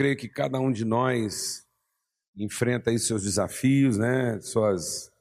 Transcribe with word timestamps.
Creio 0.00 0.16
que 0.16 0.30
cada 0.30 0.58
um 0.58 0.72
de 0.72 0.82
nós 0.82 1.62
enfrenta 2.34 2.88
aí 2.88 2.98
seus 2.98 3.22
desafios, 3.22 3.98
né? 3.98 4.40
Suas 4.40 5.12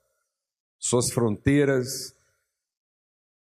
suas 0.79 1.11
fronteiras. 1.11 2.15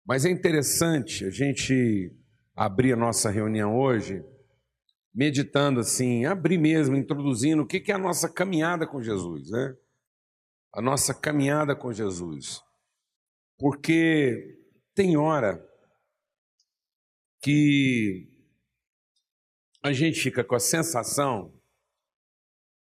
Mas 0.03 0.25
é 0.25 0.31
interessante 0.31 1.25
a 1.25 1.29
gente 1.29 2.11
abrir 2.55 2.93
a 2.93 2.95
nossa 2.95 3.29
reunião 3.29 3.77
hoje 3.77 4.25
meditando 5.13 5.81
assim, 5.81 6.25
abrir 6.25 6.57
mesmo, 6.57 6.97
introduzindo 6.97 7.61
o 7.61 7.67
que 7.67 7.91
é 7.91 7.93
a 7.93 7.99
nossa 7.99 8.27
caminhada 8.27 8.87
com 8.87 8.99
Jesus, 8.99 9.51
né? 9.51 9.77
A 10.73 10.81
nossa 10.81 11.13
caminhada 11.13 11.75
com 11.75 11.93
Jesus. 11.93 12.59
Porque 13.55 14.57
tem 14.95 15.15
hora 15.15 15.63
que 17.39 18.28
a 19.81 19.91
gente 19.93 20.19
fica 20.19 20.43
com 20.43 20.55
a 20.55 20.59
sensação 20.59 21.53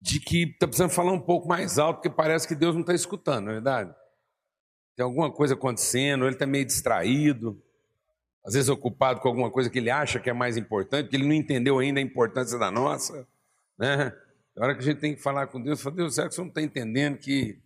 de 0.02 0.20
que 0.20 0.44
está 0.44 0.68
precisando 0.68 0.90
falar 0.90 1.14
um 1.14 1.20
pouco 1.20 1.48
mais 1.48 1.80
alto, 1.80 1.98
porque 1.98 2.10
parece 2.10 2.48
que 2.48 2.56
Deus 2.56 2.74
não 2.74 2.82
está 2.82 2.94
escutando, 2.94 3.46
não 3.46 3.52
é 3.52 3.56
verdade? 3.56 3.96
Tem 4.96 5.04
alguma 5.04 5.32
coisa 5.32 5.54
acontecendo, 5.54 6.26
ele 6.26 6.36
está 6.36 6.46
meio 6.46 6.66
distraído, 6.66 7.62
às 8.46 8.54
vezes 8.54 8.70
ocupado 8.70 9.22
com 9.22 9.30
alguma 9.30 9.50
coisa 9.50 9.70
que 9.70 9.80
ele 9.80 9.90
acha 9.90 10.20
que 10.20 10.30
é 10.30 10.34
mais 10.34 10.58
importante, 10.58 11.10
que 11.10 11.16
ele 11.16 11.26
não 11.26 11.34
entendeu 11.34 11.80
ainda 11.80 12.00
a 12.00 12.04
importância 12.04 12.60
da 12.60 12.70
nossa. 12.70 13.26
Né? 13.78 14.14
Na 14.56 14.66
hora 14.66 14.76
que 14.76 14.82
a 14.82 14.84
gente 14.86 15.00
tem 15.00 15.16
que 15.16 15.22
falar 15.22 15.48
com 15.48 15.62
Deus, 15.62 15.82
fala, 15.82 15.96
Deus, 15.96 16.16
será 16.16 16.28
que 16.28 16.36
você 16.36 16.42
não 16.42 16.50
está 16.50 16.62
entendendo 16.62 17.18
que 17.18 17.60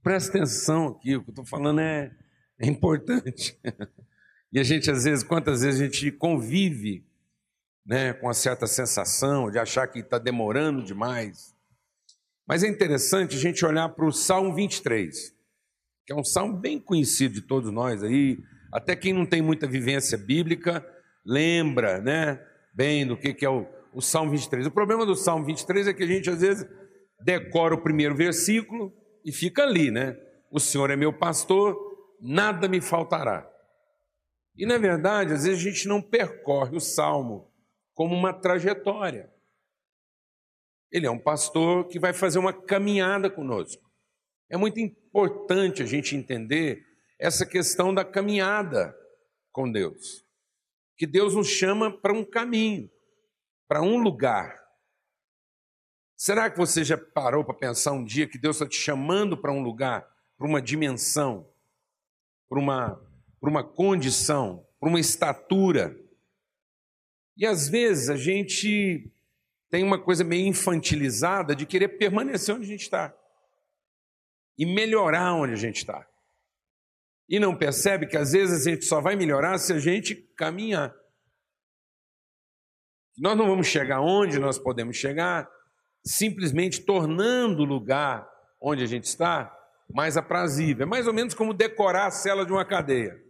presta 0.00 0.38
atenção 0.38 0.88
aqui, 0.88 1.16
o 1.16 1.22
que 1.22 1.30
eu 1.30 1.32
estou 1.32 1.44
falando 1.44 1.80
é, 1.80 2.10
é 2.58 2.66
importante. 2.66 3.58
E 4.52 4.58
a 4.58 4.64
gente, 4.64 4.90
às 4.90 5.04
vezes, 5.04 5.22
quantas 5.22 5.62
vezes 5.62 5.80
a 5.80 5.84
gente 5.84 6.10
convive 6.10 7.06
né, 7.90 8.12
com 8.12 8.28
uma 8.28 8.34
certa 8.34 8.68
sensação 8.68 9.50
de 9.50 9.58
achar 9.58 9.88
que 9.88 9.98
está 9.98 10.16
demorando 10.16 10.80
demais. 10.80 11.52
Mas 12.46 12.62
é 12.62 12.68
interessante 12.68 13.34
a 13.34 13.38
gente 13.40 13.66
olhar 13.66 13.88
para 13.88 14.06
o 14.06 14.12
Salmo 14.12 14.54
23, 14.54 15.34
que 16.06 16.12
é 16.12 16.14
um 16.14 16.22
salmo 16.22 16.56
bem 16.56 16.78
conhecido 16.78 17.34
de 17.34 17.40
todos 17.40 17.72
nós 17.72 18.04
aí, 18.04 18.38
até 18.72 18.94
quem 18.94 19.12
não 19.12 19.26
tem 19.26 19.42
muita 19.42 19.66
vivência 19.66 20.16
bíblica 20.16 20.86
lembra 21.26 22.00
né, 22.00 22.40
bem 22.72 23.04
do 23.04 23.16
que, 23.16 23.34
que 23.34 23.44
é 23.44 23.50
o, 23.50 23.66
o 23.92 24.00
Salmo 24.00 24.30
23. 24.30 24.68
O 24.68 24.70
problema 24.70 25.04
do 25.04 25.16
Salmo 25.16 25.44
23 25.44 25.88
é 25.88 25.92
que 25.92 26.04
a 26.04 26.06
gente 26.06 26.30
às 26.30 26.42
vezes 26.42 26.64
decora 27.24 27.74
o 27.74 27.82
primeiro 27.82 28.14
versículo 28.14 28.92
e 29.24 29.32
fica 29.32 29.64
ali, 29.64 29.90
né? 29.90 30.16
O 30.48 30.60
Senhor 30.60 30.90
é 30.90 30.96
meu 30.96 31.12
pastor, 31.12 31.76
nada 32.20 32.68
me 32.68 32.80
faltará. 32.80 33.50
E 34.56 34.64
na 34.64 34.78
verdade, 34.78 35.32
às 35.32 35.42
vezes 35.42 35.58
a 35.58 35.68
gente 35.68 35.88
não 35.88 36.00
percorre 36.00 36.76
o 36.76 36.80
salmo 36.80 37.49
como 38.00 38.16
uma 38.16 38.32
trajetória. 38.32 39.30
Ele 40.90 41.06
é 41.06 41.10
um 41.10 41.18
pastor 41.18 41.86
que 41.86 41.98
vai 41.98 42.14
fazer 42.14 42.38
uma 42.38 42.50
caminhada 42.50 43.28
conosco. 43.28 43.92
É 44.48 44.56
muito 44.56 44.80
importante 44.80 45.82
a 45.82 45.84
gente 45.84 46.16
entender 46.16 46.82
essa 47.18 47.44
questão 47.44 47.92
da 47.92 48.02
caminhada 48.02 48.98
com 49.52 49.70
Deus. 49.70 50.24
Que 50.96 51.06
Deus 51.06 51.34
nos 51.34 51.48
chama 51.48 51.94
para 51.94 52.14
um 52.14 52.24
caminho, 52.24 52.90
para 53.68 53.82
um 53.82 53.98
lugar. 53.98 54.58
Será 56.16 56.50
que 56.50 56.56
você 56.56 56.82
já 56.82 56.96
parou 56.96 57.44
para 57.44 57.52
pensar 57.52 57.92
um 57.92 58.02
dia 58.02 58.26
que 58.26 58.38
Deus 58.38 58.56
está 58.56 58.66
te 58.66 58.78
chamando 58.78 59.36
para 59.36 59.52
um 59.52 59.62
lugar, 59.62 60.10
para 60.38 60.48
uma 60.48 60.62
dimensão, 60.62 61.46
para 62.48 62.58
uma, 62.58 62.96
para 63.38 63.50
uma 63.50 63.62
condição, 63.62 64.66
para 64.80 64.88
uma 64.88 64.98
estatura? 64.98 65.94
E 67.36 67.46
às 67.46 67.68
vezes 67.68 68.08
a 68.10 68.16
gente 68.16 69.10
tem 69.70 69.84
uma 69.84 69.98
coisa 69.98 70.24
meio 70.24 70.46
infantilizada 70.46 71.54
de 71.54 71.64
querer 71.64 71.88
permanecer 71.90 72.54
onde 72.54 72.64
a 72.64 72.68
gente 72.68 72.82
está 72.82 73.14
e 74.58 74.66
melhorar 74.66 75.34
onde 75.34 75.54
a 75.54 75.56
gente 75.56 75.76
está. 75.76 76.06
E 77.28 77.38
não 77.38 77.56
percebe 77.56 78.06
que 78.06 78.16
às 78.16 78.32
vezes 78.32 78.66
a 78.66 78.70
gente 78.70 78.84
só 78.84 79.00
vai 79.00 79.14
melhorar 79.14 79.56
se 79.58 79.72
a 79.72 79.78
gente 79.78 80.16
caminhar. 80.36 80.94
Nós 83.16 83.36
não 83.36 83.46
vamos 83.46 83.68
chegar 83.68 84.00
onde 84.00 84.38
nós 84.38 84.58
podemos 84.58 84.96
chegar 84.96 85.48
simplesmente 86.04 86.80
tornando 86.80 87.62
o 87.62 87.66
lugar 87.66 88.28
onde 88.60 88.82
a 88.82 88.86
gente 88.86 89.04
está 89.04 89.54
mais 89.92 90.16
aprazível. 90.16 90.82
É 90.84 90.86
mais 90.86 91.06
ou 91.06 91.12
menos 91.12 91.34
como 91.34 91.54
decorar 91.54 92.06
a 92.06 92.10
cela 92.10 92.44
de 92.44 92.52
uma 92.52 92.64
cadeia. 92.64 93.29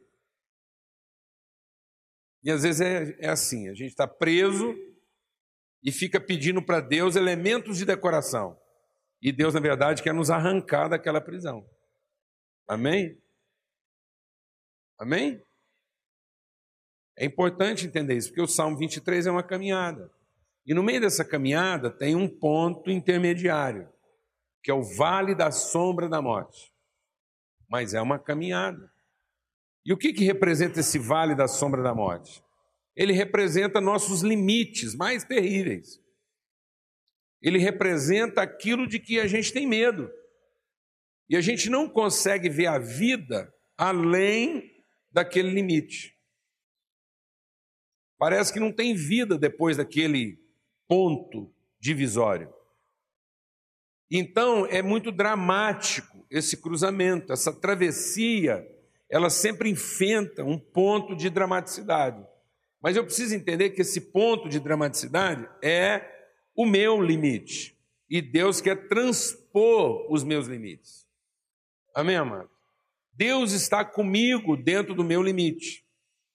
E 2.42 2.50
às 2.50 2.62
vezes 2.62 2.80
é, 2.80 3.16
é 3.18 3.28
assim: 3.28 3.68
a 3.68 3.74
gente 3.74 3.90
está 3.90 4.06
preso 4.06 4.74
e 5.82 5.92
fica 5.92 6.20
pedindo 6.20 6.62
para 6.62 6.80
Deus 6.80 7.16
elementos 7.16 7.78
de 7.78 7.84
decoração. 7.84 8.58
E 9.22 9.32
Deus, 9.32 9.54
na 9.54 9.60
verdade, 9.60 10.02
quer 10.02 10.14
nos 10.14 10.30
arrancar 10.30 10.88
daquela 10.88 11.20
prisão. 11.20 11.68
Amém? 12.66 13.20
Amém? 14.98 15.42
É 17.18 17.24
importante 17.26 17.86
entender 17.86 18.16
isso, 18.16 18.28
porque 18.28 18.40
o 18.40 18.46
Salmo 18.46 18.78
23 18.78 19.26
é 19.26 19.30
uma 19.30 19.42
caminhada. 19.42 20.10
E 20.64 20.72
no 20.72 20.82
meio 20.82 21.00
dessa 21.00 21.24
caminhada 21.24 21.90
tem 21.90 22.14
um 22.14 22.28
ponto 22.28 22.90
intermediário, 22.90 23.88
que 24.62 24.70
é 24.70 24.74
o 24.74 24.82
vale 24.82 25.34
da 25.34 25.50
sombra 25.50 26.08
da 26.08 26.22
morte. 26.22 26.72
Mas 27.68 27.92
é 27.92 28.00
uma 28.00 28.18
caminhada. 28.18 28.90
E 29.84 29.92
o 29.92 29.96
que, 29.96 30.12
que 30.12 30.24
representa 30.24 30.80
esse 30.80 30.98
vale 30.98 31.34
da 31.34 31.48
sombra 31.48 31.82
da 31.82 31.94
morte? 31.94 32.42
ele 33.00 33.14
representa 33.14 33.80
nossos 33.80 34.20
limites 34.20 34.94
mais 34.94 35.24
terríveis. 35.24 35.98
Ele 37.40 37.58
representa 37.58 38.42
aquilo 38.42 38.86
de 38.86 38.98
que 38.98 39.18
a 39.18 39.26
gente 39.26 39.52
tem 39.54 39.66
medo. 39.66 40.10
E 41.26 41.34
a 41.34 41.40
gente 41.40 41.70
não 41.70 41.88
consegue 41.88 42.50
ver 42.50 42.66
a 42.66 42.78
vida 42.78 43.50
além 43.74 44.70
daquele 45.10 45.50
limite. 45.50 46.14
Parece 48.18 48.52
que 48.52 48.60
não 48.60 48.70
tem 48.70 48.94
vida 48.94 49.38
depois 49.38 49.78
daquele 49.78 50.38
ponto 50.86 51.50
divisório. 51.80 52.52
Então 54.10 54.66
é 54.66 54.82
muito 54.82 55.10
dramático 55.10 56.26
esse 56.28 56.60
cruzamento, 56.60 57.32
essa 57.32 57.50
travessia, 57.50 58.62
ela 59.10 59.28
sempre 59.28 59.68
enfrenta 59.68 60.44
um 60.44 60.56
ponto 60.56 61.16
de 61.16 61.28
dramaticidade. 61.28 62.24
Mas 62.80 62.96
eu 62.96 63.04
preciso 63.04 63.34
entender 63.34 63.70
que 63.70 63.82
esse 63.82 64.00
ponto 64.00 64.48
de 64.48 64.60
dramaticidade 64.60 65.48
é 65.62 66.08
o 66.54 66.64
meu 66.64 67.02
limite. 67.02 67.76
E 68.08 68.22
Deus 68.22 68.60
quer 68.60 68.88
transpor 68.88 70.10
os 70.10 70.22
meus 70.22 70.46
limites. 70.46 71.06
Amém, 71.94 72.16
amado? 72.16 72.48
Deus 73.12 73.52
está 73.52 73.84
comigo 73.84 74.56
dentro 74.56 74.94
do 74.94 75.04
meu 75.04 75.22
limite. 75.22 75.84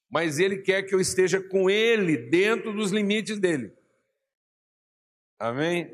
Mas 0.09 0.37
Ele 0.37 0.57
quer 0.57 0.83
que 0.83 0.93
eu 0.93 0.99
esteja 0.99 1.41
com 1.41 1.69
Ele 1.69 2.17
dentro 2.17 2.73
dos 2.73 2.91
limites 2.91 3.39
dele. 3.39 3.73
Amém? 5.39 5.91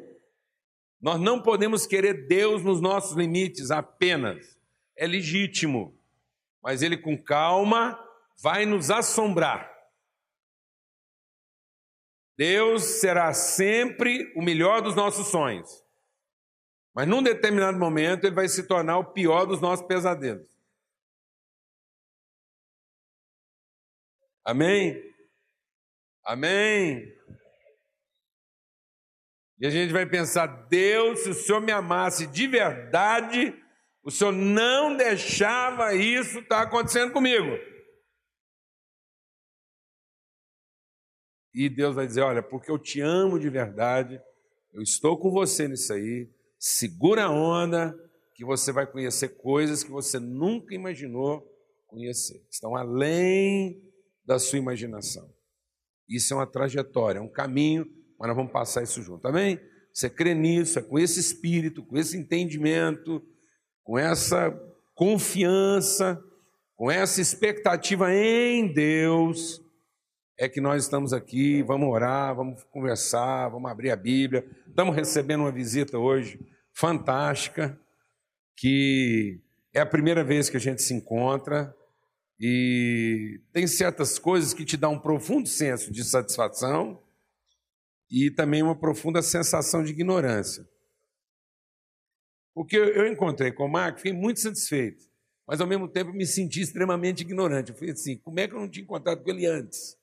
Nós 1.00 1.20
não 1.20 1.42
podemos 1.42 1.88
querer 1.88 2.28
Deus 2.28 2.64
nos 2.64 2.82
nossos 2.82 3.16
limites 3.16 3.72
apenas. 3.72 4.60
É 4.96 5.08
legítimo. 5.08 5.98
Mas 6.62 6.82
Ele, 6.82 6.98
com 6.98 7.18
calma, 7.18 8.00
vai 8.42 8.66
nos 8.66 8.92
assombrar 8.92 9.72
Deus 12.42 13.00
será 13.00 13.36
sempre 13.36 14.34
o 14.36 14.42
melhor 14.42 14.82
dos 14.82 14.96
nossos 14.96 15.28
sonhos. 15.28 15.86
Mas 16.92 17.08
num 17.08 17.22
determinado 17.22 17.78
momento 17.78 18.26
ele 18.26 18.34
vai 18.34 18.48
se 18.48 18.64
tornar 18.64 18.98
o 18.98 19.14
pior 19.14 19.46
dos 19.46 19.62
nossos 19.62 19.86
pesadelos. 19.86 20.50
Amém? 24.44 25.00
Amém? 26.26 27.16
E 29.60 29.68
a 29.68 29.70
gente 29.70 29.94
vai 29.94 30.08
pensar: 30.08 30.48
Deus, 30.68 31.20
se 31.20 31.30
o 31.30 31.36
Senhor 31.36 31.62
me 31.62 31.72
amasse 31.72 32.26
de 32.26 32.48
verdade, 32.48 33.54
o 34.04 34.10
Senhor 34.10 34.32
não 34.32 34.96
deixava 34.96 35.94
isso 35.94 36.40
estar 36.40 36.58
tá 36.58 36.62
acontecendo 36.64 37.12
comigo. 37.12 37.58
E 41.54 41.70
Deus 41.70 41.96
vai 41.96 42.08
dizer: 42.08 42.22
Olha, 42.22 42.42
porque 42.42 42.72
eu 42.72 42.80
te 42.80 43.02
amo 43.02 43.40
de 43.40 43.50
verdade, 43.50 44.22
eu 44.74 44.82
estou 44.82 45.18
com 45.18 45.30
você 45.30 45.68
nisso 45.68 45.94
aí, 45.94 46.30
segura 46.58 47.26
a 47.26 47.30
onda, 47.30 47.94
que 48.34 48.46
você 48.46 48.72
vai 48.72 48.88
conhecer 48.88 49.38
coisas 49.38 49.84
que 49.84 49.92
você 49.92 50.20
nunca 50.20 50.74
imaginou 50.74 51.48
conhecer, 51.88 52.42
estão 52.50 52.76
além 52.76 53.84
da 54.26 54.40
sua 54.40 54.58
imaginação. 54.58 55.30
Isso 56.08 56.34
é 56.34 56.38
uma 56.38 56.48
trajetória, 56.48 57.20
é 57.20 57.22
um 57.22 57.32
caminho, 57.32 57.86
mas 58.18 58.30
nós 58.30 58.36
vamos 58.36 58.52
passar 58.52 58.82
isso 58.82 59.02
junto, 59.02 59.28
amém? 59.28 59.60
Você 59.94 60.10
crê 60.10 60.34
nisso, 60.34 60.80
é 60.80 60.82
com 60.82 60.98
esse 60.98 61.20
espírito, 61.20 61.84
com 61.84 61.98
esse 61.98 62.18
entendimento, 62.18 63.22
com 63.84 63.98
essa 63.98 64.52
confiança, 64.96 66.22
com 66.76 66.90
essa 66.90 67.22
expectativa 67.22 68.14
em 68.14 68.72
Deus 68.72 69.62
é 70.42 70.50
que 70.50 70.60
nós 70.60 70.84
estamos 70.84 71.14
aqui, 71.14 71.62
vamos 71.62 71.88
orar, 71.88 72.36
vamos 72.36 72.64
conversar, 72.64 73.50
vamos 73.50 73.70
abrir 73.70 73.92
a 73.92 73.96
Bíblia. 73.96 74.44
Estamos 74.68 74.96
recebendo 74.96 75.42
uma 75.42 75.52
visita 75.52 76.00
hoje 76.00 76.40
fantástica, 76.74 77.80
que 78.58 79.40
é 79.72 79.80
a 79.82 79.86
primeira 79.86 80.24
vez 80.24 80.50
que 80.50 80.58
a 80.58 80.60
gente 80.60 80.82
se 80.82 80.96
encontra 80.96 81.72
e 82.40 83.40
tem 83.54 83.68
certas 83.68 84.18
coisas 84.18 84.52
que 84.52 84.66
te 84.66 84.76
dão 84.76 84.94
um 84.94 85.00
profundo 85.00 85.48
senso 85.48 85.92
de 85.92 86.04
satisfação 86.04 87.00
e 88.10 88.32
também 88.32 88.64
uma 88.64 88.76
profunda 88.76 89.22
sensação 89.22 89.84
de 89.84 89.92
ignorância. 89.92 90.68
Porque 92.54 92.76
eu 92.76 93.08
encontrei 93.08 93.52
com 93.52 93.66
o 93.66 93.70
Marco, 93.70 94.00
fiquei 94.00 94.14
muito 94.14 94.40
satisfeito, 94.40 95.06
mas 95.48 95.62
ao 95.62 95.68
mesmo 95.68 95.88
tempo 95.88 96.12
me 96.12 96.26
senti 96.26 96.62
extremamente 96.62 97.22
ignorante. 97.22 97.72
Eu 97.72 97.78
falei 97.78 97.94
assim: 97.94 98.18
como 98.18 98.40
é 98.40 98.48
que 98.48 98.54
eu 98.54 98.60
não 98.60 98.70
tinha 98.70 98.84
encontrado 98.84 99.24
com 99.24 99.30
ele 99.30 99.46
antes? 99.46 99.98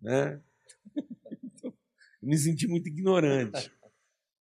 Né? 0.00 0.40
me 2.22 2.36
senti 2.36 2.68
muito 2.68 2.88
ignorante. 2.88 3.72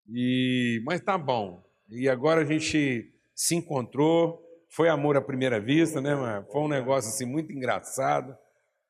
E, 0.09 0.83
mas 0.85 1.01
tá 1.01 1.17
bom. 1.17 1.65
E 1.89 2.09
agora 2.09 2.43
a 2.43 2.45
gente 2.45 3.13
se 3.35 3.55
encontrou, 3.55 4.45
foi 4.69 4.89
amor 4.89 5.17
à 5.17 5.21
primeira 5.21 5.61
vista, 5.61 6.01
né, 6.01 6.15
mano? 6.15 6.47
Foi 6.51 6.61
um 6.61 6.69
negócio 6.69 7.11
assim 7.11 7.25
muito 7.25 7.53
engraçado. 7.53 8.37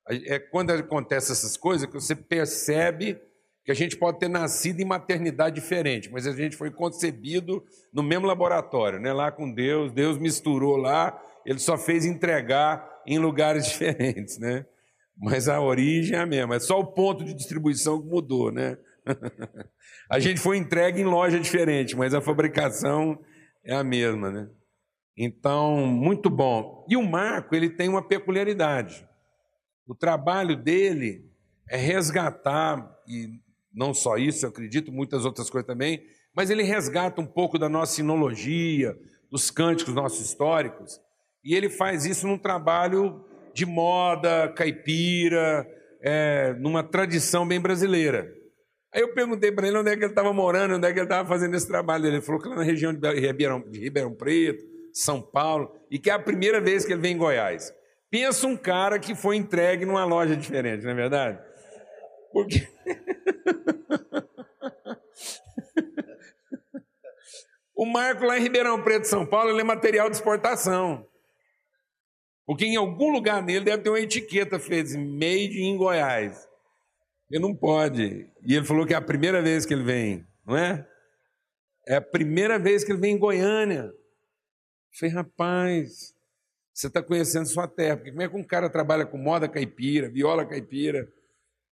É 0.08 0.38
quando 0.38 0.70
acontece 0.70 1.30
essas 1.30 1.56
coisas 1.56 1.86
que 1.86 1.92
você 1.92 2.16
percebe 2.16 3.20
que 3.70 3.72
a 3.72 3.74
gente 3.74 3.96
pode 3.96 4.18
ter 4.18 4.28
nascido 4.28 4.80
em 4.80 4.84
maternidade 4.84 5.54
diferente, 5.54 6.10
mas 6.10 6.26
a 6.26 6.32
gente 6.32 6.56
foi 6.56 6.72
concebido 6.72 7.64
no 7.92 8.02
mesmo 8.02 8.26
laboratório, 8.26 8.98
né? 8.98 9.12
Lá 9.12 9.30
com 9.30 9.52
Deus, 9.52 9.92
Deus 9.92 10.18
misturou 10.18 10.76
lá, 10.76 11.16
ele 11.46 11.60
só 11.60 11.78
fez 11.78 12.04
entregar 12.04 12.84
em 13.06 13.18
lugares 13.18 13.66
diferentes, 13.70 14.38
né? 14.38 14.66
Mas 15.16 15.48
a 15.48 15.60
origem 15.60 16.16
é 16.16 16.20
a 16.20 16.26
mesma, 16.26 16.56
é 16.56 16.60
só 16.60 16.80
o 16.80 16.86
ponto 16.86 17.24
de 17.24 17.32
distribuição 17.32 18.02
que 18.02 18.08
mudou, 18.08 18.50
né? 18.50 18.76
a 20.10 20.18
gente 20.18 20.40
foi 20.40 20.56
entregue 20.56 21.00
em 21.00 21.04
loja 21.04 21.38
diferente, 21.38 21.94
mas 21.94 22.12
a 22.12 22.20
fabricação 22.20 23.20
é 23.64 23.74
a 23.74 23.84
mesma, 23.84 24.32
né? 24.32 24.50
Então, 25.16 25.86
muito 25.86 26.28
bom. 26.28 26.84
E 26.88 26.96
o 26.96 27.02
Marco, 27.02 27.54
ele 27.54 27.70
tem 27.70 27.88
uma 27.88 28.02
peculiaridade. 28.02 29.06
O 29.86 29.94
trabalho 29.94 30.56
dele 30.56 31.30
é 31.68 31.76
resgatar, 31.76 32.98
e 33.06 33.38
não 33.72 33.94
só 33.94 34.16
isso, 34.16 34.44
eu 34.44 34.50
acredito, 34.50 34.92
muitas 34.92 35.24
outras 35.24 35.48
coisas 35.48 35.66
também, 35.66 36.02
mas 36.34 36.50
ele 36.50 36.62
resgata 36.62 37.20
um 37.20 37.26
pouco 37.26 37.58
da 37.58 37.68
nossa 37.68 37.94
sinologia, 37.94 38.96
dos 39.30 39.50
cânticos 39.50 39.94
nossos 39.94 40.26
históricos, 40.26 41.00
e 41.44 41.54
ele 41.54 41.68
faz 41.68 42.04
isso 42.04 42.26
num 42.26 42.38
trabalho 42.38 43.24
de 43.54 43.64
moda, 43.64 44.52
caipira, 44.54 45.66
é, 46.02 46.54
numa 46.58 46.82
tradição 46.82 47.46
bem 47.46 47.60
brasileira. 47.60 48.32
Aí 48.92 49.02
eu 49.02 49.14
perguntei 49.14 49.52
para 49.52 49.68
ele 49.68 49.78
onde 49.78 49.90
é 49.90 49.96
que 49.96 50.02
ele 50.02 50.12
estava 50.12 50.32
morando, 50.32 50.74
onde 50.74 50.86
é 50.86 50.92
que 50.92 50.98
ele 50.98 51.06
estava 51.06 51.28
fazendo 51.28 51.54
esse 51.54 51.66
trabalho. 51.66 52.06
Ele 52.06 52.20
falou 52.20 52.40
que 52.40 52.48
lá 52.48 52.56
na 52.56 52.62
região 52.62 52.92
de 52.92 53.08
Ribeirão, 53.12 53.60
de 53.60 53.78
Ribeirão 53.78 54.12
Preto, 54.12 54.64
São 54.92 55.22
Paulo, 55.22 55.72
e 55.90 55.98
que 55.98 56.10
é 56.10 56.12
a 56.12 56.18
primeira 56.18 56.60
vez 56.60 56.84
que 56.84 56.92
ele 56.92 57.00
vem 57.00 57.14
em 57.14 57.18
Goiás. 57.18 57.72
Pensa 58.10 58.46
um 58.48 58.56
cara 58.56 58.98
que 58.98 59.14
foi 59.14 59.36
entregue 59.36 59.86
numa 59.86 60.04
loja 60.04 60.36
diferente, 60.36 60.82
não 60.82 60.90
é 60.90 60.94
verdade? 60.94 61.38
Porque. 62.32 62.66
o 67.74 67.86
Marco 67.86 68.24
lá 68.24 68.38
em 68.38 68.42
Ribeirão 68.42 68.82
Preto, 68.82 69.06
São 69.06 69.26
Paulo, 69.26 69.50
ele 69.50 69.60
é 69.60 69.64
material 69.64 70.08
de 70.08 70.16
exportação. 70.16 71.06
Porque 72.46 72.64
em 72.64 72.76
algum 72.76 73.12
lugar 73.12 73.42
nele 73.42 73.64
deve 73.64 73.82
ter 73.82 73.90
uma 73.90 74.00
etiqueta 74.00 74.58
feita 74.58 74.98
made 74.98 75.62
in 75.62 75.76
Goiás. 75.76 76.48
Ele 77.30 77.42
não 77.42 77.54
pode. 77.54 78.28
E 78.44 78.56
ele 78.56 78.66
falou 78.66 78.84
que 78.84 78.92
é 78.92 78.96
a 78.96 79.00
primeira 79.00 79.40
vez 79.40 79.64
que 79.64 79.72
ele 79.72 79.84
vem, 79.84 80.26
não 80.44 80.56
é? 80.56 80.86
É 81.86 81.94
a 81.94 82.00
primeira 82.00 82.58
vez 82.58 82.82
que 82.82 82.90
ele 82.90 83.00
vem 83.00 83.14
em 83.14 83.18
Goiânia. 83.18 83.84
Eu 83.84 84.98
falei, 84.98 85.14
rapaz, 85.14 86.12
você 86.74 86.88
está 86.88 87.02
conhecendo 87.02 87.46
sua 87.46 87.68
terra. 87.68 87.96
Porque 87.96 88.10
como 88.10 88.22
é 88.22 88.28
que 88.28 88.36
um 88.36 88.44
cara 88.44 88.68
trabalha 88.68 89.06
com 89.06 89.16
moda 89.16 89.48
caipira, 89.48 90.10
viola 90.10 90.44
caipira? 90.44 91.08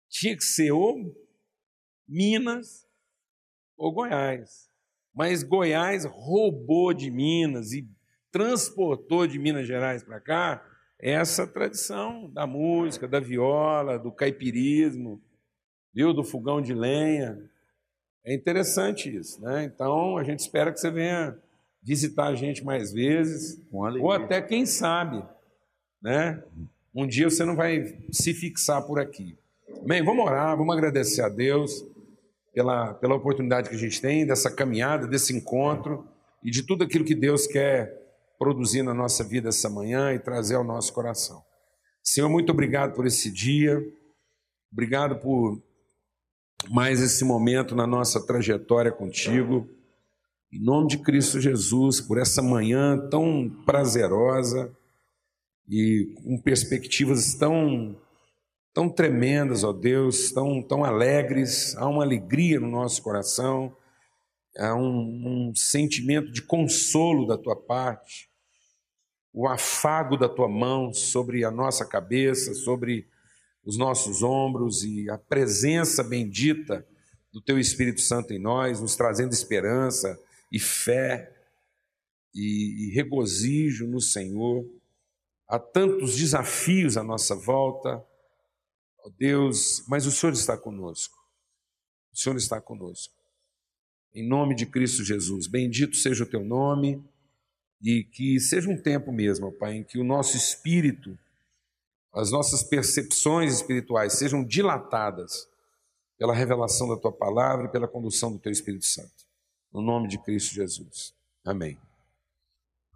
Tinha 0.08 0.36
que 0.36 0.44
ser 0.44 0.72
ou 0.72 1.14
Minas 2.06 2.86
ou 3.76 3.92
Goiás. 3.92 4.68
Mas 5.14 5.42
Goiás 5.42 6.04
roubou 6.04 6.94
de 6.94 7.10
Minas 7.10 7.72
e 7.72 7.88
transportou 8.30 9.26
de 9.26 9.38
Minas 9.38 9.66
Gerais 9.66 10.02
para 10.02 10.20
cá 10.20 10.64
essa 10.98 11.46
tradição 11.46 12.28
da 12.30 12.46
música, 12.46 13.06
da 13.06 13.20
viola, 13.20 13.98
do 13.98 14.10
caipirismo, 14.10 15.20
viu, 15.94 16.12
do 16.12 16.24
fogão 16.24 16.60
de 16.60 16.74
lenha. 16.74 17.38
É 18.24 18.34
interessante 18.34 19.14
isso, 19.14 19.40
né? 19.40 19.64
Então 19.64 20.18
a 20.18 20.24
gente 20.24 20.40
espera 20.40 20.72
que 20.72 20.80
você 20.80 20.90
venha 20.90 21.38
visitar 21.82 22.26
a 22.26 22.34
gente 22.34 22.64
mais 22.64 22.92
vezes, 22.92 23.62
ou 23.72 24.10
até 24.10 24.42
quem 24.42 24.66
sabe, 24.66 25.24
né? 26.02 26.42
Um 26.94 27.06
dia 27.06 27.30
você 27.30 27.44
não 27.44 27.54
vai 27.54 27.96
se 28.10 28.34
fixar 28.34 28.84
por 28.84 28.98
aqui. 28.98 29.38
Bem, 29.88 30.04
vamos 30.04 30.26
orar, 30.26 30.54
vamos 30.54 30.76
agradecer 30.76 31.22
a 31.22 31.30
Deus 31.30 31.82
pela, 32.52 32.92
pela 32.92 33.14
oportunidade 33.14 33.70
que 33.70 33.74
a 33.74 33.78
gente 33.78 34.02
tem, 34.02 34.26
dessa 34.26 34.54
caminhada, 34.54 35.06
desse 35.06 35.34
encontro 35.34 36.06
e 36.44 36.50
de 36.50 36.62
tudo 36.62 36.84
aquilo 36.84 37.06
que 37.06 37.14
Deus 37.14 37.46
quer 37.46 37.96
produzir 38.38 38.82
na 38.82 38.92
nossa 38.92 39.24
vida 39.24 39.48
essa 39.48 39.70
manhã 39.70 40.12
e 40.12 40.18
trazer 40.18 40.56
ao 40.56 40.62
nosso 40.62 40.92
coração. 40.92 41.42
Senhor, 42.04 42.28
muito 42.28 42.52
obrigado 42.52 42.94
por 42.94 43.06
esse 43.06 43.30
dia, 43.30 43.82
obrigado 44.70 45.22
por 45.22 45.58
mais 46.68 47.00
esse 47.00 47.24
momento 47.24 47.74
na 47.74 47.86
nossa 47.86 48.20
trajetória 48.26 48.92
contigo. 48.92 49.66
Em 50.52 50.62
nome 50.62 50.88
de 50.88 50.98
Cristo 50.98 51.40
Jesus, 51.40 51.98
por 51.98 52.18
essa 52.18 52.42
manhã 52.42 53.08
tão 53.08 53.48
prazerosa 53.64 54.70
e 55.66 56.12
com 56.14 56.38
perspectivas 56.42 57.32
tão 57.32 57.96
tão 58.78 58.88
tremendas, 58.88 59.64
ó 59.64 59.72
Deus, 59.72 60.30
tão, 60.30 60.62
tão 60.62 60.84
alegres, 60.84 61.74
há 61.78 61.88
uma 61.88 62.04
alegria 62.04 62.60
no 62.60 62.70
nosso 62.70 63.02
coração, 63.02 63.76
há 64.56 64.72
um, 64.76 65.48
um 65.48 65.52
sentimento 65.52 66.30
de 66.30 66.42
consolo 66.42 67.26
da 67.26 67.36
tua 67.36 67.56
parte, 67.56 68.30
o 69.32 69.48
afago 69.48 70.16
da 70.16 70.28
tua 70.28 70.48
mão 70.48 70.94
sobre 70.94 71.44
a 71.44 71.50
nossa 71.50 71.84
cabeça, 71.84 72.54
sobre 72.54 73.08
os 73.64 73.76
nossos 73.76 74.22
ombros 74.22 74.84
e 74.84 75.10
a 75.10 75.18
presença 75.18 76.04
bendita 76.04 76.86
do 77.32 77.40
Teu 77.40 77.58
Espírito 77.58 78.00
Santo 78.00 78.32
em 78.32 78.38
nós, 78.38 78.80
nos 78.80 78.94
trazendo 78.94 79.32
esperança 79.32 80.16
e 80.52 80.60
fé 80.60 81.34
e, 82.32 82.90
e 82.90 82.94
regozijo 82.94 83.88
no 83.88 84.00
Senhor. 84.00 84.64
Há 85.48 85.58
tantos 85.58 86.16
desafios 86.16 86.96
à 86.96 87.02
nossa 87.02 87.34
volta, 87.34 88.06
ó 89.08 89.12
Deus, 89.18 89.84
mas 89.88 90.06
o 90.06 90.10
Senhor 90.10 90.32
está 90.32 90.56
conosco. 90.56 91.16
O 92.12 92.16
Senhor 92.16 92.36
está 92.36 92.60
conosco. 92.60 93.14
Em 94.14 94.26
nome 94.26 94.54
de 94.54 94.66
Cristo 94.66 95.04
Jesus, 95.04 95.46
bendito 95.46 95.96
seja 95.96 96.24
o 96.24 96.26
Teu 96.28 96.44
nome 96.44 97.02
e 97.82 98.04
que 98.04 98.40
seja 98.40 98.68
um 98.68 98.80
tempo 98.80 99.12
mesmo, 99.12 99.52
Pai, 99.52 99.76
em 99.76 99.84
que 99.84 99.98
o 99.98 100.04
nosso 100.04 100.36
espírito 100.36 101.18
as 102.12 102.30
nossas 102.30 102.62
percepções 102.62 103.54
espirituais 103.54 104.14
sejam 104.14 104.44
dilatadas 104.44 105.48
pela 106.16 106.34
revelação 106.34 106.88
da 106.88 106.96
tua 106.96 107.12
palavra 107.12 107.66
e 107.66 107.70
pela 107.70 107.86
condução 107.86 108.32
do 108.32 108.38
teu 108.38 108.50
Espírito 108.50 108.86
Santo. 108.86 109.26
No 109.72 109.80
nome 109.80 110.08
de 110.08 110.18
Cristo 110.18 110.54
Jesus. 110.54 111.14
Amém. 111.44 111.78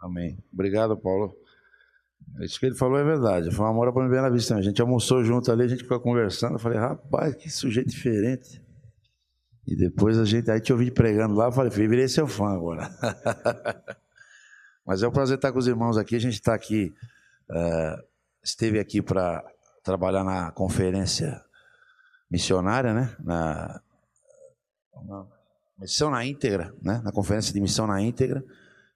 Amém. 0.01 0.37
Obrigado, 0.53 0.97
Paulo. 0.97 1.37
Isso 2.41 2.59
que 2.59 2.67
ele 2.67 2.75
falou 2.75 2.99
é 2.99 3.05
verdade. 3.05 3.51
Foi 3.51 3.65
uma 3.65 3.71
amor 3.71 3.89
à 3.89 3.93
primeira 3.93 4.31
vista. 4.31 4.57
A 4.57 4.63
gente 4.63 4.81
almoçou 4.81 5.23
junto 5.23 5.53
ali, 5.53 5.65
a 5.65 5.69
gente 5.69 5.83
ficou 5.83 6.01
conversando. 6.01 6.55
Eu 6.55 6.59
falei, 6.59 6.79
rapaz, 6.79 7.35
que 7.35 7.51
sujeito 7.51 7.91
diferente. 7.91 8.63
E 9.67 9.77
depois 9.77 10.19
a 10.19 10.25
gente, 10.25 10.51
aí 10.51 10.61
te 10.61 10.73
ouvi 10.73 10.91
pregando 10.91 11.35
lá, 11.35 11.47
eu 11.47 11.53
falei, 11.53 11.71
virei 11.71 12.09
seu 12.09 12.27
fã 12.27 12.49
agora. 12.49 12.91
Mas 14.85 15.03
é 15.03 15.09
um 15.09 15.13
prazer 15.13 15.37
estar 15.37 15.53
com 15.53 15.59
os 15.59 15.69
irmãos 15.69 15.97
aqui. 15.97 16.17
A 16.17 16.21
gente 16.21 16.35
está 16.35 16.55
aqui 16.55 16.93
uh, 17.51 18.03
esteve 18.43 18.81
aqui 18.81 19.01
para 19.01 19.45
trabalhar 19.85 20.25
na 20.25 20.51
conferência 20.51 21.41
missionária, 22.31 22.93
né? 22.93 23.15
Na, 23.21 23.81
na, 25.05 25.27
missão 25.79 26.11
na 26.11 26.25
íntegra, 26.25 26.75
né? 26.83 27.01
Na 27.05 27.13
conferência 27.13 27.53
de 27.53 27.61
missão 27.61 27.87
na 27.87 28.01
íntegra, 28.01 28.45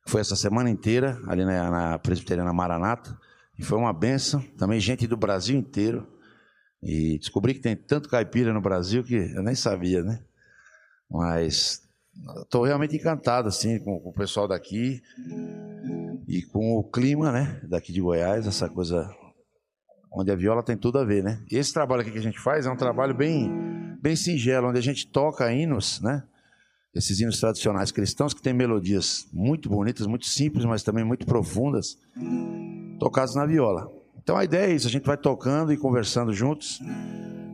foi 0.06 0.20
essa 0.20 0.36
semana 0.36 0.70
inteira 0.70 1.18
ali 1.28 1.44
na, 1.44 1.70
na 1.70 1.98
presbiteriana 1.98 2.52
Maranata 2.52 3.16
e 3.58 3.64
foi 3.64 3.78
uma 3.78 3.92
benção. 3.92 4.40
Também 4.56 4.80
gente 4.80 5.06
do 5.06 5.16
Brasil 5.16 5.56
inteiro 5.56 6.06
e 6.82 7.18
descobri 7.18 7.54
que 7.54 7.60
tem 7.60 7.74
tanto 7.74 8.08
caipira 8.08 8.52
no 8.52 8.60
Brasil 8.60 9.02
que 9.02 9.14
eu 9.14 9.42
nem 9.42 9.54
sabia, 9.54 10.02
né? 10.02 10.22
Mas 11.10 11.82
estou 12.42 12.64
realmente 12.64 12.96
encantado 12.96 13.48
assim 13.48 13.78
com, 13.78 13.98
com 14.00 14.10
o 14.10 14.14
pessoal 14.14 14.46
daqui 14.46 15.02
e 16.28 16.42
com 16.42 16.76
o 16.76 16.84
clima, 16.84 17.32
né? 17.32 17.60
Daqui 17.68 17.92
de 17.92 18.00
Goiás, 18.00 18.46
essa 18.46 18.68
coisa 18.68 19.08
onde 20.12 20.30
a 20.30 20.36
viola 20.36 20.62
tem 20.62 20.76
tudo 20.76 20.98
a 20.98 21.04
ver, 21.04 21.22
né? 21.22 21.42
Esse 21.50 21.72
trabalho 21.72 22.02
aqui 22.02 22.10
que 22.10 22.18
a 22.18 22.22
gente 22.22 22.40
faz 22.40 22.66
é 22.66 22.70
um 22.70 22.76
trabalho 22.76 23.14
bem, 23.14 23.50
bem 24.00 24.16
singelo, 24.16 24.68
onde 24.68 24.78
a 24.78 24.82
gente 24.82 25.06
toca 25.06 25.52
hinos, 25.52 26.00
né? 26.00 26.22
Esses 26.94 27.20
hinos 27.20 27.38
tradicionais 27.38 27.92
cristãos 27.92 28.32
que 28.32 28.40
têm 28.40 28.54
melodias 28.54 29.28
muito 29.30 29.68
bonitas, 29.68 30.06
muito 30.06 30.24
simples, 30.24 30.64
mas 30.64 30.82
também 30.82 31.04
muito 31.04 31.26
profundas, 31.26 31.98
tocados 32.98 33.34
na 33.34 33.46
viola. 33.46 33.90
Então 34.16 34.36
a 34.36 34.44
ideia 34.44 34.70
é 34.70 34.74
isso, 34.74 34.86
a 34.86 34.90
gente 34.90 35.06
vai 35.06 35.16
tocando 35.16 35.72
e 35.72 35.76
conversando 35.76 36.32
juntos. 36.32 36.80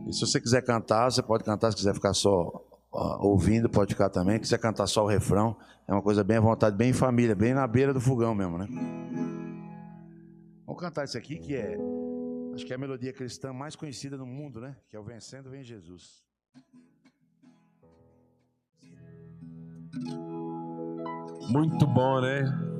E 0.07 0.13
se 0.13 0.21
você 0.21 0.41
quiser 0.41 0.63
cantar, 0.63 1.11
você 1.11 1.21
pode 1.21 1.43
cantar, 1.43 1.71
se 1.71 1.77
quiser 1.77 1.93
ficar 1.93 2.13
só 2.13 2.51
ouvindo, 3.19 3.69
pode 3.69 3.93
ficar 3.93 4.09
também. 4.09 4.35
Se 4.35 4.41
quiser 4.41 4.57
cantar 4.59 4.87
só 4.87 5.03
o 5.03 5.07
refrão, 5.07 5.55
é 5.87 5.93
uma 5.93 6.01
coisa 6.01 6.23
bem 6.23 6.37
à 6.37 6.41
vontade, 6.41 6.75
bem 6.75 6.89
em 6.89 6.93
família, 6.93 7.35
bem 7.35 7.53
na 7.53 7.67
beira 7.67 7.93
do 7.93 8.01
fogão 8.01 8.33
mesmo, 8.33 8.57
né? 8.57 8.67
Vamos 10.65 10.81
cantar 10.81 11.03
isso 11.05 11.17
aqui 11.17 11.37
que 11.37 11.55
é, 11.55 11.77
acho 12.53 12.65
que 12.65 12.71
é 12.73 12.75
a 12.75 12.79
melodia 12.79 13.13
cristã 13.13 13.53
mais 13.53 13.75
conhecida 13.75 14.17
no 14.17 14.25
mundo, 14.25 14.59
né? 14.59 14.75
Que 14.89 14.95
é 14.95 14.99
o 14.99 15.03
Vencendo 15.03 15.49
Vem 15.49 15.63
Jesus. 15.63 16.23
Muito 21.49 21.85
bom, 21.85 22.21
né? 22.21 22.72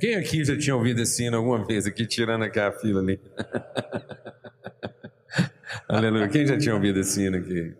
Quem 0.00 0.14
aqui 0.14 0.42
já 0.42 0.56
tinha 0.56 0.74
ouvido 0.74 1.02
esse 1.02 1.22
hino 1.24 1.36
alguma 1.36 1.62
vez 1.66 1.84
aqui, 1.86 2.06
tirando 2.06 2.42
aquela 2.42 2.72
fila 2.72 3.02
ali? 3.02 3.20
Aleluia. 5.86 6.26
Quem 6.28 6.46
já 6.46 6.56
tinha 6.56 6.74
ouvido 6.74 7.00
esse 7.00 7.22
hino 7.22 7.36
aqui? 7.36 7.74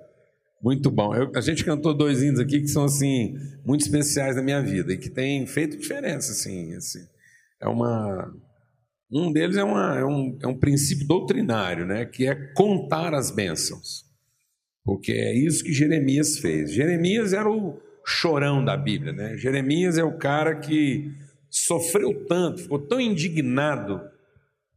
Muito 0.62 0.90
bom. 0.90 1.14
Eu, 1.14 1.32
a 1.34 1.40
gente 1.40 1.64
cantou 1.64 1.94
dois 1.94 2.22
hinos 2.22 2.38
aqui 2.38 2.60
que 2.60 2.68
são 2.68 2.84
assim 2.84 3.34
muito 3.64 3.80
especiais 3.80 4.36
na 4.36 4.42
minha 4.42 4.60
vida 4.60 4.92
e 4.92 4.98
que 4.98 5.08
têm 5.08 5.46
feito 5.46 5.78
diferença, 5.78 6.32
assim. 6.32 6.74
assim. 6.74 7.06
É 7.58 7.66
uma 7.66 8.30
um 9.10 9.32
deles 9.32 9.56
é, 9.56 9.64
uma, 9.64 9.98
é, 9.98 10.04
um, 10.04 10.38
é 10.40 10.46
um 10.46 10.56
princípio 10.56 11.06
doutrinário, 11.06 11.86
né? 11.86 12.04
Que 12.04 12.26
é 12.26 12.34
contar 12.52 13.14
as 13.14 13.30
bênçãos, 13.30 14.04
porque 14.84 15.12
é 15.12 15.34
isso 15.34 15.64
que 15.64 15.72
Jeremias 15.72 16.38
fez. 16.38 16.72
Jeremias 16.72 17.32
era 17.32 17.50
o 17.50 17.80
chorão 18.04 18.64
da 18.64 18.76
Bíblia, 18.76 19.12
né? 19.12 19.36
Jeremias 19.36 19.98
é 19.98 20.04
o 20.04 20.16
cara 20.16 20.56
que 20.56 21.10
sofreu 21.50 22.24
tanto, 22.26 22.62
ficou 22.62 22.78
tão 22.78 23.00
indignado, 23.00 24.00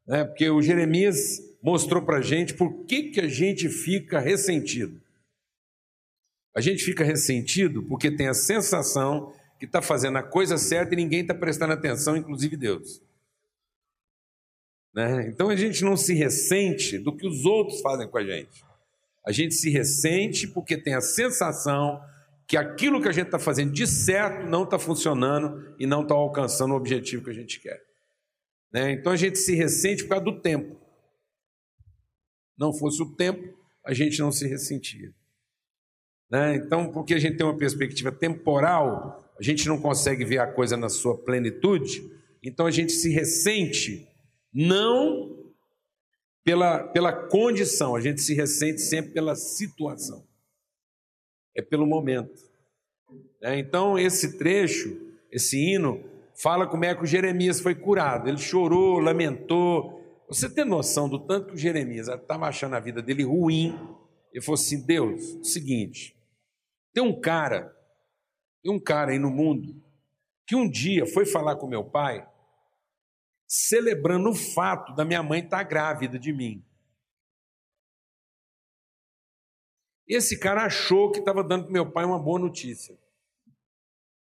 né? 0.07 0.23
Porque 0.23 0.49
o 0.49 0.61
Jeremias 0.61 1.39
mostrou 1.61 2.01
para 2.01 2.17
a 2.17 2.21
gente 2.21 2.53
por 2.53 2.83
que, 2.85 3.03
que 3.03 3.21
a 3.21 3.27
gente 3.27 3.69
fica 3.69 4.19
ressentido. 4.19 5.01
A 6.55 6.61
gente 6.61 6.83
fica 6.83 7.03
ressentido 7.03 7.83
porque 7.83 8.11
tem 8.11 8.27
a 8.27 8.33
sensação 8.33 9.33
que 9.59 9.65
está 9.65 9.81
fazendo 9.81 10.17
a 10.17 10.23
coisa 10.23 10.57
certa 10.57 10.93
e 10.93 10.97
ninguém 10.97 11.21
está 11.21 11.33
prestando 11.33 11.73
atenção, 11.73 12.17
inclusive 12.17 12.57
Deus. 12.57 13.01
Né? 14.93 15.27
Então 15.29 15.49
a 15.49 15.55
gente 15.55 15.83
não 15.83 15.95
se 15.95 16.13
ressente 16.13 16.99
do 16.99 17.15
que 17.15 17.25
os 17.25 17.45
outros 17.45 17.81
fazem 17.81 18.07
com 18.07 18.17
a 18.17 18.23
gente. 18.23 18.63
A 19.25 19.31
gente 19.31 19.55
se 19.55 19.69
ressente 19.69 20.47
porque 20.47 20.77
tem 20.77 20.93
a 20.93 21.01
sensação 21.01 21.99
que 22.53 22.57
aquilo 22.57 23.01
que 23.01 23.07
a 23.07 23.11
gente 23.11 23.25
está 23.25 23.39
fazendo 23.39 23.71
de 23.71 23.87
certo 23.87 24.45
não 24.45 24.63
está 24.63 24.77
funcionando 24.77 25.73
e 25.79 25.87
não 25.87 26.03
está 26.03 26.13
alcançando 26.13 26.75
o 26.75 26.77
objetivo 26.77 27.23
que 27.23 27.31
a 27.31 27.33
gente 27.33 27.59
quer. 27.59 27.81
Né? 28.71 28.91
Então 28.91 29.11
a 29.11 29.15
gente 29.15 29.39
se 29.39 29.55
ressente 29.55 30.03
por 30.03 30.09
causa 30.09 30.25
do 30.25 30.39
tempo. 30.39 30.79
Não 32.55 32.71
fosse 32.71 33.01
o 33.01 33.15
tempo, 33.15 33.57
a 33.83 33.91
gente 33.91 34.19
não 34.19 34.31
se 34.31 34.47
ressentia. 34.47 35.11
Né? 36.29 36.57
Então, 36.57 36.91
porque 36.91 37.15
a 37.15 37.17
gente 37.17 37.37
tem 37.37 37.43
uma 37.43 37.57
perspectiva 37.57 38.11
temporal, 38.11 39.33
a 39.39 39.41
gente 39.41 39.67
não 39.67 39.81
consegue 39.81 40.23
ver 40.23 40.37
a 40.37 40.45
coisa 40.45 40.77
na 40.77 40.89
sua 40.89 41.17
plenitude, 41.17 42.03
então 42.43 42.67
a 42.67 42.71
gente 42.71 42.91
se 42.91 43.09
ressente, 43.09 44.07
não 44.53 45.43
pela, 46.43 46.83
pela 46.89 47.13
condição, 47.13 47.95
a 47.95 47.99
gente 47.99 48.21
se 48.21 48.35
ressente 48.35 48.79
sempre 48.79 49.11
pela 49.11 49.35
situação, 49.35 50.23
é 51.55 51.61
pelo 51.61 51.85
momento. 51.85 52.33
Né? 53.41 53.59
Então, 53.59 53.97
esse 53.97 54.37
trecho, 54.37 54.95
esse 55.31 55.57
hino, 55.57 56.03
fala 56.35 56.67
como 56.67 56.85
é 56.85 56.95
que 56.95 57.03
o 57.03 57.07
Jeremias 57.07 57.59
foi 57.59 57.75
curado. 57.75 58.27
Ele 58.27 58.37
chorou, 58.37 58.99
lamentou. 58.99 60.01
Você 60.27 60.49
tem 60.49 60.65
noção 60.65 61.07
do 61.07 61.19
tanto 61.19 61.47
que 61.47 61.53
o 61.53 61.57
Jeremias 61.57 62.07
estava 62.07 62.47
achando 62.47 62.75
a 62.75 62.79
vida 62.79 63.01
dele 63.01 63.23
ruim? 63.23 63.77
Ele 64.31 64.43
falou 64.43 64.59
assim: 64.59 64.85
Deus, 64.85 65.39
seguinte, 65.43 66.15
tem 66.93 67.03
um 67.03 67.19
cara, 67.19 67.75
tem 68.63 68.71
um 68.71 68.79
cara 68.79 69.11
aí 69.11 69.19
no 69.19 69.29
mundo 69.29 69.81
que 70.45 70.55
um 70.55 70.69
dia 70.69 71.05
foi 71.05 71.25
falar 71.25 71.55
com 71.55 71.67
meu 71.67 71.83
pai, 71.83 72.27
celebrando 73.47 74.29
o 74.29 74.35
fato 74.35 74.93
da 74.93 75.05
minha 75.05 75.23
mãe 75.23 75.39
estar 75.39 75.57
tá 75.57 75.63
grávida 75.63 76.19
de 76.19 76.33
mim. 76.33 76.63
Esse 80.07 80.39
cara 80.39 80.65
achou 80.65 81.11
que 81.11 81.19
estava 81.19 81.43
dando 81.43 81.65
para 81.65 81.73
meu 81.73 81.91
pai 81.91 82.05
uma 82.05 82.19
boa 82.19 82.39
notícia. 82.39 82.97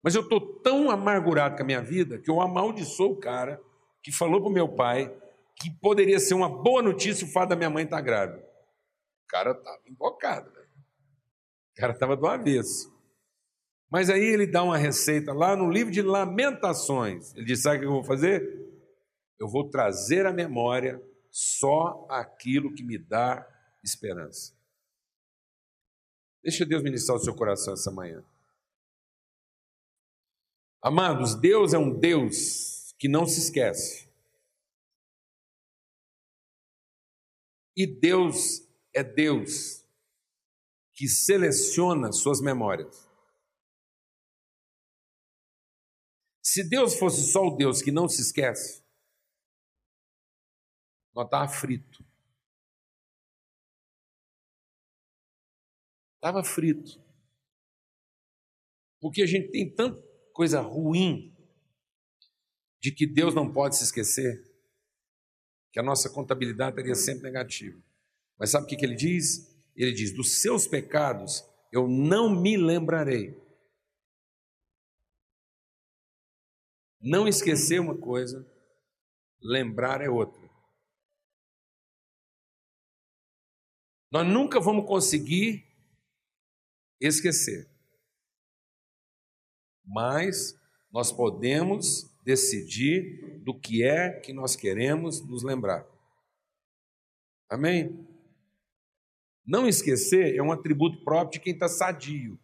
Mas 0.03 0.15
eu 0.15 0.21
estou 0.21 0.61
tão 0.61 0.89
amargurado 0.89 1.55
com 1.55 1.63
a 1.63 1.65
minha 1.65 1.81
vida 1.81 2.19
que 2.19 2.29
eu 2.29 2.39
amaldiçoo 2.39 3.13
o 3.13 3.19
cara 3.19 3.59
que 4.03 4.11
falou 4.11 4.41
para 4.41 4.51
meu 4.51 4.69
pai 4.69 5.11
que 5.55 5.71
poderia 5.81 6.19
ser 6.19 6.33
uma 6.33 6.49
boa 6.49 6.81
notícia 6.81 7.25
o 7.25 7.31
fato 7.31 7.49
da 7.49 7.55
minha 7.55 7.69
mãe 7.69 7.83
estar 7.83 7.97
tá 7.97 8.01
grávida. 8.01 8.39
O 8.39 9.27
cara 9.27 9.51
estava 9.51 9.81
invocado. 9.87 10.51
Né? 10.51 10.61
O 11.71 11.81
cara 11.81 11.93
estava 11.93 12.15
do 12.15 12.27
avesso. 12.27 12.93
Mas 13.89 14.09
aí 14.09 14.23
ele 14.23 14.45
dá 14.47 14.63
uma 14.63 14.77
receita 14.77 15.33
lá 15.33 15.55
no 15.55 15.69
livro 15.69 15.91
de 15.91 16.01
Lamentações. 16.01 17.33
Ele 17.35 17.45
diz: 17.45 17.61
Sabe 17.61 17.77
o 17.77 17.79
que 17.79 17.85
eu 17.85 17.91
vou 17.91 18.03
fazer? 18.03 18.43
Eu 19.39 19.47
vou 19.47 19.69
trazer 19.69 20.25
à 20.25 20.31
memória 20.31 21.01
só 21.29 22.05
aquilo 22.09 22.73
que 22.73 22.83
me 22.83 22.97
dá 22.97 23.45
esperança. 23.83 24.54
Deixa 26.45 26.63
Deus 26.63 26.83
ministrar 26.83 27.17
o 27.17 27.19
seu 27.19 27.35
coração 27.35 27.73
essa 27.73 27.89
manhã. 27.89 28.23
Amados, 30.79 31.33
Deus 31.33 31.73
é 31.73 31.77
um 31.79 31.91
Deus 31.99 32.93
que 32.99 33.07
não 33.07 33.25
se 33.25 33.39
esquece. 33.39 34.07
E 37.75 37.87
Deus 37.87 38.61
é 38.93 39.03
Deus 39.03 39.83
que 40.93 41.07
seleciona 41.07 42.11
suas 42.11 42.39
memórias. 42.39 43.09
Se 46.43 46.63
Deus 46.63 46.99
fosse 46.99 47.31
só 47.31 47.41
o 47.47 47.57
Deus 47.57 47.81
que 47.81 47.91
não 47.91 48.07
se 48.07 48.21
esquece, 48.21 48.83
nós 51.11 51.25
estava 51.25 51.47
frito. 51.47 52.04
Estava 56.25 56.43
frito. 56.43 56.99
Porque 58.99 59.21
a 59.21 59.27
gente 59.27 59.51
tem 59.51 59.71
tanta 59.71 60.01
coisa 60.33 60.59
ruim 60.59 61.31
de 62.81 62.91
que 62.91 63.05
Deus 63.05 63.35
não 63.35 63.53
pode 63.53 63.77
se 63.77 63.83
esquecer, 63.83 64.43
que 65.71 65.79
a 65.79 65.83
nossa 65.83 66.09
contabilidade 66.09 66.71
estaria 66.71 66.95
sempre 66.95 67.29
negativa. 67.29 67.79
Mas 68.39 68.49
sabe 68.49 68.65
o 68.65 68.67
que, 68.67 68.75
que 68.75 68.83
ele 68.83 68.95
diz? 68.95 69.55
Ele 69.75 69.93
diz: 69.93 70.15
Dos 70.15 70.41
seus 70.41 70.65
pecados 70.65 71.47
eu 71.71 71.87
não 71.87 72.27
me 72.27 72.57
lembrarei. 72.57 73.39
Não 76.99 77.27
esquecer 77.27 77.79
uma 77.79 77.95
coisa, 77.95 78.43
lembrar 79.39 80.01
é 80.01 80.09
outra. 80.09 80.41
Nós 84.11 84.27
nunca 84.27 84.59
vamos 84.59 84.87
conseguir 84.87 85.64
esquecer. 87.07 87.69
Mas 89.85 90.59
nós 90.91 91.11
podemos 91.11 92.09
decidir 92.23 93.39
do 93.43 93.57
que 93.59 93.83
é 93.83 94.19
que 94.19 94.33
nós 94.33 94.55
queremos 94.55 95.21
nos 95.21 95.43
lembrar. 95.43 95.85
Amém? 97.49 98.07
Não 99.45 99.67
esquecer 99.67 100.35
é 100.35 100.41
um 100.41 100.51
atributo 100.51 101.03
próprio 101.03 101.39
de 101.39 101.43
quem 101.43 101.53
está 101.53 101.69
sadio. 101.69 102.39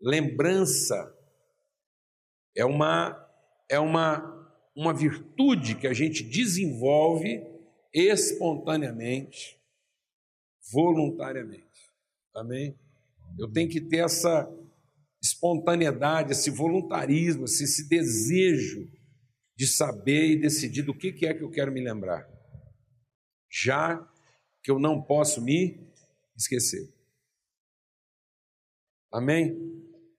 Lembrança 0.00 1.16
é 2.54 2.64
uma 2.64 3.18
é 3.70 3.78
uma 3.78 4.42
uma 4.74 4.92
virtude 4.92 5.74
que 5.76 5.86
a 5.86 5.92
gente 5.92 6.22
desenvolve 6.22 7.42
espontaneamente, 7.92 9.60
voluntariamente. 10.72 11.71
Amém? 12.34 12.78
Eu 13.38 13.50
tenho 13.50 13.68
que 13.68 13.80
ter 13.80 14.04
essa 14.04 14.48
espontaneidade, 15.22 16.32
esse 16.32 16.50
voluntarismo, 16.50 17.44
esse 17.44 17.88
desejo 17.88 18.90
de 19.56 19.66
saber 19.66 20.30
e 20.30 20.40
decidir 20.40 20.82
do 20.82 20.96
que 20.96 21.26
é 21.26 21.34
que 21.34 21.42
eu 21.44 21.50
quero 21.50 21.72
me 21.72 21.80
lembrar. 21.80 22.26
Já 23.50 24.04
que 24.62 24.70
eu 24.70 24.78
não 24.78 25.00
posso 25.00 25.42
me 25.42 25.78
esquecer. 26.36 26.88
Amém? 29.12 29.56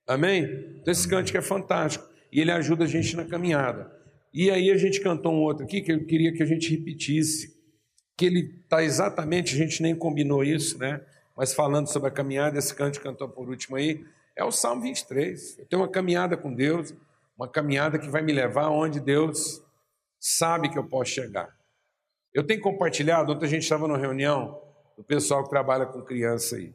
Amém? 0.08 0.44
Então 0.80 0.92
esse 0.92 1.08
cântico 1.08 1.38
é 1.38 1.42
fantástico 1.42 2.08
e 2.32 2.40
ele 2.40 2.52
ajuda 2.52 2.84
a 2.84 2.88
gente 2.88 3.16
na 3.16 3.26
caminhada. 3.26 3.92
E 4.34 4.50
aí 4.50 4.72
a 4.72 4.78
gente 4.78 5.02
cantou 5.02 5.34
um 5.34 5.42
outro 5.42 5.66
aqui 5.66 5.82
que 5.82 5.92
eu 5.92 6.06
queria 6.06 6.34
que 6.34 6.44
a 6.44 6.46
gente 6.46 6.70
repetisse, 6.70 7.54
que 8.18 8.26
ele 8.26 8.62
está 8.62 8.84
exatamente, 8.84 9.54
a 9.54 9.58
gente 9.58 9.82
nem 9.82 9.96
combinou 9.96 10.44
isso, 10.44 10.78
né? 10.78 11.04
Mas 11.36 11.54
falando 11.54 11.88
sobre 11.88 12.10
a 12.10 12.12
caminhada, 12.12 12.60
esse 12.60 12.74
canto 12.74 13.02
cantou 13.02 13.28
por 13.28 13.50
último 13.50 13.76
aí, 13.76 14.06
é 14.36 14.44
o 14.44 14.52
Salmo 14.52 14.82
23. 14.82 15.60
Eu 15.60 15.66
tenho 15.66 15.82
uma 15.82 15.88
caminhada 15.88 16.38
com 16.38 16.54
Deus, 16.54 16.94
uma 17.38 17.48
caminhada 17.48 17.98
que 17.98 18.10
vai 18.10 18.22
me 18.22 18.32
levar 18.32 18.70
onde 18.70 19.00
Deus 19.00 19.64
sabe 20.20 20.70
que 20.70 20.78
eu 20.78 20.88
posso 20.88 21.12
chegar. 21.12 21.56
Eu 22.34 22.46
tenho 22.46 22.62
compartilhado, 22.62 23.32
ontem 23.32 23.46
a 23.46 23.50
gente 23.50 23.64
estava 23.64 23.88
numa 23.88 23.98
reunião 23.98 24.60
do 24.98 25.04
pessoal 25.04 25.44
que 25.44 25.50
trabalha 25.50 25.86
com 25.86 26.02
criança 26.02 26.56
aí. 26.56 26.74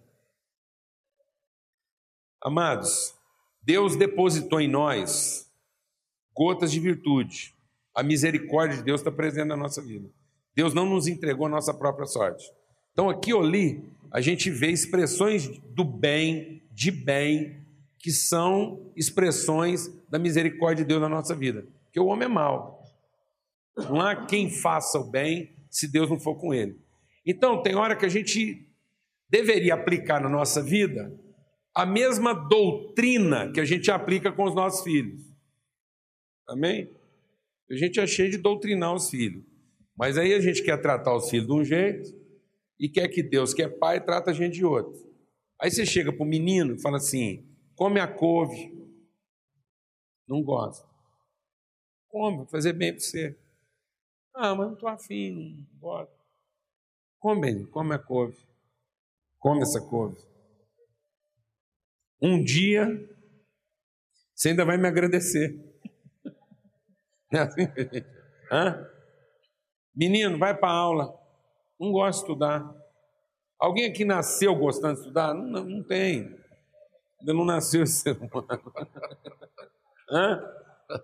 Amados, 2.40 3.14
Deus 3.62 3.96
depositou 3.96 4.60
em 4.60 4.68
nós 4.68 5.50
gotas 6.34 6.70
de 6.70 6.78
virtude. 6.78 7.54
A 7.94 8.02
misericórdia 8.02 8.76
de 8.76 8.84
Deus 8.84 9.00
está 9.00 9.10
presente 9.10 9.48
na 9.48 9.56
nossa 9.56 9.82
vida. 9.82 10.08
Deus 10.54 10.72
não 10.72 10.86
nos 10.86 11.08
entregou 11.08 11.46
a 11.46 11.50
nossa 11.50 11.74
própria 11.74 12.06
sorte. 12.06 12.52
Então, 12.92 13.10
aqui 13.10 13.34
ou 13.34 13.42
ali, 13.42 13.92
a 14.10 14.20
gente 14.20 14.50
vê 14.50 14.70
expressões 14.70 15.48
do 15.74 15.84
bem, 15.84 16.62
de 16.72 16.90
bem, 16.90 17.64
que 17.98 18.10
são 18.10 18.92
expressões 18.96 19.88
da 20.08 20.18
misericórdia 20.18 20.84
de 20.84 20.88
Deus 20.88 21.00
na 21.00 21.08
nossa 21.08 21.34
vida. 21.34 21.66
Porque 21.84 22.00
o 22.00 22.06
homem 22.06 22.26
é 22.26 22.28
mau. 22.28 22.82
Não 23.76 24.00
há 24.00 24.26
quem 24.26 24.50
faça 24.50 24.98
o 24.98 25.10
bem 25.10 25.54
se 25.70 25.86
Deus 25.90 26.08
não 26.08 26.18
for 26.18 26.36
com 26.36 26.54
ele. 26.54 26.80
Então, 27.26 27.62
tem 27.62 27.74
hora 27.74 27.94
que 27.94 28.06
a 28.06 28.08
gente 28.08 28.66
deveria 29.28 29.74
aplicar 29.74 30.20
na 30.20 30.28
nossa 30.28 30.62
vida 30.62 31.12
a 31.74 31.84
mesma 31.84 32.32
doutrina 32.32 33.52
que 33.52 33.60
a 33.60 33.64
gente 33.64 33.90
aplica 33.90 34.32
com 34.32 34.44
os 34.44 34.54
nossos 34.54 34.82
filhos. 34.82 35.22
Amém? 36.48 36.90
A 37.70 37.76
gente 37.76 38.00
é 38.00 38.06
cheio 38.06 38.30
de 38.30 38.38
doutrinar 38.38 38.94
os 38.94 39.10
filhos. 39.10 39.44
Mas 39.96 40.16
aí 40.16 40.32
a 40.32 40.40
gente 40.40 40.62
quer 40.62 40.80
tratar 40.80 41.14
os 41.14 41.28
filhos 41.28 41.46
de 41.46 41.52
um 41.52 41.64
jeito 41.64 42.17
e 42.78 42.88
quer 42.88 43.08
que 43.08 43.22
Deus, 43.22 43.52
que 43.52 43.62
é 43.62 43.68
pai, 43.68 44.04
trata 44.04 44.30
a 44.30 44.34
gente 44.34 44.54
de 44.54 44.64
outro. 44.64 45.08
Aí 45.60 45.70
você 45.70 45.84
chega 45.84 46.12
para 46.12 46.22
o 46.22 46.28
menino 46.28 46.74
e 46.74 46.80
fala 46.80 46.98
assim: 46.98 47.44
come 47.74 48.00
a 48.00 48.06
couve. 48.06 48.76
Não 50.28 50.42
gosta. 50.42 50.86
Come, 52.08 52.46
fazer 52.46 52.72
bem 52.72 52.92
para 52.92 53.00
você. 53.00 53.36
Ah, 54.34 54.54
mas 54.54 54.66
não 54.66 54.74
estou 54.74 54.88
afim, 54.88 55.66
não 55.72 55.78
gosto. 55.80 56.12
Come, 57.18 57.66
come 57.66 57.94
a 57.94 57.98
couve. 57.98 58.36
Come 59.38 59.62
essa 59.62 59.80
couve. 59.80 60.16
Um 62.20 62.42
dia, 62.42 62.86
você 64.34 64.50
ainda 64.50 64.64
vai 64.64 64.76
me 64.76 64.86
agradecer. 64.88 65.64
É 67.30 67.40
assim, 67.40 67.64
Hã? 68.50 68.88
Menino, 69.94 70.38
vai 70.38 70.56
para 70.56 70.72
aula. 70.72 71.14
Não 71.78 71.92
gosta 71.92 72.12
de 72.12 72.30
estudar. 72.30 72.74
Alguém 73.60 73.86
aqui 73.86 74.04
nasceu 74.04 74.54
gostando 74.54 74.94
de 74.94 75.00
estudar? 75.00 75.34
Não, 75.34 75.64
não, 75.64 75.82
tem. 75.82 76.36
Ainda 77.20 77.34
não 77.34 77.44
nasceu 77.44 77.82
esse 77.82 78.00
ser 78.00 78.16
humano. 78.16 78.72
Hã? 80.10 80.40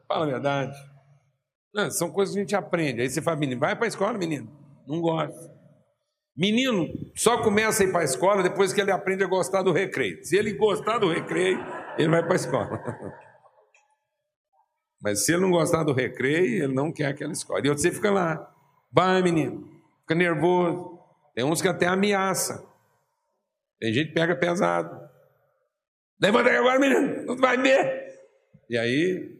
Fala 0.09 0.25
a 0.25 0.29
verdade. 0.29 0.95
Não, 1.75 1.91
são 1.91 2.11
coisas 2.11 2.35
que 2.35 2.41
a 2.41 2.43
gente 2.43 2.57
aprende. 2.57 3.03
Aí 3.03 3.11
você 3.11 3.21
fala, 3.21 3.37
menino, 3.37 3.61
vai 3.61 3.75
para 3.75 3.87
a 3.87 3.89
escola, 3.89 4.17
menino. 4.17 4.49
Não 4.87 5.01
gosta. 5.01 5.53
Menino 6.37 6.89
só 7.15 7.43
começa 7.43 7.83
a 7.83 7.87
ir 7.87 7.93
para 7.93 8.01
a 8.01 8.05
escola 8.05 8.43
depois 8.43 8.73
que 8.73 8.81
ele 8.81 8.91
aprende 8.91 9.23
a 9.23 9.29
gostar 9.29 9.63
do 9.63 9.73
recreio. 9.73 10.25
Se 10.25 10.37
ele 10.37 10.53
gostar 10.55 10.99
do 10.99 11.09
recreio, 11.09 11.59
ele 11.97 12.09
vai 12.09 12.23
para 12.23 12.33
a 12.33 12.37
escola. 12.37 12.83
Mas 15.03 15.25
se 15.25 15.33
ele 15.33 15.43
não 15.43 15.51
gostar 15.51 15.85
do 15.85 15.93
recreio, 15.93 16.65
ele 16.65 16.75
não 16.75 16.93
quer 16.93 17.07
aquela 17.07 17.33
escola. 17.33 17.61
E 17.65 17.69
você 17.69 17.93
fica 17.93 18.11
lá, 18.11 18.53
vai 18.91 19.23
menino, 19.23 19.69
fica 20.05 20.15
nervoso. 20.15 20.99
Tem 21.35 21.45
uns 21.45 21.61
que 21.61 21.69
até 21.69 21.87
ameaça. 21.87 22.65
Tem 23.81 23.93
gente 23.93 24.09
que 24.09 24.15
pega 24.15 24.37
pesado. 24.37 25.09
Levanta 26.21 26.49
aí 26.49 26.57
agora, 26.57 26.79
menino, 26.79 27.27
não 27.27 27.37
vai 27.37 27.57
ver. 27.57 28.15
E 28.71 28.79
aí, 28.79 29.37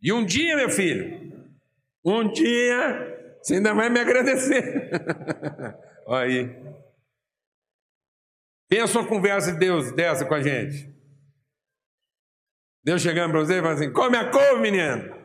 e 0.00 0.12
um 0.12 0.24
dia, 0.24 0.56
meu 0.56 0.70
filho, 0.70 1.50
um 2.04 2.30
dia, 2.30 3.36
você 3.42 3.54
ainda 3.54 3.74
vai 3.74 3.90
me 3.90 4.00
agradecer. 4.00 4.90
Olha 6.06 6.26
aí. 6.26 6.62
Pensa 8.68 8.98
uma 8.98 9.08
conversa 9.08 9.52
de 9.52 9.58
Deus 9.58 9.92
dessa 9.92 10.24
com 10.24 10.34
a 10.34 10.42
gente. 10.42 10.90
Deus 12.84 13.02
chegando 13.02 13.32
para 13.32 13.40
você 13.40 13.58
e 13.58 13.60
falando 13.60 13.74
assim: 13.74 13.92
come 13.92 14.16
a 14.16 14.30
couve, 14.30 14.62
menino. 14.62 15.20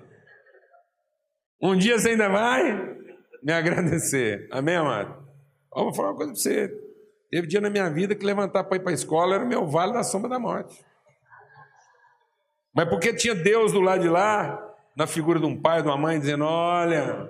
Um 1.62 1.76
dia 1.76 1.98
você 1.98 2.10
ainda 2.10 2.28
vai 2.28 2.97
me 3.44 3.54
agradecer. 3.54 4.48
Amém, 4.52 4.76
amado? 4.76 5.28
Ó, 5.72 5.84
vou 5.84 5.94
falar 5.94 6.10
uma 6.10 6.16
coisa 6.16 6.32
para 6.32 6.42
você. 6.42 6.88
Teve 7.30 7.48
dia 7.48 7.60
na 7.60 7.70
minha 7.70 7.90
vida 7.90 8.16
que 8.16 8.26
levantar 8.26 8.64
para 8.64 8.78
ir 8.78 8.80
para 8.80 8.92
a 8.92 8.94
escola 8.94 9.36
era 9.36 9.44
o 9.44 9.48
meu 9.48 9.68
vale 9.68 9.94
da 9.94 10.04
sombra 10.04 10.30
da 10.30 10.40
morte. 10.40 10.84
Mas 12.74 12.88
porque 12.90 13.14
tinha 13.14 13.36
Deus 13.36 13.72
do 13.74 13.82
lado 13.82 14.02
de 14.02 14.10
lá, 14.10 14.64
na 14.96 15.08
figura 15.08 15.40
de 15.40 15.46
um 15.46 15.60
pai, 15.60 15.82
de 15.82 15.88
uma 15.88 15.98
mãe, 15.98 16.20
dizendo: 16.20 16.46
Olha, 16.46 17.30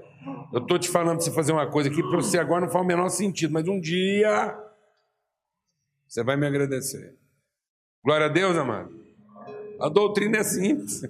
eu 0.53 0.59
estou 0.59 0.77
te 0.77 0.89
falando 0.89 1.17
para 1.17 1.25
você 1.25 1.31
fazer 1.31 1.51
uma 1.51 1.67
coisa 1.67 1.89
aqui, 1.89 2.01
para 2.01 2.17
você 2.17 2.37
agora 2.37 2.61
não 2.61 2.69
faz 2.69 2.83
o 2.83 2.87
menor 2.87 3.09
sentido, 3.09 3.53
mas 3.53 3.67
um 3.67 3.79
dia 3.79 4.57
você 6.07 6.23
vai 6.23 6.35
me 6.35 6.45
agradecer. 6.45 7.15
Glória 8.03 8.27
a 8.27 8.29
Deus, 8.29 8.55
amado. 8.57 9.06
A 9.79 9.89
doutrina 9.89 10.37
é 10.37 10.43
simples. 10.43 11.01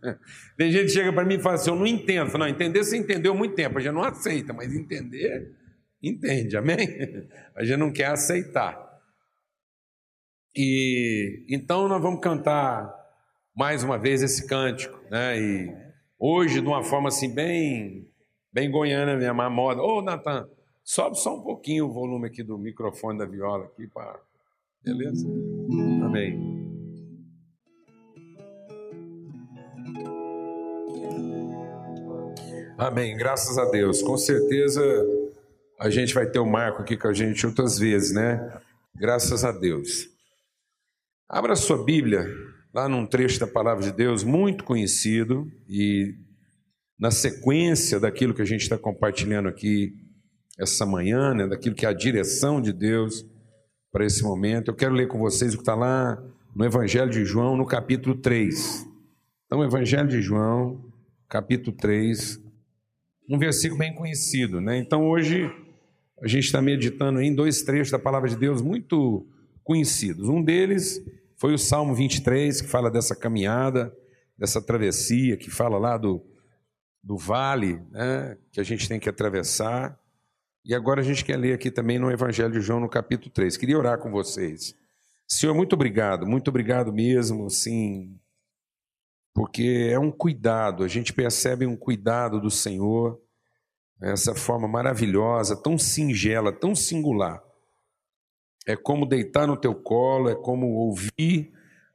Tem 0.56 0.70
gente 0.70 0.86
que 0.86 0.92
chega 0.92 1.12
para 1.12 1.24
mim 1.24 1.34
e 1.34 1.42
fala 1.42 1.56
assim: 1.56 1.70
Eu 1.70 1.76
não 1.76 1.86
entendo. 1.86 2.36
Não, 2.38 2.48
entender 2.48 2.82
você 2.82 2.96
entendeu 2.96 3.34
muito 3.34 3.54
tempo, 3.54 3.78
a 3.78 3.80
gente 3.80 3.92
não 3.92 4.02
aceita, 4.02 4.52
mas 4.52 4.74
entender, 4.74 5.52
entende, 6.02 6.56
amém? 6.56 6.76
A 7.54 7.64
gente 7.64 7.78
não 7.78 7.92
quer 7.92 8.06
aceitar. 8.06 8.86
E 10.54 11.44
então 11.48 11.88
nós 11.88 12.00
vamos 12.00 12.20
cantar 12.20 12.94
mais 13.54 13.82
uma 13.82 13.98
vez 13.98 14.22
esse 14.22 14.46
cântico, 14.46 14.98
né? 15.10 15.38
E 15.38 15.74
hoje, 16.18 16.60
de 16.60 16.66
uma 16.66 16.82
forma 16.82 17.08
assim, 17.08 17.34
bem, 17.34 18.08
bem 18.52 18.70
goiana 18.70 19.16
mesmo, 19.16 19.40
a 19.42 19.50
moda. 19.50 19.82
Ô, 19.82 20.02
Natan, 20.02 20.48
sobe 20.84 21.18
só 21.18 21.36
um 21.36 21.42
pouquinho 21.42 21.86
o 21.86 21.92
volume 21.92 22.28
aqui 22.28 22.42
do 22.42 22.58
microfone 22.58 23.18
da 23.18 23.26
viola 23.26 23.64
aqui 23.64 23.86
para. 23.86 24.20
Beleza? 24.82 25.26
Amém. 26.04 26.55
Amém, 32.78 33.16
graças 33.16 33.56
a 33.56 33.64
Deus. 33.70 34.02
Com 34.02 34.18
certeza 34.18 34.82
a 35.80 35.88
gente 35.88 36.12
vai 36.12 36.26
ter 36.26 36.38
o 36.38 36.44
Marco 36.44 36.82
aqui 36.82 36.94
com 36.94 37.08
a 37.08 37.12
gente 37.14 37.46
outras 37.46 37.78
vezes, 37.78 38.12
né? 38.12 38.60
Graças 38.94 39.46
a 39.46 39.50
Deus. 39.50 40.10
Abra 41.26 41.56
sua 41.56 41.82
Bíblia, 41.82 42.28
lá 42.74 42.86
num 42.86 43.06
trecho 43.06 43.40
da 43.40 43.46
palavra 43.46 43.82
de 43.82 43.92
Deus 43.92 44.22
muito 44.22 44.62
conhecido 44.62 45.50
e 45.66 46.14
na 46.98 47.10
sequência 47.10 47.98
daquilo 47.98 48.34
que 48.34 48.42
a 48.42 48.46
gente 48.46 48.60
está 48.62 48.76
compartilhando 48.76 49.48
aqui 49.48 49.94
essa 50.58 50.84
manhã, 50.84 51.32
né, 51.32 51.46
daquilo 51.46 51.74
que 51.74 51.86
é 51.86 51.88
a 51.88 51.94
direção 51.94 52.60
de 52.60 52.74
Deus 52.74 53.24
para 53.90 54.04
esse 54.04 54.22
momento, 54.22 54.70
eu 54.70 54.74
quero 54.74 54.94
ler 54.94 55.08
com 55.08 55.18
vocês 55.18 55.54
o 55.54 55.56
que 55.56 55.62
está 55.62 55.74
lá 55.74 56.22
no 56.54 56.62
Evangelho 56.62 57.10
de 57.10 57.24
João, 57.24 57.56
no 57.56 57.64
capítulo 57.64 58.16
3. 58.16 58.86
Então, 59.46 59.64
Evangelho 59.64 60.08
de 60.08 60.20
João, 60.20 60.84
capítulo 61.26 61.74
3, 61.74 62.45
um 63.28 63.38
versículo 63.38 63.78
bem 63.78 63.94
conhecido, 63.94 64.60
né? 64.60 64.78
Então 64.78 65.08
hoje 65.08 65.50
a 66.22 66.28
gente 66.28 66.44
está 66.44 66.62
meditando 66.62 67.20
em 67.20 67.34
dois 67.34 67.62
trechos 67.62 67.90
da 67.90 67.98
palavra 67.98 68.28
de 68.28 68.36
Deus 68.36 68.62
muito 68.62 69.26
conhecidos. 69.62 70.28
Um 70.28 70.42
deles 70.42 71.02
foi 71.36 71.52
o 71.52 71.58
Salmo 71.58 71.94
23, 71.94 72.62
que 72.62 72.68
fala 72.68 72.90
dessa 72.90 73.14
caminhada, 73.14 73.94
dessa 74.38 74.62
travessia, 74.62 75.36
que 75.36 75.50
fala 75.50 75.78
lá 75.78 75.98
do, 75.98 76.24
do 77.02 77.16
vale 77.16 77.80
né, 77.90 78.38
que 78.50 78.60
a 78.60 78.62
gente 78.62 78.88
tem 78.88 78.98
que 78.98 79.08
atravessar. 79.08 79.98
E 80.64 80.74
agora 80.74 81.00
a 81.00 81.04
gente 81.04 81.24
quer 81.24 81.36
ler 81.36 81.52
aqui 81.52 81.70
também 81.70 81.98
no 81.98 82.10
Evangelho 82.10 82.52
de 82.52 82.60
João, 82.60 82.80
no 82.80 82.88
capítulo 82.88 83.30
3. 83.30 83.56
Queria 83.56 83.78
orar 83.78 83.98
com 83.98 84.10
vocês. 84.10 84.74
Senhor, 85.28 85.54
muito 85.54 85.74
obrigado, 85.74 86.26
muito 86.26 86.48
obrigado 86.48 86.92
mesmo, 86.92 87.50
sim, 87.50 88.16
porque 89.36 89.90
é 89.92 89.98
um 89.98 90.10
cuidado, 90.10 90.82
a 90.82 90.88
gente 90.88 91.12
percebe 91.12 91.66
um 91.66 91.76
cuidado 91.76 92.40
do 92.40 92.50
Senhor, 92.50 93.20
essa 94.00 94.34
forma 94.34 94.66
maravilhosa, 94.66 95.54
tão 95.54 95.76
singela, 95.76 96.50
tão 96.50 96.74
singular. 96.74 97.44
É 98.66 98.74
como 98.74 99.04
deitar 99.04 99.46
no 99.46 99.54
teu 99.54 99.74
colo, 99.74 100.30
é 100.30 100.34
como 100.34 100.68
ouvir, 100.68 101.52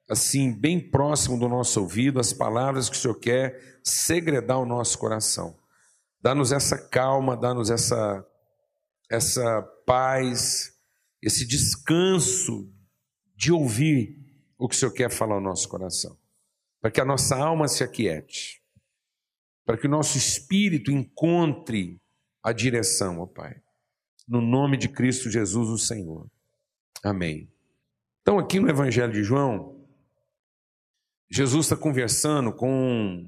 assim, 0.07 0.53
bem 0.53 0.79
próximo 0.79 1.35
do 1.39 1.49
nosso 1.49 1.81
ouvido, 1.81 2.19
as 2.19 2.31
palavras 2.31 2.87
que 2.87 2.95
o 2.95 2.99
Senhor 2.99 3.15
quer 3.15 3.79
segredar 3.83 4.59
o 4.59 4.65
nosso 4.65 4.99
coração. 4.99 5.57
Dá-nos 6.21 6.51
essa 6.51 6.77
calma, 6.77 7.35
dá-nos 7.35 7.71
essa, 7.71 8.23
essa 9.09 9.63
paz, 9.87 10.73
esse 11.19 11.47
descanso 11.47 12.71
de 13.35 13.51
ouvir 13.51 14.15
o 14.59 14.69
que 14.69 14.75
o 14.75 14.77
Senhor 14.77 14.91
quer 14.91 15.09
falar 15.09 15.33
ao 15.33 15.41
nosso 15.41 15.67
coração 15.67 16.20
para 16.81 16.89
que 16.91 16.99
a 16.99 17.05
nossa 17.05 17.37
alma 17.37 17.67
se 17.67 17.83
aquiete. 17.83 18.59
para 19.63 19.77
que 19.77 19.87
o 19.87 19.89
nosso 19.89 20.17
espírito 20.17 20.91
encontre 20.91 22.01
a 22.43 22.51
direção, 22.51 23.19
ó 23.19 23.27
Pai. 23.27 23.61
No 24.27 24.41
nome 24.41 24.75
de 24.75 24.89
Cristo 24.89 25.29
Jesus, 25.29 25.69
o 25.69 25.77
Senhor. 25.77 26.29
Amém. 27.03 27.49
Então, 28.21 28.39
aqui 28.39 28.59
no 28.59 28.69
Evangelho 28.69 29.13
de 29.13 29.23
João, 29.23 29.79
Jesus 31.29 31.67
está 31.67 31.77
conversando 31.77 32.51
com 32.51 33.25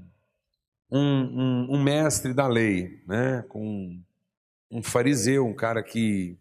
um, 0.92 1.00
um, 1.00 1.68
um, 1.76 1.84
mestre 1.84 2.34
da 2.34 2.48
lei, 2.48 3.02
né? 3.08 3.44
com 3.48 4.02
um 4.70 4.84
fariseu, 4.84 5.48
um 5.48 5.56
cara 5.56 5.82
que 5.82 6.38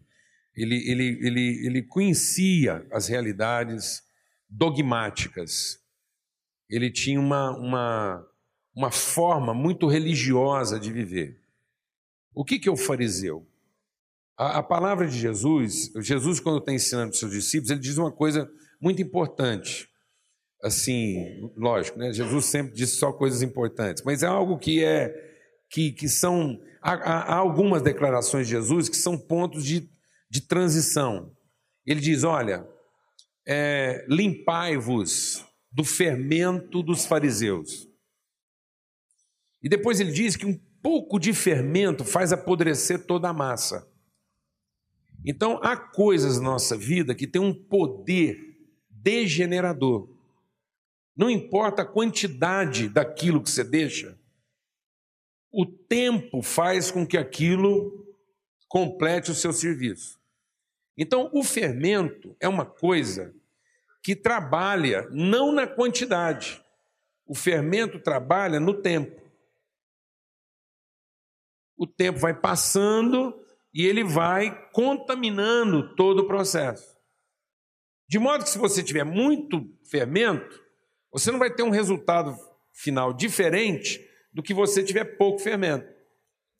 ele, 0.55 0.75
ele, 0.89 1.19
ele, 1.21 1.65
ele 1.65 1.83
conhecia 1.83 2.85
as 2.91 3.07
realidades 3.07 4.03
dogmáticas. 4.49 5.82
Ele 6.73 6.89
tinha 6.89 7.19
uma, 7.19 7.51
uma, 7.51 8.27
uma 8.75 8.91
forma 8.91 9.53
muito 9.53 9.87
religiosa 9.87 10.79
de 10.79 10.91
viver. 10.91 11.39
O 12.33 12.43
que, 12.43 12.57
que 12.57 12.67
é 12.67 12.71
o 12.71 12.75
fariseu? 12.75 13.47
A, 14.35 14.57
a 14.57 14.63
palavra 14.63 15.07
de 15.07 15.17
Jesus, 15.17 15.91
Jesus, 15.97 16.39
quando 16.39 16.57
está 16.57 16.73
ensinando 16.73 17.11
os 17.11 17.19
seus 17.19 17.31
discípulos, 17.31 17.69
ele 17.69 17.79
diz 17.79 17.97
uma 17.97 18.11
coisa 18.11 18.49
muito 18.81 19.01
importante. 19.03 19.87
Assim, 20.63 21.51
lógico, 21.55 21.99
né? 21.99 22.11
Jesus 22.11 22.45
sempre 22.45 22.73
diz 22.73 22.97
só 22.97 23.11
coisas 23.11 23.43
importantes, 23.43 24.01
mas 24.03 24.23
é 24.23 24.27
algo 24.27 24.57
que 24.57 24.83
é 24.83 25.13
que, 25.69 25.91
que 25.91 26.09
são 26.09 26.59
há, 26.81 26.93
há 26.93 27.35
algumas 27.35 27.81
declarações 27.81 28.47
de 28.47 28.53
Jesus 28.53 28.89
que 28.89 28.95
são 28.95 29.17
pontos 29.17 29.63
de, 29.63 29.87
de 30.29 30.41
transição. 30.41 31.31
Ele 31.85 31.99
diz: 31.99 32.23
olha, 32.23 32.67
é, 33.45 34.05
limpai-vos 34.07 35.45
do 35.73 35.83
fermento 35.83 36.83
dos 36.83 37.05
fariseus. 37.05 37.89
E 39.61 39.67
depois 39.67 39.99
ele 39.99 40.11
diz 40.11 40.35
que 40.35 40.45
um 40.45 40.57
pouco 40.83 41.17
de 41.17 41.33
fermento 41.33 42.05
faz 42.05 42.31
apodrecer 42.31 43.05
toda 43.07 43.29
a 43.29 43.33
massa. 43.33 43.89
Então, 45.25 45.59
há 45.63 45.75
coisas 45.75 46.37
na 46.37 46.51
nossa 46.51 46.77
vida 46.77 47.15
que 47.15 47.25
têm 47.25 47.41
um 47.41 47.53
poder 47.53 48.37
degenerador. 48.89 50.09
Não 51.15 51.29
importa 51.29 51.81
a 51.81 51.85
quantidade 51.85 52.89
daquilo 52.89 53.41
que 53.41 53.49
você 53.49 53.63
deixa, 53.63 54.19
o 55.51 55.65
tempo 55.65 56.41
faz 56.41 56.91
com 56.91 57.07
que 57.07 57.17
aquilo 57.17 58.05
complete 58.67 59.31
o 59.31 59.35
seu 59.35 59.53
serviço. 59.53 60.19
Então, 60.97 61.29
o 61.33 61.43
fermento 61.43 62.35
é 62.39 62.47
uma 62.47 62.65
coisa 62.65 63.33
que 64.03 64.15
trabalha 64.15 65.07
não 65.11 65.51
na 65.53 65.65
quantidade, 65.65 66.61
o 67.25 67.33
fermento 67.33 67.99
trabalha 67.99 68.59
no 68.59 68.73
tempo. 68.81 69.21
O 71.77 71.87
tempo 71.87 72.19
vai 72.19 72.39
passando 72.39 73.33
e 73.73 73.85
ele 73.85 74.03
vai 74.03 74.69
contaminando 74.71 75.95
todo 75.95 76.19
o 76.19 76.27
processo. 76.27 76.93
De 78.07 78.19
modo 78.19 78.43
que, 78.43 78.49
se 78.49 78.57
você 78.57 78.83
tiver 78.83 79.05
muito 79.05 79.65
fermento, 79.89 80.61
você 81.11 81.31
não 81.31 81.39
vai 81.39 81.53
ter 81.53 81.63
um 81.63 81.69
resultado 81.69 82.35
final 82.73 83.13
diferente 83.13 84.05
do 84.33 84.43
que 84.43 84.53
você 84.53 84.83
tiver 84.83 85.17
pouco 85.17 85.39
fermento. 85.39 85.87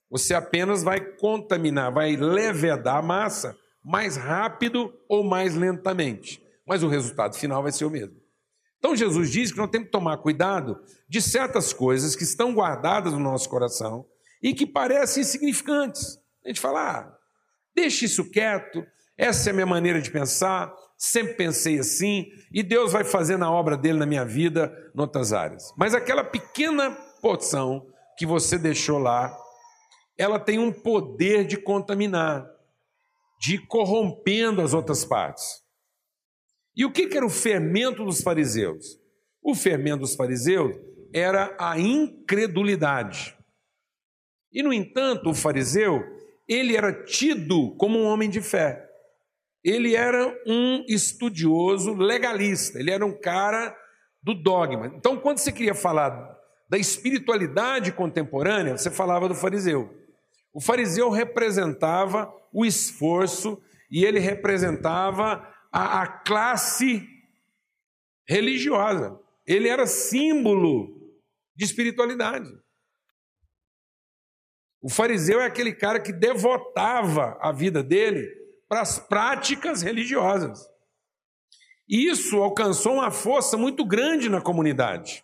Você 0.10 0.34
apenas 0.34 0.84
vai 0.84 1.00
contaminar, 1.18 1.92
vai 1.92 2.16
levedar 2.16 2.98
a 2.98 3.02
massa 3.02 3.58
mais 3.84 4.16
rápido 4.16 4.94
ou 5.10 5.24
mais 5.24 5.56
lentamente. 5.56 6.43
Mas 6.66 6.84
o 6.84 6.88
resultado 6.88 7.36
final 7.36 7.62
vai 7.62 7.72
ser 7.72 7.86
o 7.86 7.90
mesmo. 7.90 8.16
Então 8.78 8.96
Jesus 8.96 9.32
diz 9.32 9.52
que 9.52 9.58
nós 9.58 9.70
temos 9.70 9.88
que 9.88 9.92
tomar 9.92 10.18
cuidado 10.18 10.78
de 11.08 11.22
certas 11.22 11.72
coisas 11.72 12.16
que 12.16 12.24
estão 12.24 12.54
guardadas 12.54 13.14
no 13.14 13.20
nosso 13.20 13.50
coração 13.50 14.06
e 14.42 14.54
que 14.54 14.66
parecem 14.66 15.22
insignificantes. 15.22 16.20
A 16.44 16.50
gente 16.50 16.60
fala, 16.60 16.82
ah, 16.82 17.18
deixa 17.74 18.04
isso 18.04 18.30
quieto, 18.30 18.86
essa 19.18 19.50
é 19.50 19.52
a 19.52 19.54
minha 19.54 19.66
maneira 19.66 20.02
de 20.02 20.12
pensar, 20.12 20.74
sempre 20.98 21.36
pensei 21.36 21.80
assim, 21.80 22.26
e 22.52 22.62
Deus 22.62 22.92
vai 22.92 23.06
fazer 23.06 23.38
na 23.38 23.50
obra 23.50 23.78
dele 23.78 24.00
na 24.00 24.06
minha 24.06 24.26
vida, 24.26 24.74
em 24.94 25.00
outras 25.00 25.32
áreas. 25.32 25.74
Mas 25.78 25.94
aquela 25.94 26.24
pequena 26.24 26.92
porção 27.22 27.88
que 28.18 28.26
você 28.26 28.58
deixou 28.58 29.00
lá, 29.00 29.34
ela 30.18 30.38
tem 30.38 30.60
um 30.60 30.74
poder 30.74 31.46
de 31.46 31.56
contaminar, 31.56 32.46
de 33.40 33.56
ir 33.56 33.68
corrompendo 33.68 34.62
as 34.62 34.74
outras 34.74 35.06
partes. 35.06 35.63
E 36.76 36.86
o 36.86 36.92
que 36.92 37.16
era 37.16 37.26
o 37.26 37.30
fermento 37.30 38.04
dos 38.04 38.22
fariseus? 38.22 39.00
O 39.42 39.54
fermento 39.54 40.00
dos 40.00 40.16
fariseus 40.16 40.76
era 41.14 41.56
a 41.60 41.78
incredulidade. 41.80 43.38
E, 44.52 44.64
no 44.64 44.74
entanto, 44.74 45.30
o 45.30 45.34
fariseu, 45.34 46.02
ele 46.48 46.76
era 46.76 46.92
tido 47.04 47.76
como 47.78 48.00
um 48.00 48.06
homem 48.06 48.30
de 48.30 48.42
fé. 48.42 48.90
Ele 49.64 49.96
era 49.96 50.28
um 50.46 50.84
estudioso 50.88 51.94
legalista, 51.94 52.80
ele 52.80 52.92
era 52.92 53.06
um 53.06 53.18
cara 53.20 53.76
do 54.22 54.34
dogma. 54.34 54.88
Então, 54.96 55.18
quando 55.18 55.38
você 55.38 55.52
queria 55.52 55.76
falar 55.76 56.38
da 56.70 56.78
espiritualidade 56.78 57.92
contemporânea, 57.92 58.78
você 58.78 58.90
falava 58.90 59.28
do 59.28 59.36
fariseu. 59.36 59.94
O 60.54 60.62
fariseu 60.62 61.10
representava 61.10 62.34
o 62.52 62.66
esforço 62.66 63.62
e 63.90 64.06
ele 64.06 64.20
representava 64.20 65.48
a, 65.74 66.04
a 66.04 66.08
classe 66.08 67.10
religiosa. 68.28 69.20
Ele 69.46 69.68
era 69.68 69.88
símbolo 69.88 71.18
de 71.56 71.66
espiritualidade. 71.66 72.50
O 74.82 74.90
fariseu 74.90 75.42
é 75.42 75.46
aquele 75.46 75.74
cara 75.74 76.00
que 76.00 76.14
devotava 76.14 77.38
a 77.42 77.52
vida 77.52 77.82
dele 77.82 78.30
para 78.70 78.82
as 78.82 79.00
práticas 79.00 79.82
religiosas. 79.82 80.60
E 81.88 82.10
isso 82.10 82.38
alcançou 82.42 82.94
uma 82.94 83.12
força 83.12 83.58
muito 83.58 83.84
grande 83.84 84.30
na 84.30 84.42
comunidade. 84.42 85.24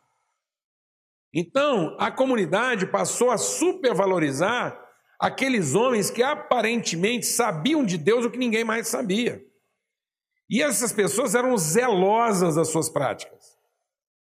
Então, 1.34 1.96
a 2.00 2.12
comunidade 2.12 2.88
passou 2.88 3.30
a 3.30 3.38
supervalorizar 3.38 4.80
aqueles 5.20 5.76
homens 5.76 6.10
que 6.10 6.24
aparentemente 6.24 7.26
sabiam 7.26 7.86
de 7.86 7.98
Deus 7.98 8.26
o 8.26 8.32
que 8.32 8.38
ninguém 8.38 8.64
mais 8.64 8.88
sabia. 8.88 9.46
E 10.50 10.64
essas 10.64 10.92
pessoas 10.92 11.36
eram 11.36 11.56
zelosas 11.58 12.56
das 12.56 12.70
suas 12.70 12.90
práticas. 12.90 13.58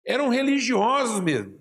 Eram 0.05 0.29
religiosos 0.29 1.21
mesmo. 1.21 1.59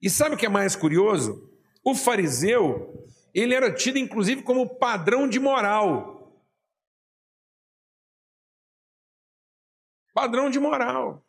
E 0.00 0.08
sabe 0.08 0.36
o 0.36 0.38
que 0.38 0.46
é 0.46 0.48
mais 0.48 0.76
curioso? 0.76 1.50
O 1.84 1.94
fariseu, 1.94 3.04
ele 3.34 3.54
era 3.54 3.72
tido 3.74 3.98
inclusive 3.98 4.42
como 4.42 4.78
padrão 4.78 5.28
de 5.28 5.40
moral. 5.40 6.16
Padrão 10.14 10.48
de 10.48 10.60
moral. 10.60 11.26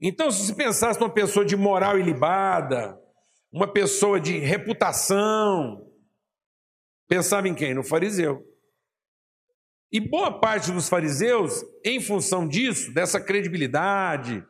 Então, 0.00 0.32
se 0.32 0.46
você 0.46 0.54
pensasse 0.54 0.98
numa 0.98 1.12
pessoa 1.12 1.44
de 1.44 1.56
moral 1.56 1.96
ilibada, 1.96 3.00
uma 3.52 3.72
pessoa 3.72 4.20
de 4.20 4.36
reputação, 4.38 5.88
pensava 7.06 7.48
em 7.48 7.54
quem? 7.54 7.72
No 7.72 7.84
fariseu. 7.84 8.51
E 9.92 10.00
boa 10.00 10.40
parte 10.40 10.72
dos 10.72 10.88
fariseus, 10.88 11.62
em 11.84 12.00
função 12.00 12.48
disso, 12.48 12.92
dessa 12.94 13.20
credibilidade, 13.20 14.44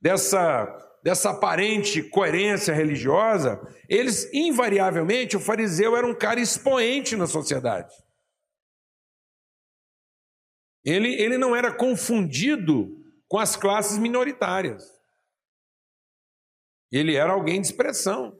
dessa 0.00 0.66
dessa 1.02 1.30
aparente 1.30 2.02
coerência 2.02 2.74
religiosa, 2.74 3.60
eles, 3.88 4.28
invariavelmente, 4.32 5.36
o 5.36 5.40
fariseu 5.40 5.96
era 5.96 6.06
um 6.06 6.14
cara 6.14 6.40
expoente 6.40 7.16
na 7.16 7.26
sociedade. 7.26 7.92
Ele, 10.84 11.14
ele 11.14 11.36
não 11.36 11.54
era 11.54 11.72
confundido 11.72 13.02
com 13.28 13.38
as 13.38 13.56
classes 13.56 13.98
minoritárias. 13.98 14.84
Ele 16.90 17.14
era 17.14 17.32
alguém 17.32 17.60
de 17.60 17.66
expressão. 17.66 18.38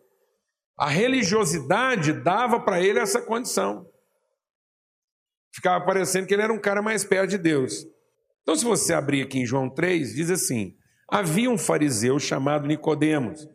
A 0.78 0.88
religiosidade 0.88 2.12
dava 2.12 2.60
para 2.60 2.80
ele 2.80 2.98
essa 2.98 3.20
condição. 3.20 3.89
Ficava 5.54 5.84
parecendo 5.84 6.26
que 6.26 6.34
ele 6.34 6.42
era 6.42 6.52
um 6.52 6.60
cara 6.60 6.80
mais 6.80 7.04
perto 7.04 7.30
de 7.30 7.38
Deus. 7.38 7.84
Então, 8.42 8.54
se 8.56 8.64
você 8.64 8.92
abrir 8.92 9.22
aqui 9.22 9.38
em 9.38 9.46
João 9.46 9.68
3, 9.68 10.14
diz 10.14 10.30
assim: 10.30 10.74
Havia 11.08 11.50
um 11.50 11.58
fariseu 11.58 12.18
chamado 12.18 12.66
Nicodemos, 12.66 13.48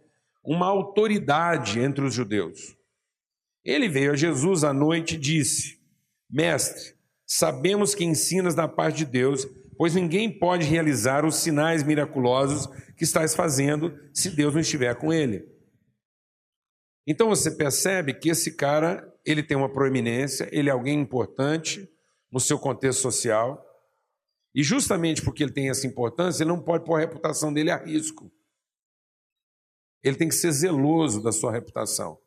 uma 0.43 0.67
autoridade 0.67 1.79
entre 1.79 2.03
os 2.03 2.13
judeus. 2.13 2.75
Ele 3.63 3.89
veio 3.89 4.11
a 4.11 4.15
Jesus 4.15 4.63
à 4.63 4.73
noite 4.73 5.15
e 5.15 5.19
disse: 5.19 5.79
Mestre, 6.29 6.95
sabemos 7.25 7.95
que 7.95 8.03
ensinas 8.03 8.53
da 8.53 8.67
parte 8.67 8.97
de 8.97 9.05
Deus, 9.05 9.47
pois 9.77 9.95
ninguém 9.95 10.29
pode 10.29 10.65
realizar 10.65 11.25
os 11.25 11.37
sinais 11.37 11.81
miraculosos 11.81 12.67
que 12.95 13.03
estás 13.03 13.35
fazendo 13.35 13.97
se 14.13 14.29
Deus 14.29 14.53
não 14.53 14.61
estiver 14.61 14.95
com 14.95 15.11
ele. 15.11 15.45
Então 17.07 17.29
você 17.29 17.51
percebe 17.51 18.13
que 18.13 18.29
esse 18.29 18.55
cara, 18.55 19.07
ele 19.25 19.41
tem 19.41 19.57
uma 19.57 19.69
proeminência, 19.69 20.47
ele 20.51 20.69
é 20.69 20.71
alguém 20.71 20.99
importante 20.99 21.89
no 22.31 22.39
seu 22.39 22.59
contexto 22.59 23.01
social, 23.01 23.65
e 24.53 24.63
justamente 24.63 25.21
porque 25.21 25.43
ele 25.43 25.51
tem 25.51 25.69
essa 25.69 25.87
importância, 25.87 26.43
ele 26.43 26.51
não 26.51 26.61
pode 26.61 26.85
pôr 26.85 26.95
a 26.95 26.99
reputação 26.99 27.51
dele 27.51 27.71
a 27.71 27.77
risco. 27.77 28.31
Ele 30.03 30.15
tem 30.15 30.29
que 30.29 30.35
ser 30.35 30.51
zeloso 30.51 31.21
da 31.21 31.31
sua 31.31 31.51
reputação. 31.51 32.17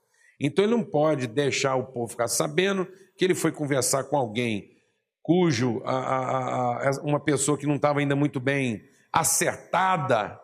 Então 0.41 0.65
ele 0.65 0.75
não 0.75 0.85
pode 0.85 1.27
deixar 1.27 1.77
o 1.77 1.87
povo 1.87 2.09
ficar 2.09 2.29
sabendo 2.29 2.87
que 3.17 3.25
ele 3.25 3.35
foi 3.35 3.51
conversar 3.51 4.05
com 4.05 4.17
alguém 4.17 4.77
cujo 5.23 5.83
a, 5.85 5.93
a, 5.93 6.89
a, 6.89 6.91
uma 7.03 7.21
pessoa 7.21 7.59
que 7.59 7.67
não 7.67 7.77
estava 7.77 8.01
ainda 8.01 8.17
muito 8.17 8.41
bem 8.41 8.83
acertada 9.13 10.41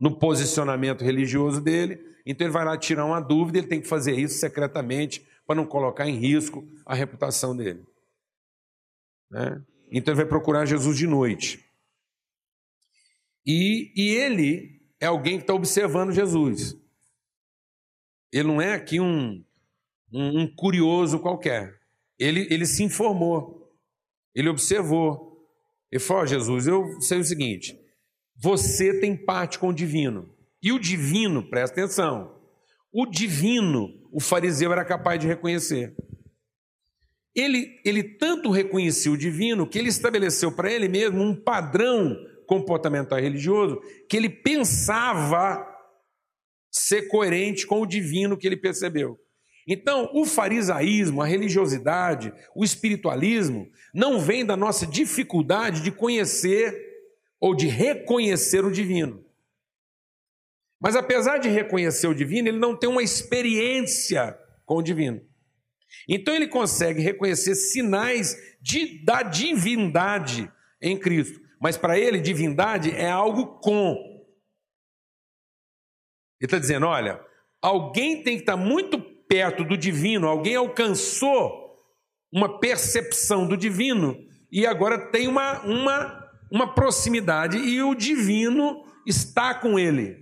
no 0.00 0.18
posicionamento 0.18 1.04
religioso 1.04 1.60
dele, 1.60 2.00
então 2.24 2.46
ele 2.46 2.52
vai 2.52 2.64
lá 2.64 2.76
tirar 2.76 3.04
uma 3.04 3.20
dúvida, 3.20 3.58
ele 3.58 3.66
tem 3.66 3.80
que 3.80 3.86
fazer 3.86 4.18
isso 4.18 4.38
secretamente 4.38 5.26
para 5.52 5.60
não 5.60 5.66
colocar 5.66 6.08
em 6.08 6.16
risco 6.16 6.66
a 6.86 6.94
reputação 6.94 7.54
dele. 7.54 7.84
Né? 9.30 9.62
Então 9.90 10.14
ele 10.14 10.22
vai 10.22 10.26
procurar 10.26 10.64
Jesus 10.64 10.96
de 10.96 11.06
noite. 11.06 11.62
E, 13.44 13.92
e 13.94 14.14
ele 14.14 14.80
é 14.98 15.06
alguém 15.06 15.36
que 15.36 15.42
está 15.42 15.52
observando 15.52 16.10
Jesus. 16.10 16.74
Ele 18.32 18.48
não 18.48 18.62
é 18.62 18.72
aqui 18.72 18.98
um, 18.98 19.44
um, 20.10 20.40
um 20.40 20.54
curioso 20.56 21.18
qualquer. 21.18 21.78
Ele, 22.18 22.46
ele 22.50 22.64
se 22.64 22.82
informou, 22.82 23.70
ele 24.34 24.48
observou. 24.48 25.46
Ele 25.90 26.00
falou: 26.00 26.22
oh, 26.22 26.26
Jesus, 26.26 26.66
eu 26.66 26.98
sei 27.02 27.20
o 27.20 27.24
seguinte: 27.24 27.78
você 28.34 28.98
tem 29.00 29.14
parte 29.14 29.58
com 29.58 29.68
o 29.68 29.74
divino. 29.74 30.34
E 30.62 30.72
o 30.72 30.78
divino, 30.78 31.42
presta 31.50 31.78
atenção, 31.78 32.40
o 32.90 33.04
divino, 33.04 34.01
o 34.12 34.20
fariseu 34.20 34.70
era 34.70 34.84
capaz 34.84 35.18
de 35.18 35.26
reconhecer. 35.26 35.94
Ele, 37.34 37.80
ele 37.82 38.02
tanto 38.02 38.50
reconhecia 38.50 39.10
o 39.10 39.16
divino 39.16 39.66
que 39.66 39.78
ele 39.78 39.88
estabeleceu 39.88 40.52
para 40.52 40.70
ele 40.70 40.86
mesmo 40.86 41.22
um 41.22 41.34
padrão 41.34 42.14
comportamental 42.46 43.18
religioso 43.18 43.80
que 44.08 44.16
ele 44.18 44.28
pensava 44.28 45.66
ser 46.70 47.08
coerente 47.08 47.66
com 47.66 47.80
o 47.80 47.86
divino 47.86 48.36
que 48.36 48.46
ele 48.46 48.56
percebeu. 48.56 49.18
Então, 49.66 50.10
o 50.12 50.26
farisaísmo, 50.26 51.22
a 51.22 51.26
religiosidade, 51.26 52.32
o 52.54 52.64
espiritualismo 52.64 53.70
não 53.94 54.18
vem 54.18 54.44
da 54.44 54.56
nossa 54.56 54.86
dificuldade 54.86 55.82
de 55.82 55.90
conhecer 55.90 56.76
ou 57.40 57.54
de 57.54 57.66
reconhecer 57.66 58.64
o 58.64 58.72
divino. 58.72 59.24
Mas 60.82 60.96
apesar 60.96 61.38
de 61.38 61.48
reconhecer 61.48 62.08
o 62.08 62.14
divino, 62.14 62.48
ele 62.48 62.58
não 62.58 62.76
tem 62.76 62.90
uma 62.90 63.02
experiência 63.02 64.36
com 64.66 64.78
o 64.78 64.82
divino. 64.82 65.20
Então 66.08 66.34
ele 66.34 66.48
consegue 66.48 67.00
reconhecer 67.00 67.54
sinais 67.54 68.36
de, 68.60 69.04
da 69.04 69.22
divindade 69.22 70.50
em 70.80 70.98
Cristo. 70.98 71.40
Mas 71.60 71.76
para 71.76 71.96
ele, 71.96 72.20
divindade 72.20 72.90
é 72.90 73.08
algo 73.08 73.60
com. 73.60 73.94
Ele 76.40 76.46
está 76.46 76.58
dizendo: 76.58 76.86
olha, 76.86 77.20
alguém 77.60 78.24
tem 78.24 78.34
que 78.34 78.42
estar 78.42 78.56
muito 78.56 78.98
perto 79.28 79.62
do 79.62 79.76
divino, 79.76 80.26
alguém 80.26 80.56
alcançou 80.56 81.76
uma 82.32 82.58
percepção 82.58 83.46
do 83.46 83.56
divino 83.56 84.18
e 84.50 84.66
agora 84.66 85.10
tem 85.10 85.28
uma, 85.28 85.60
uma, 85.62 86.30
uma 86.50 86.74
proximidade 86.74 87.56
e 87.56 87.80
o 87.82 87.94
divino 87.94 88.84
está 89.06 89.54
com 89.54 89.78
ele. 89.78 90.21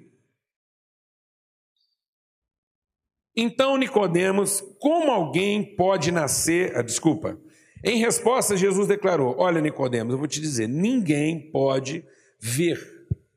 Então 3.43 3.79
Nicodemos, 3.79 4.61
como 4.79 5.11
alguém 5.11 5.75
pode 5.75 6.13
nascer, 6.13 6.77
ah, 6.77 6.83
desculpa. 6.83 7.41
Em 7.83 7.99
resposta, 7.99 8.55
Jesus 8.55 8.87
declarou: 8.87 9.35
Olha, 9.39 9.63
Nicodemos, 9.63 10.13
eu 10.13 10.19
vou 10.19 10.29
te 10.29 10.43
dizer, 10.43 10.69
ninguém 10.69 11.51
pode 11.51 12.05
ver, 12.39 12.79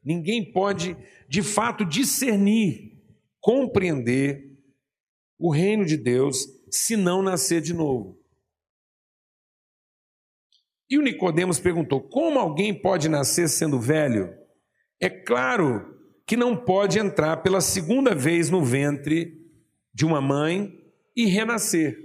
ninguém 0.03 0.51
pode 0.51 0.97
de 1.29 1.41
fato 1.41 1.85
discernir, 1.85 3.01
compreender 3.39 4.43
o 5.39 5.49
reino 5.49 5.85
de 5.85 5.95
Deus 5.95 6.47
se 6.69 6.97
não 6.97 7.21
nascer 7.21 7.61
de 7.61 7.73
novo. 7.73 8.19
E 10.89 10.97
o 10.97 11.01
Nicodemos 11.01 11.61
perguntou: 11.61 12.01
como 12.01 12.39
alguém 12.39 12.73
pode 12.73 13.07
nascer 13.07 13.47
sendo 13.47 13.79
velho? 13.79 14.35
É 14.99 15.09
claro 15.09 15.97
que 16.27 16.35
não 16.35 16.57
pode 16.57 16.99
entrar 16.99 17.37
pela 17.37 17.61
segunda 17.61 18.13
vez 18.13 18.49
no 18.49 18.61
ventre 18.61 19.42
de 19.93 20.05
uma 20.05 20.19
mãe 20.19 20.81
e 21.15 21.25
renascer. 21.25 21.97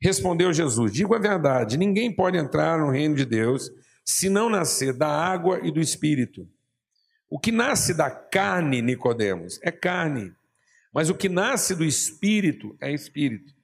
Respondeu 0.00 0.52
Jesus: 0.52 0.92
Digo 0.92 1.14
a 1.14 1.18
verdade, 1.18 1.76
ninguém 1.76 2.14
pode 2.14 2.38
entrar 2.38 2.78
no 2.78 2.90
reino 2.90 3.14
de 3.14 3.24
Deus 3.24 3.70
se 4.04 4.28
não 4.28 4.48
nascer 4.48 4.92
da 4.92 5.08
água 5.08 5.60
e 5.62 5.70
do 5.70 5.80
espírito. 5.80 6.48
O 7.28 7.38
que 7.38 7.52
nasce 7.52 7.94
da 7.94 8.10
carne, 8.10 8.82
Nicodemos, 8.82 9.60
é 9.62 9.70
carne, 9.70 10.32
mas 10.92 11.10
o 11.10 11.14
que 11.14 11.28
nasce 11.28 11.74
do 11.74 11.84
espírito 11.84 12.76
é 12.80 12.92
espírito. 12.92 13.54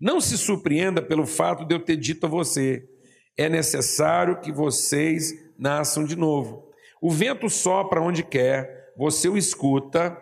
Não 0.00 0.20
se 0.20 0.36
surpreenda 0.36 1.00
pelo 1.00 1.26
fato 1.26 1.64
de 1.64 1.74
eu 1.74 1.80
ter 1.80 1.96
dito 1.96 2.26
a 2.26 2.28
você: 2.28 2.88
é 3.36 3.48
necessário 3.48 4.40
que 4.40 4.52
vocês 4.52 5.32
nasçam 5.58 6.04
de 6.04 6.14
novo. 6.14 6.70
O 7.00 7.10
vento 7.10 7.48
sopra 7.48 8.00
onde 8.00 8.22
quer, 8.22 8.92
você 8.96 9.28
o 9.28 9.36
escuta, 9.36 10.16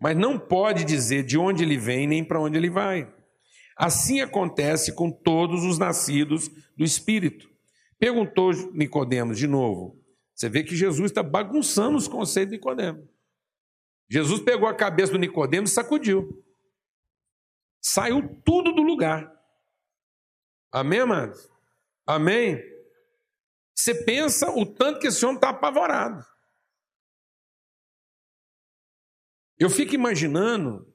mas 0.00 0.16
não 0.16 0.38
pode 0.38 0.84
dizer 0.84 1.24
de 1.24 1.36
onde 1.36 1.64
ele 1.64 1.76
vem 1.76 2.06
nem 2.06 2.24
para 2.24 2.40
onde 2.40 2.56
ele 2.56 2.70
vai. 2.70 3.12
Assim 3.76 4.20
acontece 4.20 4.94
com 4.94 5.10
todos 5.10 5.64
os 5.64 5.78
nascidos 5.78 6.48
do 6.76 6.84
Espírito. 6.84 7.48
Perguntou 7.98 8.52
Nicodemos 8.72 9.38
de 9.38 9.46
novo: 9.46 10.00
você 10.34 10.48
vê 10.48 10.62
que 10.62 10.76
Jesus 10.76 11.10
está 11.10 11.22
bagunçando 11.22 11.96
os 11.96 12.06
conceitos 12.06 12.52
de 12.52 12.58
Nicodemo. 12.58 13.08
Jesus 14.10 14.40
pegou 14.40 14.68
a 14.68 14.74
cabeça 14.74 15.12
do 15.12 15.18
Nicodemo 15.18 15.66
e 15.66 15.70
sacudiu. 15.70 16.44
Saiu 17.80 18.40
tudo 18.44 18.72
do 18.72 18.82
lugar. 18.82 19.30
Amém, 20.72 21.00
amados? 21.00 21.48
Amém? 22.06 22.62
Você 23.74 23.94
pensa 24.04 24.50
o 24.50 24.66
tanto 24.66 24.98
que 24.98 25.06
esse 25.06 25.24
homem 25.24 25.36
está 25.36 25.50
apavorado. 25.50 26.24
Eu 29.58 29.68
fico 29.68 29.94
imaginando 29.94 30.86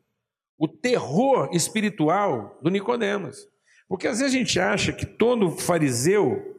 o 0.57 0.67
terror 0.67 1.49
espiritual 1.53 2.59
do 2.61 2.69
Nicodemos. 2.69 3.47
Porque 3.87 4.07
às 4.07 4.19
vezes 4.19 4.33
a 4.33 4.37
gente 4.37 4.59
acha 4.59 4.93
que 4.93 5.05
todo 5.05 5.51
fariseu 5.51 6.53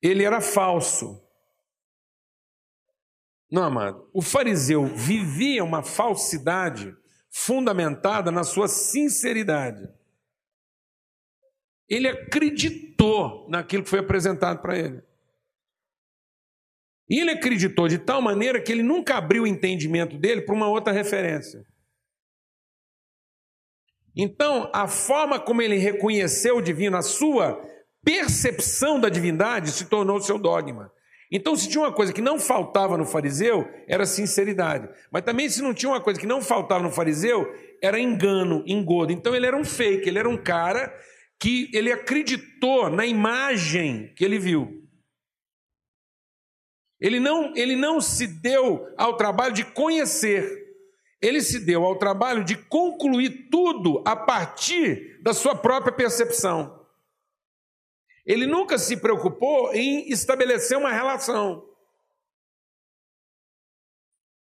ele 0.00 0.22
era 0.22 0.40
falso. 0.40 1.22
Não, 3.50 3.64
amado. 3.64 4.08
O 4.12 4.20
fariseu 4.20 4.84
vivia 4.86 5.64
uma 5.64 5.82
falsidade 5.82 6.94
fundamentada 7.30 8.30
na 8.30 8.44
sua 8.44 8.68
sinceridade. 8.68 9.88
Ele 11.88 12.08
acreditou 12.08 13.48
naquilo 13.48 13.82
que 13.82 13.90
foi 13.90 14.00
apresentado 14.00 14.60
para 14.60 14.78
ele. 14.78 15.02
E 17.08 17.20
ele 17.20 17.30
acreditou 17.30 17.86
de 17.86 17.98
tal 17.98 18.22
maneira 18.22 18.60
que 18.60 18.72
ele 18.72 18.82
nunca 18.82 19.16
abriu 19.16 19.42
o 19.42 19.46
entendimento 19.46 20.16
dele 20.18 20.42
para 20.42 20.54
uma 20.54 20.68
outra 20.68 20.92
referência. 20.92 21.64
Então, 24.16 24.70
a 24.72 24.86
forma 24.86 25.40
como 25.40 25.60
ele 25.60 25.76
reconheceu 25.76 26.56
o 26.56 26.62
divino, 26.62 26.96
a 26.96 27.02
sua 27.02 27.60
percepção 28.02 29.00
da 29.00 29.08
divindade 29.08 29.70
se 29.72 29.86
tornou 29.86 30.20
seu 30.20 30.38
dogma. 30.38 30.90
Então, 31.32 31.56
se 31.56 31.68
tinha 31.68 31.82
uma 31.82 31.92
coisa 31.92 32.12
que 32.12 32.22
não 32.22 32.38
faltava 32.38 32.96
no 32.96 33.04
fariseu, 33.04 33.68
era 33.88 34.06
sinceridade. 34.06 34.88
Mas 35.10 35.22
também, 35.22 35.48
se 35.48 35.60
não 35.60 35.74
tinha 35.74 35.90
uma 35.90 36.00
coisa 36.00 36.20
que 36.20 36.26
não 36.26 36.40
faltava 36.40 36.84
no 36.84 36.92
fariseu, 36.92 37.52
era 37.82 37.98
engano, 37.98 38.62
engodo. 38.66 39.12
Então, 39.12 39.34
ele 39.34 39.46
era 39.46 39.56
um 39.56 39.64
fake, 39.64 40.08
ele 40.08 40.18
era 40.18 40.28
um 40.28 40.36
cara 40.36 40.94
que 41.40 41.68
ele 41.74 41.90
acreditou 41.90 42.88
na 42.88 43.04
imagem 43.04 44.12
que 44.14 44.24
ele 44.24 44.38
viu. 44.38 44.83
Ele 47.04 47.20
não, 47.20 47.54
ele 47.54 47.76
não 47.76 48.00
se 48.00 48.26
deu 48.26 48.90
ao 48.96 49.14
trabalho 49.18 49.52
de 49.52 49.62
conhecer, 49.62 50.74
ele 51.20 51.42
se 51.42 51.60
deu 51.60 51.84
ao 51.84 51.98
trabalho 51.98 52.42
de 52.42 52.56
concluir 52.56 53.50
tudo 53.50 54.02
a 54.06 54.16
partir 54.16 55.20
da 55.22 55.34
sua 55.34 55.54
própria 55.54 55.92
percepção. 55.92 56.82
Ele 58.24 58.46
nunca 58.46 58.78
se 58.78 58.96
preocupou 58.96 59.74
em 59.74 60.08
estabelecer 60.10 60.78
uma 60.78 60.90
relação. 60.90 61.62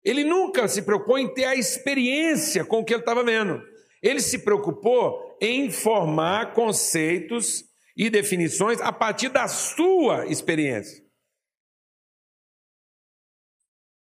Ele 0.02 0.24
nunca 0.24 0.66
se 0.70 0.82
preocupou 0.82 1.20
em 1.20 1.34
ter 1.34 1.44
a 1.44 1.56
experiência 1.56 2.64
com 2.64 2.80
o 2.80 2.86
que 2.86 2.94
ele 2.94 3.02
estava 3.02 3.22
vendo. 3.22 3.62
Ele 4.02 4.22
se 4.22 4.40
preocupou 4.40 5.38
em 5.42 5.70
formar 5.70 6.54
conceitos 6.54 7.66
e 7.98 8.10
definições 8.10 8.80
a 8.80 8.94
partir 8.94 9.28
da 9.28 9.46
sua 9.46 10.26
experiência. 10.28 11.05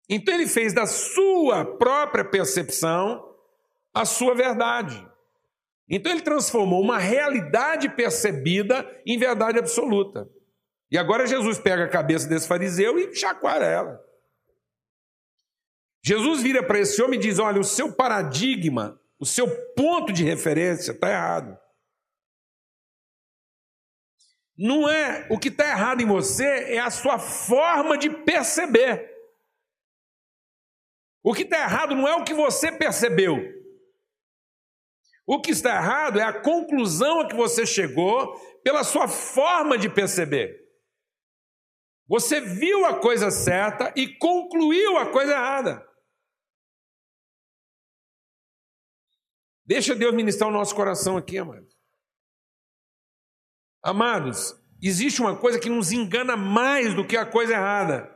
Então 0.09 0.33
ele 0.33 0.47
fez 0.47 0.73
da 0.73 0.85
sua 0.85 1.65
própria 1.65 2.23
percepção 2.23 3.35
a 3.93 4.05
sua 4.05 4.35
verdade. 4.35 5.05
Então 5.89 6.11
ele 6.11 6.21
transformou 6.21 6.81
uma 6.81 6.97
realidade 6.97 7.89
percebida 7.89 8.85
em 9.05 9.17
verdade 9.17 9.59
absoluta. 9.59 10.29
E 10.91 10.97
agora 10.97 11.27
Jesus 11.27 11.57
pega 11.57 11.85
a 11.85 11.89
cabeça 11.89 12.27
desse 12.27 12.47
fariseu 12.47 12.97
e 12.99 13.15
chacoalha 13.15 13.65
ela. 13.65 14.05
Jesus 16.03 16.41
vira 16.41 16.61
para 16.61 16.79
esse 16.79 17.01
homem 17.01 17.19
e 17.19 17.21
diz: 17.21 17.39
Olha, 17.39 17.59
o 17.59 17.63
seu 17.63 17.91
paradigma, 17.91 18.99
o 19.19 19.25
seu 19.25 19.47
ponto 19.73 20.13
de 20.13 20.23
referência 20.23 20.91
está 20.91 21.09
errado. 21.09 21.57
Não 24.57 24.87
é 24.87 25.27
o 25.29 25.37
que 25.37 25.49
está 25.49 25.67
errado 25.67 26.01
em 26.01 26.05
você, 26.05 26.45
é 26.45 26.79
a 26.79 26.91
sua 26.91 27.17
forma 27.17 27.97
de 27.97 28.09
perceber. 28.09 29.14
O 31.25 31.33
que 31.33 31.41
está 31.41 31.57
errado 31.57 31.95
não 31.95 32.07
é 32.07 32.15
o 32.15 32.23
que 32.23 32.35
você 32.35 32.71
percebeu. 32.71 33.35
O 35.25 35.41
que 35.41 35.49
está 35.49 35.75
errado 35.75 36.19
é 36.19 36.23
a 36.23 36.39
conclusão 36.39 37.21
a 37.21 37.27
que 37.27 37.35
você 37.35 37.65
chegou 37.65 38.35
pela 38.61 38.83
sua 38.83 39.07
forma 39.07 39.75
de 39.75 39.89
perceber. 39.89 40.55
Você 42.07 42.39
viu 42.39 42.85
a 42.85 42.99
coisa 42.99 43.31
certa 43.31 43.91
e 43.95 44.15
concluiu 44.19 44.99
a 44.99 45.11
coisa 45.11 45.31
errada. 45.31 45.83
Deixa 49.65 49.95
Deus 49.95 50.13
ministrar 50.13 50.47
o 50.47 50.53
nosso 50.53 50.75
coração 50.75 51.17
aqui, 51.17 51.39
amados. 51.39 51.75
Amados, 53.81 54.53
existe 54.79 55.21
uma 55.21 55.35
coisa 55.35 55.59
que 55.59 55.69
nos 55.69 55.91
engana 55.91 56.37
mais 56.37 56.93
do 56.93 57.05
que 57.05 57.17
a 57.17 57.25
coisa 57.25 57.53
errada. 57.53 58.14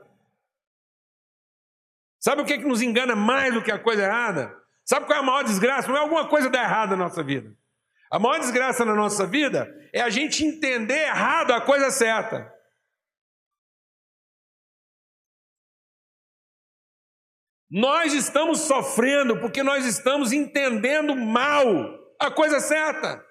Sabe 2.20 2.42
o 2.42 2.46
que, 2.46 2.54
é 2.54 2.58
que 2.58 2.68
nos 2.68 2.82
engana 2.82 3.16
mais 3.16 3.54
do 3.54 3.64
que 3.64 3.72
a 3.72 3.80
coisa 3.80 4.04
errada? 4.04 4.54
Sabe 4.86 5.06
qual 5.06 5.18
é 5.18 5.22
a 5.22 5.26
maior 5.26 5.44
desgraça? 5.44 5.88
Não 5.88 5.96
é 5.96 6.00
alguma 6.00 6.28
coisa 6.28 6.50
dar 6.50 6.64
errado 6.64 6.92
na 6.92 6.98
nossa 6.98 7.24
vida. 7.24 7.56
A 8.12 8.20
maior 8.20 8.40
desgraça 8.40 8.84
na 8.84 8.96
nossa 8.96 9.26
vida 9.26 9.70
é 9.94 10.02
a 10.02 10.10
gente 10.10 10.44
entender 10.44 11.06
errado 11.06 11.52
a 11.52 11.62
coisa 11.62 11.92
certa. 11.92 12.52
Nós 17.70 18.14
estamos 18.14 18.62
sofrendo 18.62 19.40
porque 19.40 19.62
nós 19.62 19.86
estamos 19.86 20.34
entendendo 20.34 21.16
mal 21.16 21.68
a 22.20 22.32
coisa 22.32 22.60
certa. 22.60 23.24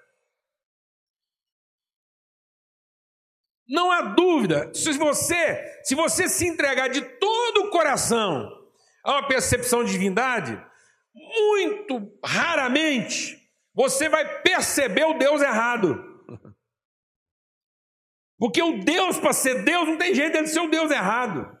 Não 3.67 3.91
há 3.91 4.01
dúvida, 4.01 4.73
se 4.73 4.93
você, 4.93 5.83
se 5.83 5.93
você 5.93 6.27
se 6.27 6.47
entregar 6.47 6.87
de 6.87 7.01
todo 7.01 7.65
o 7.65 7.69
coração 7.69 8.58
a 9.03 9.13
uma 9.13 9.27
percepção 9.27 9.83
de 9.83 9.91
divindade, 9.91 10.61
muito 11.13 12.17
raramente 12.23 13.39
você 13.73 14.09
vai 14.09 14.41
perceber 14.41 15.05
o 15.05 15.17
Deus 15.17 15.41
errado. 15.41 16.05
Porque 18.37 18.61
o 18.61 18.79
Deus, 18.79 19.17
para 19.17 19.33
ser 19.33 19.63
Deus, 19.63 19.87
não 19.87 19.97
tem 19.97 20.13
jeito 20.15 20.41
de 20.41 20.49
ser 20.49 20.61
o 20.61 20.69
Deus 20.69 20.91
errado. 20.91 21.57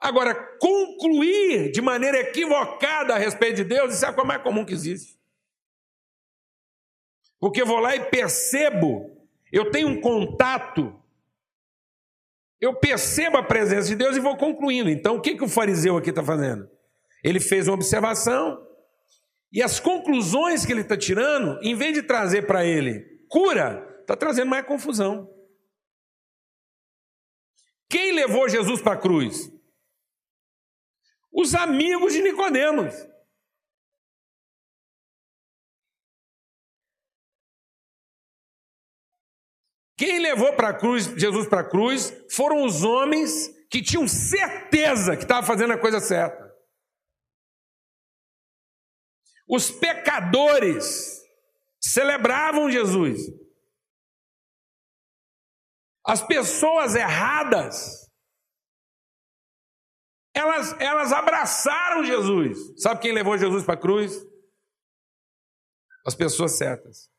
Agora, 0.00 0.34
concluir 0.58 1.70
de 1.72 1.82
maneira 1.82 2.18
equivocada 2.20 3.14
a 3.14 3.18
respeito 3.18 3.56
de 3.56 3.64
Deus, 3.64 3.94
isso 3.94 4.04
é 4.04 4.08
a 4.08 4.12
coisa 4.12 4.28
mais 4.28 4.42
comum 4.42 4.64
que 4.64 4.72
existe. 4.72 5.18
Porque 7.40 7.62
eu 7.62 7.66
vou 7.66 7.78
lá 7.78 7.94
e 7.94 8.08
percebo, 8.08 9.10
eu 9.52 9.70
tenho 9.70 9.88
um 9.88 10.00
contato, 10.00 10.98
eu 12.60 12.74
percebo 12.74 13.36
a 13.36 13.42
presença 13.42 13.88
de 13.88 13.96
Deus 13.96 14.16
e 14.16 14.20
vou 14.20 14.36
concluindo. 14.36 14.90
Então, 14.90 15.16
o 15.16 15.20
que, 15.20 15.36
que 15.36 15.44
o 15.44 15.48
fariseu 15.48 15.96
aqui 15.96 16.10
está 16.10 16.22
fazendo? 16.22 16.68
Ele 17.22 17.40
fez 17.40 17.68
uma 17.68 17.74
observação, 17.74 18.64
e 19.52 19.62
as 19.62 19.80
conclusões 19.80 20.66
que 20.66 20.72
ele 20.72 20.82
está 20.82 20.96
tirando, 20.96 21.58
em 21.62 21.74
vez 21.74 21.94
de 21.94 22.02
trazer 22.02 22.46
para 22.46 22.64
ele 22.64 23.02
cura, 23.28 23.86
está 24.00 24.14
trazendo 24.16 24.50
mais 24.50 24.66
confusão. 24.66 25.28
Quem 27.88 28.12
levou 28.12 28.48
Jesus 28.48 28.80
para 28.82 28.92
a 28.92 29.00
cruz? 29.00 29.50
os 31.38 31.54
amigos 31.54 32.12
de 32.12 32.22
Nicodemos. 32.22 32.92
Quem 39.98 40.20
levou 40.20 40.54
para 40.54 40.72
cruz, 40.72 41.06
Jesus 41.16 41.48
para 41.48 41.60
a 41.60 41.68
cruz, 41.68 42.12
foram 42.30 42.64
os 42.64 42.84
homens 42.84 43.48
que 43.68 43.82
tinham 43.82 44.06
certeza 44.06 45.16
que 45.16 45.24
estavam 45.24 45.42
fazendo 45.42 45.72
a 45.72 45.78
coisa 45.78 45.98
certa. 46.00 46.48
Os 49.48 49.70
pecadores 49.70 51.20
celebravam 51.80 52.70
Jesus. 52.70 53.20
As 56.06 56.22
pessoas 56.22 56.94
erradas 56.94 58.08
elas, 60.38 60.72
elas 60.78 61.12
abraçaram 61.12 62.04
Jesus. 62.04 62.80
Sabe 62.80 63.00
quem 63.00 63.12
levou 63.12 63.36
Jesus 63.36 63.64
para 63.64 63.74
a 63.74 63.80
cruz? 63.80 64.12
As 66.06 66.14
pessoas 66.14 66.56
certas. 66.56 67.10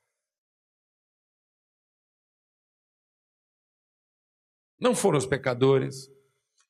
Não 4.80 4.96
foram 4.96 5.18
os 5.18 5.26
pecadores, 5.26 6.10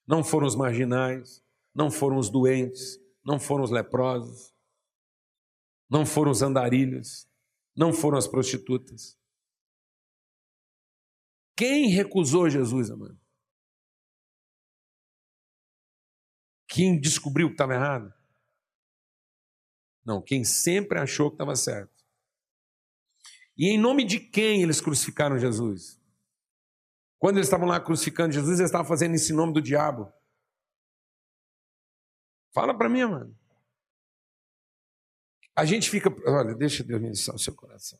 não 0.07 0.23
foram 0.23 0.47
os 0.47 0.55
marginais, 0.55 1.43
não 1.73 1.91
foram 1.91 2.17
os 2.17 2.29
doentes, 2.29 2.99
não 3.23 3.39
foram 3.39 3.63
os 3.63 3.69
leprosos, 3.69 4.53
não 5.89 6.05
foram 6.05 6.31
os 6.31 6.41
andarilhos, 6.41 7.29
não 7.75 7.93
foram 7.93 8.17
as 8.17 8.27
prostitutas. 8.27 9.17
Quem 11.55 11.89
recusou 11.89 12.49
Jesus, 12.49 12.89
amado? 12.89 13.19
Quem 16.67 16.99
descobriu 16.99 17.47
que 17.47 17.53
estava 17.53 17.73
errado? 17.73 18.13
Não, 20.05 20.21
quem 20.21 20.43
sempre 20.43 20.99
achou 20.99 21.29
que 21.29 21.35
estava 21.35 21.55
certo. 21.55 22.03
E 23.57 23.67
em 23.67 23.77
nome 23.77 24.05
de 24.05 24.19
quem 24.19 24.63
eles 24.63 24.79
crucificaram 24.79 25.37
Jesus? 25.37 25.98
Quando 27.19 27.35
eles 27.35 27.47
estavam 27.47 27.67
lá 27.67 27.79
crucificando 27.81 28.31
Jesus, 28.31 28.59
eles 28.59 28.69
estavam 28.69 28.87
fazendo 28.87 29.13
isso 29.13 29.33
em 29.33 29.35
nome 29.35 29.53
do 29.53 29.61
diabo. 29.61 30.11
Fala 32.53 32.75
para 32.75 32.89
mim, 32.89 33.03
mano. 33.03 33.37
A 35.53 35.65
gente 35.65 35.89
fica. 35.89 36.09
Olha, 36.25 36.55
deixa 36.55 36.81
Deus 36.81 37.01
ministrar 37.01 37.35
o 37.35 37.39
seu 37.39 37.53
coração. 37.53 37.99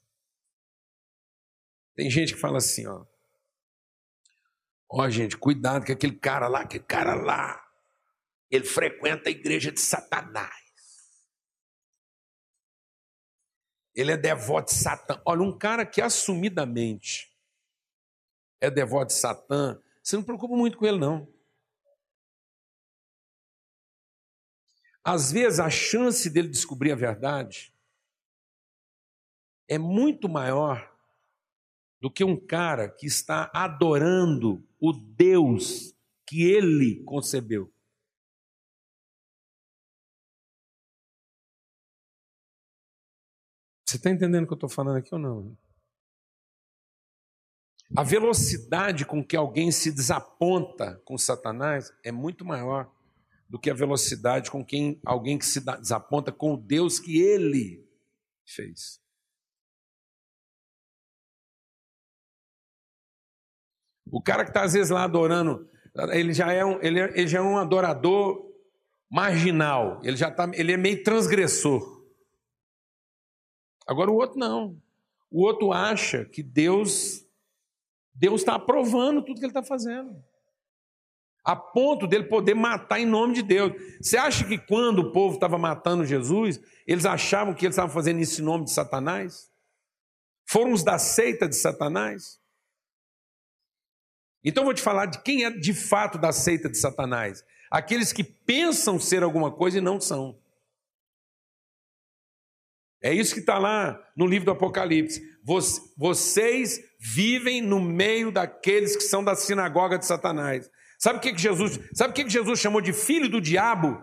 Tem 1.96 2.10
gente 2.10 2.34
que 2.34 2.40
fala 2.40 2.60
assim, 2.60 2.88
ó. 2.88 3.06
Ó, 4.90 5.10
gente, 5.10 5.38
cuidado 5.38 5.86
com 5.86 5.92
aquele 5.92 6.18
cara 6.18 6.48
lá, 6.48 6.62
aquele 6.62 6.86
cara 6.86 7.14
lá. 7.14 7.62
Ele 8.50 8.66
frequenta 8.66 9.28
a 9.28 9.32
igreja 9.32 9.72
de 9.72 9.82
Satanás. 9.82 10.50
Ele 13.94 14.14
é 14.14 14.18
devoto 14.18 14.72
de 14.72 14.80
Satã. 14.80 15.22
Olha, 15.26 15.42
um 15.42 15.56
cara 15.56 15.86
que 15.86 16.02
assumidamente 16.02 17.29
é 18.62 18.70
devoto 18.70 19.08
de 19.08 19.20
Satã, 19.20 19.82
você 20.02 20.16
não 20.16 20.24
preocupa 20.24 20.56
muito 20.56 20.78
com 20.78 20.86
ele, 20.86 20.98
não. 20.98 21.28
Às 25.04 25.32
vezes 25.32 25.60
a 25.60 25.70
chance 25.70 26.30
dele 26.30 26.48
descobrir 26.48 26.92
a 26.92 26.96
verdade 26.96 27.74
é 29.68 29.78
muito 29.78 30.28
maior 30.28 30.94
do 32.02 32.12
que 32.12 32.24
um 32.24 32.36
cara 32.36 32.90
que 32.90 33.06
está 33.06 33.50
adorando 33.54 34.66
o 34.80 34.94
Deus 34.94 35.94
que 36.26 36.44
ele 36.44 37.04
concebeu. 37.04 37.72
Você 43.86 43.98
está 43.98 44.12
entendendo 44.12 44.44
o 44.44 44.48
que 44.48 44.54
eu 44.54 44.56
estou 44.56 44.70
falando 44.70 44.98
aqui 44.98 45.14
ou 45.14 45.20
não? 45.20 45.58
A 47.96 48.04
velocidade 48.04 49.04
com 49.04 49.24
que 49.24 49.36
alguém 49.36 49.72
se 49.72 49.92
desaponta 49.92 51.02
com 51.06 51.18
Satanás 51.18 51.92
é 52.04 52.12
muito 52.12 52.46
maior 52.46 52.92
do 53.50 53.60
que 53.60 53.70
a 53.70 53.74
velocidade 53.74 54.52
com 54.52 54.64
quem 54.64 55.02
alguém 55.04 55.40
que 55.40 55.46
se 55.46 55.60
desaponta 55.60 56.32
com 56.32 56.54
o 56.54 56.58
Deus 56.58 57.00
que 57.00 57.20
ele 57.20 57.84
fez. 58.46 59.02
O 64.12 64.22
cara 64.22 64.44
que 64.44 64.52
está 64.52 64.64
às 64.64 64.74
vezes 64.74 64.92
lá 64.92 65.04
adorando, 65.04 65.68
ele 66.12 66.32
já 66.32 66.52
é 66.52 66.64
um, 66.64 66.80
ele, 66.82 67.00
é, 67.00 67.20
ele 67.20 67.28
já 67.28 67.40
é 67.40 67.42
um 67.42 67.58
adorador 67.58 68.48
marginal, 69.10 70.00
ele 70.04 70.16
já 70.16 70.30
tá, 70.30 70.50
ele 70.54 70.72
é 70.72 70.78
meio 70.78 71.04
transgressor. 71.04 72.06
Agora 73.88 74.12
o 74.12 74.16
outro 74.16 74.38
não. 74.38 74.80
O 75.32 75.44
outro 75.44 75.72
acha 75.72 76.26
que 76.26 76.44
Deus 76.44 77.28
Deus 78.20 78.42
está 78.42 78.56
aprovando 78.56 79.24
tudo 79.24 79.40
que 79.40 79.46
ele 79.46 79.52
está 79.52 79.64
fazendo. 79.64 80.22
A 81.44 81.56
ponto 81.56 82.06
dele 82.06 82.26
poder 82.26 82.54
matar 82.54 83.00
em 83.00 83.06
nome 83.06 83.34
de 83.34 83.42
Deus. 83.42 83.72
Você 84.02 84.18
acha 84.18 84.46
que 84.46 84.58
quando 84.58 85.00
o 85.00 85.12
povo 85.14 85.36
estava 85.36 85.58
matando 85.58 86.06
Jesus, 86.06 86.60
eles 86.86 87.06
achavam 87.06 87.54
que 87.54 87.66
eles 87.66 87.76
estavam 87.76 87.94
fazendo 87.94 88.20
isso 88.20 88.42
em 88.42 88.44
nome 88.44 88.66
de 88.66 88.72
Satanás? 88.72 89.50
Foram 90.46 90.74
os 90.74 90.84
da 90.84 91.00
seita 91.00 91.48
de 91.48 91.56
Satanás? 91.56 92.42
Então 94.44 94.64
eu 94.64 94.66
vou 94.66 94.74
te 94.74 94.82
falar 94.82 95.06
de 95.06 95.22
quem 95.24 95.46
é 95.46 95.50
de 95.50 95.74
fato 95.74 96.18
da 96.18 96.34
seita 96.34 96.70
de 96.70 96.78
Satanás. 96.78 97.44
aqueles 97.72 98.12
que 98.12 98.24
pensam 98.24 99.00
ser 99.00 99.24
alguma 99.24 99.52
coisa 99.52 99.78
e 99.78 99.82
não 99.82 100.02
são. 100.02 100.38
É 103.02 103.14
isso 103.14 103.34
que 103.34 103.40
está 103.40 103.58
lá 103.58 104.00
no 104.16 104.26
livro 104.26 104.46
do 104.46 104.52
Apocalipse. 104.52 105.22
Vocês 105.98 106.80
vivem 107.00 107.62
no 107.62 107.80
meio 107.80 108.32
daqueles 108.32 108.96
que 108.96 109.04
são 109.04 109.24
da 109.24 109.36
sinagoga 109.36 109.98
de 109.98 110.06
Satanás. 110.06 110.70
Sabe 111.00 111.20
o 111.20 111.22
que, 111.22 111.32
que 111.32 111.42
Jesus? 111.42 111.80
Sabe 111.94 112.12
o 112.12 112.14
que, 112.14 112.26
que 112.26 112.30
Jesus 112.30 112.60
chamou 112.60 112.82
de 112.82 112.92
filho 112.92 113.30
do 113.30 113.40
diabo? 113.40 113.98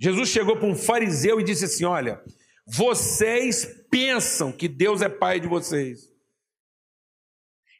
Jesus 0.00 0.30
chegou 0.30 0.56
para 0.56 0.66
um 0.66 0.74
fariseu 0.74 1.38
e 1.38 1.44
disse 1.44 1.66
assim: 1.66 1.84
Olha, 1.84 2.22
vocês 2.66 3.66
pensam 3.90 4.50
que 4.50 4.68
Deus 4.68 5.02
é 5.02 5.08
pai 5.08 5.38
de 5.38 5.48
vocês. 5.48 6.08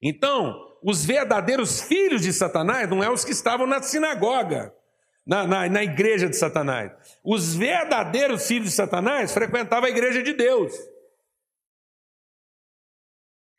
Então, 0.03 0.55
os 0.83 1.05
verdadeiros 1.05 1.81
filhos 1.81 2.23
de 2.23 2.33
Satanás 2.33 2.89
não 2.89 3.03
é 3.03 3.11
os 3.11 3.25
que 3.25 3.33
estavam 3.33 3.67
na 3.67 3.83
sinagoga, 3.83 4.73
na, 5.29 5.47
na, 5.47 5.69
na 5.69 5.85
igreja 5.85 6.27
de 6.27 6.37
Satanás. 6.37 6.91
Os 7.23 7.55
verdadeiros 7.55 8.47
filhos 8.47 8.71
de 8.71 8.75
Satanás 8.75 9.31
frequentavam 9.31 9.87
a 9.87 9.91
igreja 9.91 10.23
de 10.23 10.33
Deus. 10.33 10.73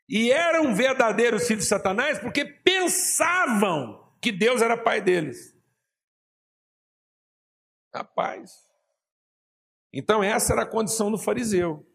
E 0.10 0.32
eram 0.32 0.74
verdadeiros 0.74 1.46
filhos 1.46 1.66
de 1.66 1.70
Satanás 1.70 2.18
porque 2.18 2.44
pensavam 2.44 4.12
que 4.20 4.32
Deus 4.32 4.64
era 4.64 4.76
pai 4.76 5.00
deles. 5.00 5.56
Rapaz. 7.94 8.52
Então, 9.94 10.24
essa 10.24 10.54
era 10.54 10.64
a 10.64 10.70
condição 10.70 11.12
do 11.12 11.20
fariseu. 11.20 11.86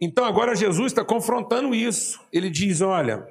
Então, 0.00 0.24
agora 0.24 0.54
Jesus 0.54 0.92
está 0.92 1.04
confrontando 1.04 1.74
isso. 1.74 2.24
Ele 2.32 2.50
diz: 2.50 2.80
Olha, 2.80 3.26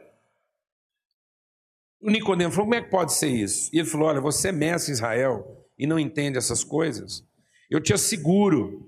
o 2.06 2.12
Nicodemo 2.12 2.51
falou: 2.51 2.68
Como 2.68 2.76
é 2.76 2.82
que 2.82 2.89
pode 2.89 3.14
ser 3.14 3.30
isso? 3.30 3.70
E 3.74 3.80
ele 3.80 3.89
falou: 3.89 4.08
Olha, 4.08 4.22
você 4.22 4.49
é 4.49 4.51
mestre 4.51 4.93
Israel 4.93 5.68
e 5.78 5.88
não 5.88 5.97
entende 5.97 6.38
essas 6.38 6.64
coisas. 6.64 7.28
Eu 7.70 7.82
te 7.82 7.93
asseguro 7.93 8.88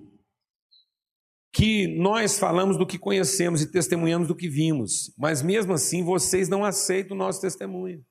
que 1.52 1.88
nós 1.88 2.38
falamos 2.38 2.78
do 2.78 2.86
que 2.86 3.00
conhecemos 3.00 3.62
e 3.64 3.72
testemunhamos 3.72 4.28
do 4.28 4.36
que 4.36 4.48
vimos, 4.48 5.12
mas 5.18 5.42
mesmo 5.42 5.74
assim 5.74 6.04
vocês 6.04 6.48
não 6.48 6.64
aceitam 6.64 7.16
o 7.16 7.20
nosso 7.20 7.42
testemunho. 7.42 8.06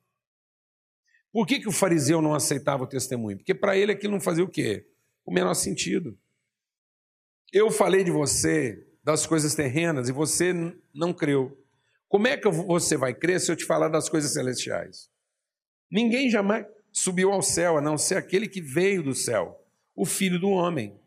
Por 1.33 1.47
que, 1.47 1.61
que 1.61 1.69
o 1.69 1.73
fariseu 1.73 2.21
não 2.21 2.35
aceitava 2.35 2.83
o 2.83 2.89
testemunho? 2.89 3.37
Porque 3.37 3.55
para 3.55 3.77
ele 3.77 3.93
aquilo 3.93 4.15
não 4.15 4.21
fazia 4.21 4.43
o 4.43 4.51
quê? 4.51 4.89
O 5.25 5.33
menor 5.33 5.55
sentido. 5.55 6.19
Eu 7.53 7.71
falei 7.71 8.03
de 8.03 8.11
você, 8.11 8.85
das 9.05 9.25
coisas 9.25 9.55
terrenas, 9.55 10.09
e 10.09 10.13
você 10.13 10.53
não 10.93 11.13
creu. 11.13 11.57
Como 12.09 12.29
é 12.29 12.37
que 12.37 12.49
você 12.49 12.97
vai 12.97 13.13
crer 13.13 13.41
se 13.41 13.51
eu 13.51 13.57
te 13.57 13.65
falar 13.65 13.89
das 13.89 14.09
coisas 14.09 14.33
celestiais? 14.33 15.09
Ninguém 15.91 16.31
jamais 16.31 16.67
subiu 16.93 17.33
ao 17.33 17.43
céu, 17.43 17.77
a 17.77 17.81
não 17.81 17.99
ser 17.99 18.17
aquele 18.17 18.49
que 18.49 18.61
veio 18.61 19.03
do 19.03 19.15
céu, 19.15 19.61
o 19.95 20.05
Filho 20.05 20.39
do 20.39 20.49
Homem. 20.49 20.99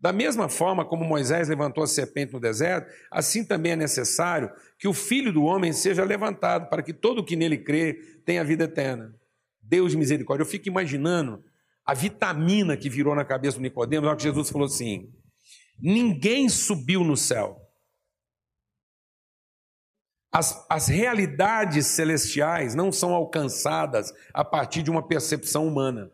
Da 0.00 0.12
mesma 0.14 0.48
forma 0.48 0.82
como 0.84 1.04
Moisés 1.04 1.48
levantou 1.48 1.84
a 1.84 1.86
serpente 1.86 2.32
no 2.32 2.40
deserto, 2.40 2.90
assim 3.10 3.44
também 3.44 3.72
é 3.72 3.76
necessário 3.76 4.50
que 4.78 4.88
o 4.88 4.94
filho 4.94 5.30
do 5.30 5.44
homem 5.44 5.74
seja 5.74 6.02
levantado, 6.04 6.70
para 6.70 6.82
que 6.82 6.94
todo 6.94 7.18
o 7.18 7.24
que 7.24 7.36
nele 7.36 7.58
crê 7.58 7.94
tenha 8.24 8.42
vida 8.42 8.64
eterna. 8.64 9.14
Deus 9.62 9.92
de 9.92 9.98
misericórdia. 9.98 10.42
Eu 10.42 10.48
fico 10.48 10.68
imaginando 10.68 11.44
a 11.84 11.92
vitamina 11.92 12.78
que 12.78 12.88
virou 12.88 13.14
na 13.14 13.26
cabeça 13.26 13.58
do 13.58 13.62
Nicodemo, 13.62 14.06
na 14.06 14.16
que 14.16 14.22
Jesus 14.22 14.48
falou 14.48 14.66
assim: 14.66 15.12
ninguém 15.78 16.48
subiu 16.48 17.04
no 17.04 17.16
céu. 17.16 17.59
As, 20.32 20.64
as 20.68 20.86
realidades 20.86 21.86
celestiais 21.88 22.74
não 22.74 22.92
são 22.92 23.12
alcançadas 23.12 24.12
a 24.32 24.44
partir 24.44 24.82
de 24.82 24.90
uma 24.90 25.06
percepção 25.06 25.66
humana. 25.66 26.10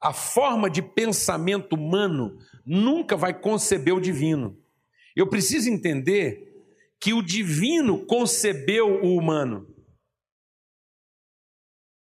A 0.00 0.12
forma 0.12 0.70
de 0.70 0.82
pensamento 0.82 1.74
humano 1.74 2.38
nunca 2.64 3.16
vai 3.16 3.34
conceber 3.34 3.94
o 3.94 4.00
divino. 4.00 4.56
Eu 5.16 5.28
preciso 5.28 5.68
entender 5.68 6.52
que 7.00 7.12
o 7.12 7.22
divino 7.22 8.06
concebeu 8.06 9.02
o 9.02 9.16
humano. 9.16 9.66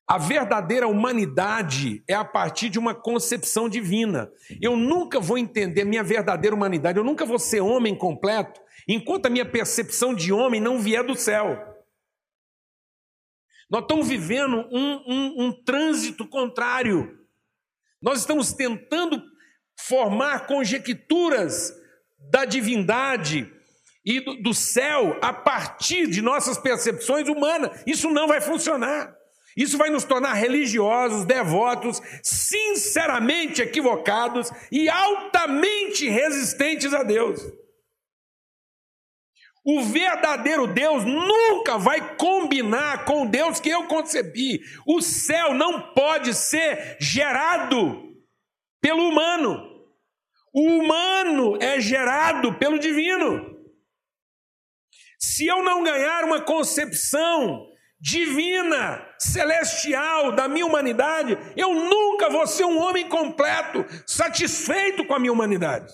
A 0.07 0.17
verdadeira 0.17 0.87
humanidade 0.87 2.03
é 2.07 2.13
a 2.13 2.25
partir 2.25 2.69
de 2.69 2.79
uma 2.79 2.93
concepção 2.93 3.69
divina. 3.69 4.29
Eu 4.59 4.75
nunca 4.75 5.19
vou 5.19 5.37
entender 5.37 5.85
minha 5.85 6.03
verdadeira 6.03 6.55
humanidade, 6.55 6.97
eu 6.97 7.03
nunca 7.03 7.25
vou 7.25 7.39
ser 7.39 7.61
homem 7.61 7.95
completo 7.95 8.59
enquanto 8.87 9.25
a 9.25 9.29
minha 9.29 9.45
percepção 9.45 10.13
de 10.13 10.31
homem 10.31 10.61
não 10.61 10.79
vier 10.79 11.03
do 11.03 11.15
céu. 11.15 11.71
Nós 13.69 13.83
estamos 13.83 14.09
vivendo 14.09 14.67
um, 14.71 15.03
um, 15.07 15.45
um 15.45 15.63
trânsito 15.63 16.27
contrário. 16.27 17.17
Nós 18.01 18.19
estamos 18.19 18.51
tentando 18.51 19.23
formar 19.79 20.45
conjecturas 20.45 21.73
da 22.29 22.43
divindade 22.43 23.51
e 24.03 24.19
do, 24.19 24.35
do 24.41 24.53
céu 24.53 25.17
a 25.21 25.31
partir 25.31 26.07
de 26.07 26.21
nossas 26.21 26.57
percepções 26.57 27.27
humanas. 27.27 27.81
Isso 27.87 28.09
não 28.09 28.27
vai 28.27 28.41
funcionar. 28.41 29.15
Isso 29.55 29.77
vai 29.77 29.89
nos 29.89 30.03
tornar 30.03 30.33
religiosos, 30.33 31.25
devotos, 31.25 32.01
sinceramente 32.23 33.61
equivocados 33.61 34.49
e 34.71 34.89
altamente 34.89 36.07
resistentes 36.09 36.93
a 36.93 37.03
Deus. 37.03 37.41
O 39.63 39.83
verdadeiro 39.83 40.65
Deus 40.65 41.05
nunca 41.05 41.77
vai 41.77 42.15
combinar 42.15 43.05
com 43.05 43.23
o 43.23 43.29
Deus 43.29 43.59
que 43.59 43.69
eu 43.69 43.85
concebi. 43.85 44.59
O 44.87 45.01
céu 45.01 45.53
não 45.53 45.93
pode 45.93 46.33
ser 46.33 46.97
gerado 46.99 48.11
pelo 48.81 49.07
humano. 49.07 49.69
O 50.53 50.61
humano 50.61 51.57
é 51.61 51.79
gerado 51.79 52.53
pelo 52.55 52.79
divino. 52.79 53.51
Se 55.19 55.45
eu 55.45 55.63
não 55.63 55.83
ganhar 55.83 56.23
uma 56.23 56.41
concepção 56.41 57.67
divina, 57.99 59.07
celestial 59.19 60.31
da 60.31 60.47
minha 60.47 60.65
humanidade, 60.65 61.37
eu 61.55 61.71
nunca 61.71 62.31
vou 62.31 62.47
ser 62.47 62.65
um 62.65 62.79
homem 62.79 63.07
completo, 63.07 63.85
satisfeito 64.07 65.05
com 65.05 65.13
a 65.13 65.19
minha 65.19 65.31
humanidade. 65.31 65.93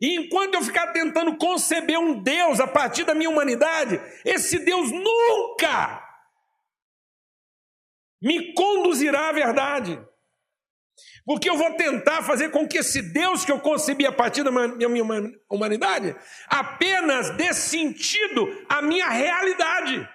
E 0.00 0.16
enquanto 0.16 0.54
eu 0.54 0.62
ficar 0.62 0.92
tentando 0.92 1.36
conceber 1.36 1.98
um 1.98 2.22
Deus 2.22 2.60
a 2.60 2.68
partir 2.68 3.04
da 3.04 3.14
minha 3.14 3.30
humanidade, 3.30 4.00
esse 4.24 4.58
Deus 4.58 4.90
nunca 4.92 6.04
me 8.22 8.54
conduzirá 8.54 9.28
à 9.28 9.32
verdade. 9.32 10.00
Porque 11.24 11.50
eu 11.50 11.56
vou 11.56 11.74
tentar 11.74 12.22
fazer 12.22 12.50
com 12.50 12.66
que 12.66 12.78
esse 12.78 13.02
Deus 13.02 13.44
que 13.44 13.52
eu 13.52 13.60
concebi 13.60 14.06
a 14.06 14.12
partir 14.12 14.42
da 14.42 14.50
minha 14.50 15.04
humanidade 15.48 16.16
apenas 16.46 17.30
dê 17.36 17.52
sentido 17.52 18.46
à 18.68 18.80
minha 18.80 19.08
realidade. 19.08 20.08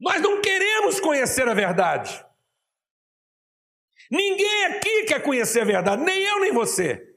Nós 0.00 0.20
não 0.20 0.40
queremos 0.40 0.98
conhecer 0.98 1.46
a 1.46 1.54
verdade. 1.54 2.24
Ninguém 4.10 4.64
aqui 4.66 5.04
quer 5.04 5.22
conhecer 5.22 5.60
a 5.60 5.64
verdade, 5.64 6.02
nem 6.02 6.20
eu 6.22 6.40
nem 6.40 6.52
você. 6.52 7.11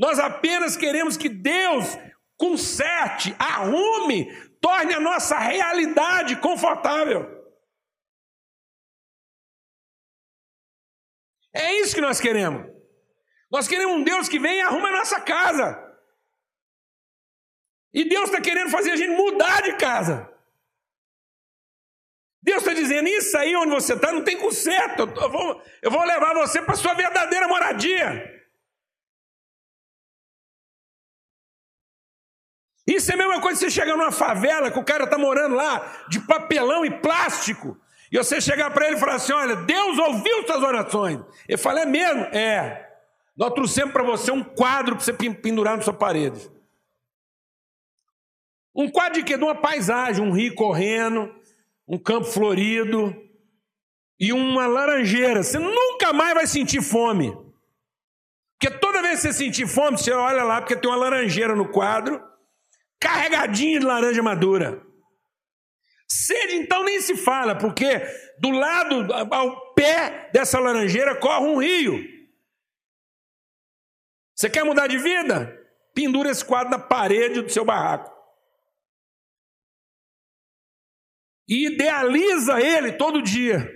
Nós 0.00 0.18
apenas 0.18 0.78
queremos 0.78 1.18
que 1.18 1.28
Deus 1.28 1.84
conserte, 2.38 3.36
arrume, 3.38 4.32
torne 4.58 4.94
a 4.94 5.00
nossa 5.00 5.36
realidade 5.38 6.40
confortável. 6.40 7.38
É 11.54 11.74
isso 11.80 11.94
que 11.94 12.00
nós 12.00 12.18
queremos. 12.18 12.66
Nós 13.52 13.68
queremos 13.68 13.94
um 13.94 14.02
Deus 14.02 14.26
que 14.26 14.38
vem 14.38 14.56
e 14.56 14.62
arruma 14.62 14.88
a 14.88 14.92
nossa 14.92 15.20
casa. 15.20 15.78
E 17.92 18.08
Deus 18.08 18.30
está 18.30 18.40
querendo 18.40 18.70
fazer 18.70 18.92
a 18.92 18.96
gente 18.96 19.14
mudar 19.14 19.60
de 19.60 19.76
casa. 19.76 20.32
Deus 22.42 22.62
está 22.62 22.72
dizendo: 22.72 23.06
Isso 23.06 23.36
aí 23.36 23.54
onde 23.54 23.72
você 23.72 23.92
está 23.92 24.10
não 24.12 24.24
tem 24.24 24.38
conserto. 24.38 25.02
Eu 25.02 25.30
vou, 25.30 25.62
eu 25.82 25.90
vou 25.90 26.04
levar 26.04 26.32
você 26.32 26.62
para 26.62 26.74
sua 26.74 26.94
verdadeira 26.94 27.46
moradia. 27.48 28.39
Isso 32.90 33.12
é 33.12 33.14
a 33.14 33.18
mesma 33.18 33.40
coisa 33.40 33.56
que 33.56 33.66
você 33.66 33.70
chegar 33.70 33.96
numa 33.96 34.10
favela 34.10 34.68
que 34.68 34.78
o 34.78 34.84
cara 34.84 35.04
está 35.04 35.16
morando 35.16 35.54
lá 35.54 36.04
de 36.08 36.18
papelão 36.18 36.84
e 36.84 36.90
plástico. 36.90 37.78
E 38.10 38.18
você 38.18 38.40
chegar 38.40 38.68
para 38.72 38.88
ele 38.88 38.96
e 38.96 38.98
falar 38.98 39.14
assim: 39.14 39.32
Olha, 39.32 39.54
Deus 39.54 39.96
ouviu 39.96 40.44
suas 40.44 40.60
orações. 40.60 41.20
Ele 41.48 41.56
fala: 41.56 41.82
É 41.82 41.86
mesmo? 41.86 42.22
É. 42.34 42.88
Nós 43.36 43.52
trouxemos 43.54 43.92
para 43.92 44.02
você 44.02 44.32
um 44.32 44.42
quadro 44.42 44.96
para 44.96 45.04
você 45.04 45.12
pendurar 45.12 45.76
na 45.76 45.82
sua 45.84 45.94
parede. 45.94 46.50
Um 48.74 48.90
quadro 48.90 49.20
de 49.20 49.22
quê? 49.24 49.36
De 49.36 49.44
uma 49.44 49.54
paisagem, 49.54 50.24
um 50.24 50.32
rio 50.32 50.52
correndo, 50.56 51.32
um 51.86 51.96
campo 51.96 52.26
florido 52.26 53.14
e 54.18 54.32
uma 54.32 54.66
laranjeira. 54.66 55.44
Você 55.44 55.60
nunca 55.60 56.12
mais 56.12 56.34
vai 56.34 56.46
sentir 56.48 56.82
fome. 56.82 57.32
Porque 58.58 58.76
toda 58.78 59.00
vez 59.00 59.20
que 59.20 59.28
você 59.28 59.32
sentir 59.32 59.68
fome, 59.68 59.96
você 59.96 60.10
olha 60.10 60.42
lá, 60.42 60.60
porque 60.60 60.74
tem 60.74 60.90
uma 60.90 60.98
laranjeira 60.98 61.54
no 61.54 61.68
quadro 61.68 62.29
carregadinho 63.00 63.80
de 63.80 63.86
laranja 63.86 64.22
madura. 64.22 64.84
Sede 66.08 66.54
então 66.54 66.84
nem 66.84 67.00
se 67.00 67.16
fala, 67.16 67.56
porque 67.56 68.00
do 68.38 68.50
lado, 68.50 69.12
ao 69.32 69.74
pé 69.74 70.28
dessa 70.32 70.58
laranjeira 70.58 71.18
corre 71.18 71.46
um 71.46 71.58
rio. 71.58 71.98
Você 74.34 74.50
quer 74.50 74.64
mudar 74.64 74.86
de 74.86 74.98
vida? 74.98 75.56
Pendura 75.94 76.30
esse 76.30 76.44
quadro 76.44 76.70
na 76.70 76.78
parede 76.78 77.42
do 77.42 77.50
seu 77.50 77.64
barraco. 77.64 78.10
E 81.48 81.66
idealiza 81.66 82.60
ele 82.60 82.92
todo 82.92 83.22
dia. 83.22 83.68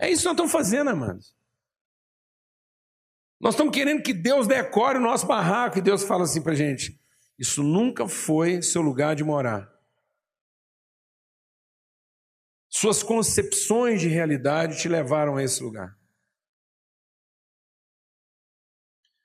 É 0.00 0.10
isso 0.10 0.22
que 0.22 0.28
nós 0.28 0.32
estamos 0.32 0.50
fazendo, 0.50 0.90
amados. 0.90 1.36
Nós 3.40 3.54
estamos 3.54 3.74
querendo 3.74 4.02
que 4.02 4.12
Deus 4.12 4.46
decore 4.46 4.98
o 4.98 5.00
nosso 5.00 5.26
barraco 5.26 5.78
e 5.78 5.82
Deus 5.82 6.02
fala 6.02 6.24
assim 6.24 6.42
para 6.42 6.52
a 6.52 6.56
gente: 6.56 7.00
Isso 7.38 7.62
nunca 7.62 8.06
foi 8.06 8.60
seu 8.60 8.82
lugar 8.82 9.16
de 9.16 9.24
morar. 9.24 9.70
Suas 12.68 13.02
concepções 13.02 14.00
de 14.00 14.08
realidade 14.08 14.78
te 14.78 14.88
levaram 14.88 15.36
a 15.36 15.42
esse 15.42 15.62
lugar. 15.62 15.98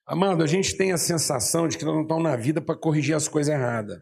Amado, 0.06 0.44
a 0.44 0.48
gente 0.48 0.78
tem 0.78 0.92
a 0.92 0.98
sensação 0.98 1.68
de 1.68 1.78
que 1.78 1.84
nós 1.84 1.96
não 1.96 2.04
estamos 2.04 2.24
na 2.24 2.36
vida 2.36 2.62
para 2.62 2.76
corrigir 2.76 3.16
as 3.16 3.28
coisas 3.28 3.54
erradas. 3.54 4.02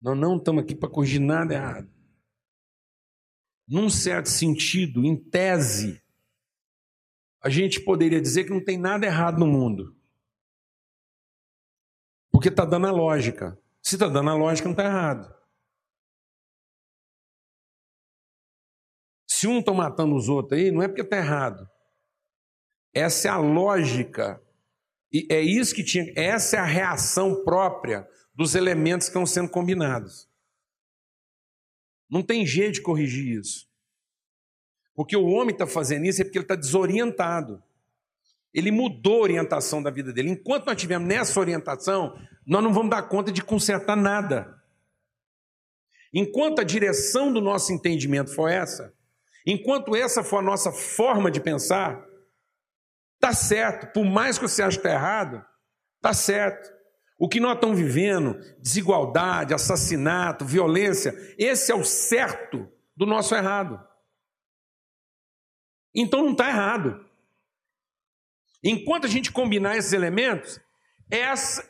Nós 0.00 0.16
não 0.16 0.36
estamos 0.36 0.62
aqui 0.62 0.74
para 0.74 0.88
corrigir 0.88 1.20
nada 1.20 1.54
errado. 1.54 1.90
Num 3.66 3.88
certo 3.88 4.28
sentido, 4.28 5.04
em 5.04 5.16
tese, 5.16 6.03
a 7.44 7.50
gente 7.50 7.78
poderia 7.78 8.22
dizer 8.22 8.44
que 8.44 8.50
não 8.50 8.64
tem 8.64 8.78
nada 8.78 9.04
errado 9.04 9.38
no 9.38 9.46
mundo. 9.46 9.94
Porque 12.32 12.48
está 12.48 12.64
dando 12.64 12.86
a 12.86 12.90
lógica. 12.90 13.60
Se 13.82 13.96
está 13.96 14.08
dando 14.08 14.30
a 14.30 14.34
lógica, 14.34 14.66
não 14.66 14.72
está 14.72 14.84
errado. 14.84 15.34
Se 19.28 19.46
um 19.46 19.58
está 19.58 19.74
matando 19.74 20.16
os 20.16 20.30
outros 20.30 20.58
aí, 20.58 20.70
não 20.70 20.82
é 20.82 20.88
porque 20.88 21.02
está 21.02 21.18
errado. 21.18 21.68
Essa 22.94 23.28
é 23.28 23.30
a 23.30 23.36
lógica. 23.36 24.42
E 25.12 25.26
é 25.30 25.42
isso 25.42 25.74
que 25.74 25.84
tinha. 25.84 26.10
Essa 26.16 26.56
é 26.56 26.60
a 26.60 26.64
reação 26.64 27.44
própria 27.44 28.08
dos 28.32 28.54
elementos 28.54 29.06
que 29.06 29.10
estão 29.10 29.26
sendo 29.26 29.50
combinados. 29.50 30.26
Não 32.08 32.22
tem 32.22 32.46
jeito 32.46 32.76
de 32.76 32.82
corrigir 32.82 33.38
isso. 33.38 33.68
Porque 34.94 35.16
o 35.16 35.26
homem 35.26 35.52
está 35.52 35.66
fazendo 35.66 36.04
isso 36.06 36.20
é 36.20 36.24
porque 36.24 36.38
ele 36.38 36.44
está 36.44 36.54
desorientado. 36.54 37.62
Ele 38.52 38.70
mudou 38.70 39.16
a 39.16 39.22
orientação 39.22 39.82
da 39.82 39.90
vida 39.90 40.12
dele. 40.12 40.30
Enquanto 40.30 40.66
nós 40.66 40.76
estivermos 40.76 41.08
nessa 41.08 41.40
orientação, 41.40 42.16
nós 42.46 42.62
não 42.62 42.72
vamos 42.72 42.90
dar 42.90 43.02
conta 43.02 43.32
de 43.32 43.42
consertar 43.42 43.96
nada. 43.96 44.62
Enquanto 46.12 46.60
a 46.60 46.64
direção 46.64 47.32
do 47.32 47.40
nosso 47.40 47.72
entendimento 47.72 48.32
for 48.32 48.48
essa, 48.48 48.94
enquanto 49.44 49.96
essa 49.96 50.22
for 50.22 50.38
a 50.38 50.42
nossa 50.42 50.70
forma 50.70 51.28
de 51.28 51.40
pensar, 51.40 52.06
está 53.16 53.32
certo. 53.32 53.92
Por 53.92 54.04
mais 54.04 54.38
que 54.38 54.46
você 54.46 54.62
ache 54.62 54.78
que 54.78 54.86
está 54.86 54.96
errado, 54.96 55.44
está 55.96 56.14
certo. 56.14 56.72
O 57.18 57.28
que 57.28 57.40
nós 57.40 57.54
estamos 57.54 57.76
vivendo, 57.76 58.38
desigualdade, 58.60 59.52
assassinato, 59.52 60.44
violência, 60.44 61.12
esse 61.36 61.72
é 61.72 61.74
o 61.74 61.84
certo 61.84 62.68
do 62.96 63.04
nosso 63.06 63.34
errado. 63.34 63.80
Então 65.94 66.24
não 66.24 66.32
está 66.32 66.48
errado. 66.48 67.08
Enquanto 68.62 69.04
a 69.04 69.08
gente 69.08 69.30
combinar 69.30 69.76
esses 69.76 69.92
elementos, 69.92 70.58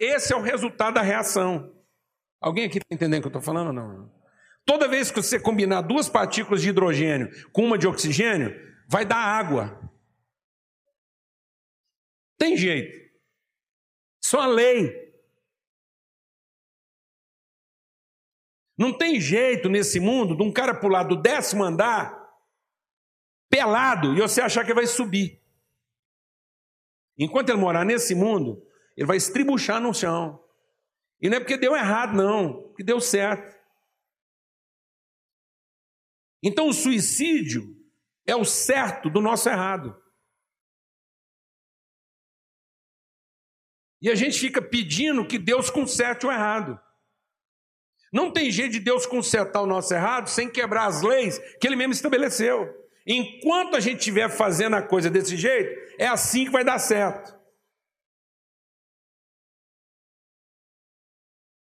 esse 0.01 0.33
é 0.33 0.37
o 0.37 0.41
resultado 0.41 0.95
da 0.95 1.03
reação. 1.03 1.75
Alguém 2.41 2.64
aqui 2.64 2.79
está 2.79 2.87
entendendo 2.95 3.18
o 3.18 3.22
que 3.22 3.27
eu 3.27 3.41
estou 3.41 3.43
falando 3.43 3.68
ou 3.68 3.72
não? 3.72 4.12
Toda 4.64 4.89
vez 4.89 5.11
que 5.11 5.22
você 5.22 5.39
combinar 5.39 5.83
duas 5.83 6.09
partículas 6.09 6.62
de 6.62 6.70
hidrogênio 6.70 7.29
com 7.53 7.64
uma 7.64 7.77
de 7.77 7.87
oxigênio, 7.87 8.55
vai 8.89 9.05
dar 9.05 9.18
água. 9.18 9.79
Tem 12.39 12.57
jeito. 12.57 13.05
Só 14.22 14.41
a 14.41 14.47
lei. 14.47 15.05
Não 18.79 18.97
tem 18.97 19.20
jeito 19.20 19.68
nesse 19.68 20.01
mundo 20.01 20.37
de 20.37 20.43
um 20.43 20.53
cara 20.53 20.75
pular 20.75 21.03
do 21.03 21.20
décimo 21.20 21.62
andar 21.62 22.24
pelado 23.55 24.16
e 24.16 24.20
você 24.20 24.40
achar 24.40 24.66
que 24.66 24.74
vai 24.74 24.84
subir. 24.84 25.40
Enquanto 27.16 27.50
ele 27.50 27.59
morar 27.59 27.84
nesse 27.84 28.12
mundo, 28.12 28.66
ele 28.96 29.07
vai 29.07 29.16
estribuchar 29.16 29.80
no 29.80 29.94
chão. 29.94 30.44
E 31.20 31.30
não 31.30 31.36
é 31.36 31.40
porque 31.40 31.57
deu 31.57 31.76
errado, 31.76 32.16
não, 32.16 32.64
porque 32.64 32.82
deu 32.82 33.00
certo. 33.00 33.57
Então 36.42 36.68
o 36.68 36.72
suicídio 36.72 37.62
é 38.26 38.34
o 38.34 38.44
certo 38.44 39.09
do 39.09 39.20
nosso 39.20 39.48
errado. 39.48 39.96
E 44.02 44.11
a 44.11 44.16
gente 44.16 44.38
fica 44.38 44.61
pedindo 44.61 45.26
que 45.28 45.38
Deus 45.38 45.70
conserte 45.70 46.26
o 46.26 46.32
errado. 46.32 46.78
Não 48.12 48.32
tem 48.32 48.50
jeito 48.50 48.72
de 48.72 48.80
Deus 48.80 49.07
consertar 49.07 49.62
o 49.62 49.66
nosso 49.66 49.94
errado 49.94 50.28
sem 50.28 50.50
quebrar 50.50 50.86
as 50.86 51.02
leis 51.02 51.38
que 51.61 51.68
Ele 51.68 51.76
mesmo 51.76 51.92
estabeleceu. 51.92 52.84
Enquanto 53.07 53.76
a 53.76 53.80
gente 53.80 53.98
estiver 53.98 54.30
fazendo 54.30 54.76
a 54.76 54.82
coisa 54.82 55.11
desse 55.11 55.36
jeito, 55.36 55.94
é 55.98 56.07
assim 56.07 56.46
que 56.46 56.50
vai 56.50 56.64
dar 56.64 56.78
certo. 56.78 57.38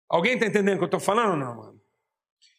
Alguém 0.10 0.34
está 0.34 0.46
entendendo 0.46 0.76
o 0.76 0.78
que 0.78 0.84
eu 0.84 0.88
estou 0.88 1.00
falando 1.00 1.38
não, 1.38 1.56
mano? 1.56 1.82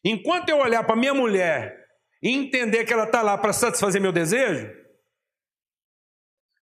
Enquanto 0.05 0.49
eu 0.49 0.59
olhar 0.59 0.85
para 0.85 0.97
minha 0.97 1.15
mulher 1.15 1.87
e 2.23 2.31
entender 2.31 2.85
que 2.85 2.93
ela 2.93 3.05
está 3.05 3.23
lá 3.23 3.37
para 3.39 3.53
satisfazer 3.53 4.01
meu 4.01 4.11
desejo, 4.11 4.69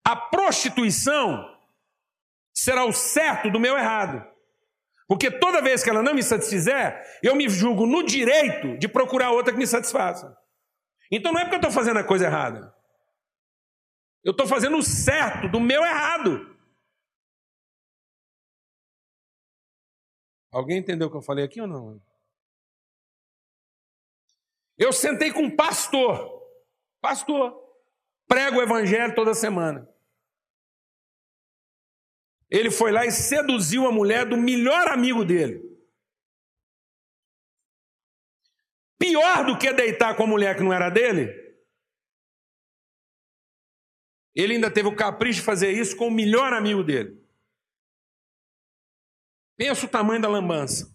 a 0.04 0.16
prostituição 0.16 1.46
será 2.52 2.84
o 2.84 2.92
certo 2.92 3.50
do 3.50 3.60
meu 3.60 3.78
errado. 3.78 4.28
Porque 5.06 5.30
toda 5.30 5.62
vez 5.62 5.82
que 5.82 5.90
ela 5.90 6.02
não 6.02 6.14
me 6.14 6.22
satisfizer, 6.22 7.00
eu 7.22 7.34
me 7.34 7.48
julgo 7.48 7.86
no 7.86 8.02
direito 8.04 8.76
de 8.78 8.86
procurar 8.86 9.30
outra 9.30 9.52
que 9.52 9.58
me 9.58 9.66
satisfaça. 9.66 10.36
Então 11.10 11.32
não 11.32 11.40
é 11.40 11.44
porque 11.44 11.56
eu 11.56 11.60
estou 11.60 11.72
fazendo 11.72 11.98
a 11.98 12.06
coisa 12.06 12.26
errada. 12.26 12.74
Eu 14.22 14.32
estou 14.32 14.46
fazendo 14.46 14.76
o 14.76 14.82
certo 14.82 15.48
do 15.48 15.58
meu 15.58 15.82
errado. 15.84 16.46
Alguém 20.52 20.78
entendeu 20.78 21.08
o 21.08 21.10
que 21.10 21.16
eu 21.16 21.22
falei 21.22 21.44
aqui 21.44 21.60
ou 21.60 21.66
não? 21.66 22.00
Eu 24.76 24.92
sentei 24.92 25.32
com 25.32 25.42
um 25.42 25.56
pastor, 25.56 26.42
pastor, 27.00 27.54
prego 28.26 28.58
o 28.58 28.62
evangelho 28.62 29.14
toda 29.14 29.34
semana. 29.34 29.88
Ele 32.48 32.70
foi 32.70 32.90
lá 32.90 33.06
e 33.06 33.12
seduziu 33.12 33.86
a 33.86 33.92
mulher 33.92 34.28
do 34.28 34.36
melhor 34.36 34.88
amigo 34.88 35.24
dele. 35.24 35.69
Pior 39.00 39.46
do 39.46 39.58
que 39.58 39.72
deitar 39.72 40.14
com 40.14 40.24
a 40.24 40.26
mulher 40.26 40.54
que 40.54 40.62
não 40.62 40.74
era 40.74 40.90
dele, 40.90 41.32
ele 44.34 44.54
ainda 44.54 44.70
teve 44.70 44.88
o 44.88 44.94
capricho 44.94 45.40
de 45.40 45.46
fazer 45.46 45.72
isso 45.72 45.96
com 45.96 46.08
o 46.08 46.10
melhor 46.10 46.52
amigo 46.52 46.84
dele. 46.84 47.18
Pensa 49.56 49.86
o 49.86 49.88
tamanho 49.88 50.20
da 50.20 50.28
lambança. 50.28 50.94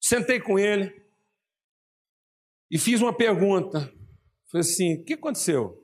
Sentei 0.00 0.40
com 0.40 0.58
ele 0.58 0.92
e 2.68 2.78
fiz 2.78 3.00
uma 3.00 3.16
pergunta. 3.16 3.80
Falei 4.50 4.60
assim: 4.60 4.96
o 4.96 5.04
que 5.04 5.14
aconteceu? 5.14 5.76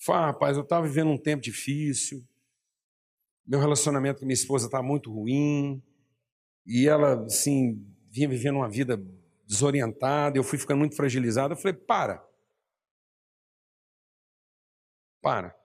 Falei, 0.00 0.22
ah, 0.22 0.26
rapaz, 0.26 0.56
eu 0.56 0.64
estava 0.64 0.86
vivendo 0.88 1.10
um 1.10 1.22
tempo 1.22 1.42
difícil, 1.42 2.26
meu 3.48 3.58
relacionamento 3.58 4.20
com 4.20 4.26
minha 4.26 4.34
esposa 4.34 4.66
estava 4.66 4.84
muito 4.84 5.10
ruim, 5.10 5.82
e 6.66 6.86
ela, 6.86 7.24
assim, 7.24 7.82
vinha 8.10 8.28
vivendo 8.28 8.56
uma 8.56 8.68
vida 8.68 8.98
desorientada, 9.46 10.36
eu 10.36 10.44
fui 10.44 10.58
ficando 10.58 10.80
muito 10.80 10.94
fragilizado. 10.94 11.54
Eu 11.54 11.56
falei, 11.56 11.72
para. 11.72 12.22
Para. 15.22 15.58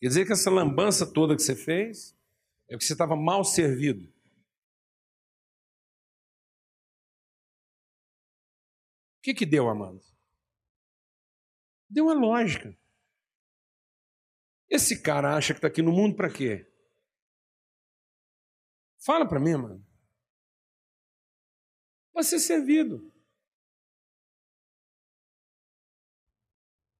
Quer 0.00 0.06
dizer 0.06 0.24
que 0.24 0.32
essa 0.32 0.48
lambança 0.48 1.04
toda 1.04 1.34
que 1.34 1.42
você 1.42 1.56
fez 1.56 2.16
é 2.68 2.74
porque 2.74 2.86
você 2.86 2.92
estava 2.92 3.16
mal 3.16 3.44
servido. 3.44 4.04
O 9.18 9.22
que, 9.22 9.34
que 9.34 9.44
deu, 9.44 9.68
Amanda? 9.68 10.00
Deu 11.90 12.04
uma 12.04 12.14
lógica. 12.14 12.78
Esse 14.70 15.02
cara 15.02 15.36
acha 15.36 15.52
que 15.52 15.58
está 15.58 15.66
aqui 15.66 15.82
no 15.82 15.90
mundo 15.90 16.14
para 16.14 16.30
quê? 16.30 16.69
Fala 19.04 19.26
para 19.26 19.40
mim, 19.40 19.54
mano. 19.54 19.86
Vai 22.12 22.22
ser 22.22 22.38
servido. 22.38 23.10